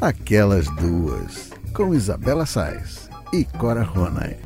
Aquelas 0.00 0.66
duas, 0.76 1.50
com 1.76 1.94
Isabela 1.94 2.44
Sais 2.44 3.08
e 3.32 3.44
Cora 3.44 3.82
Ronay. 3.82 4.36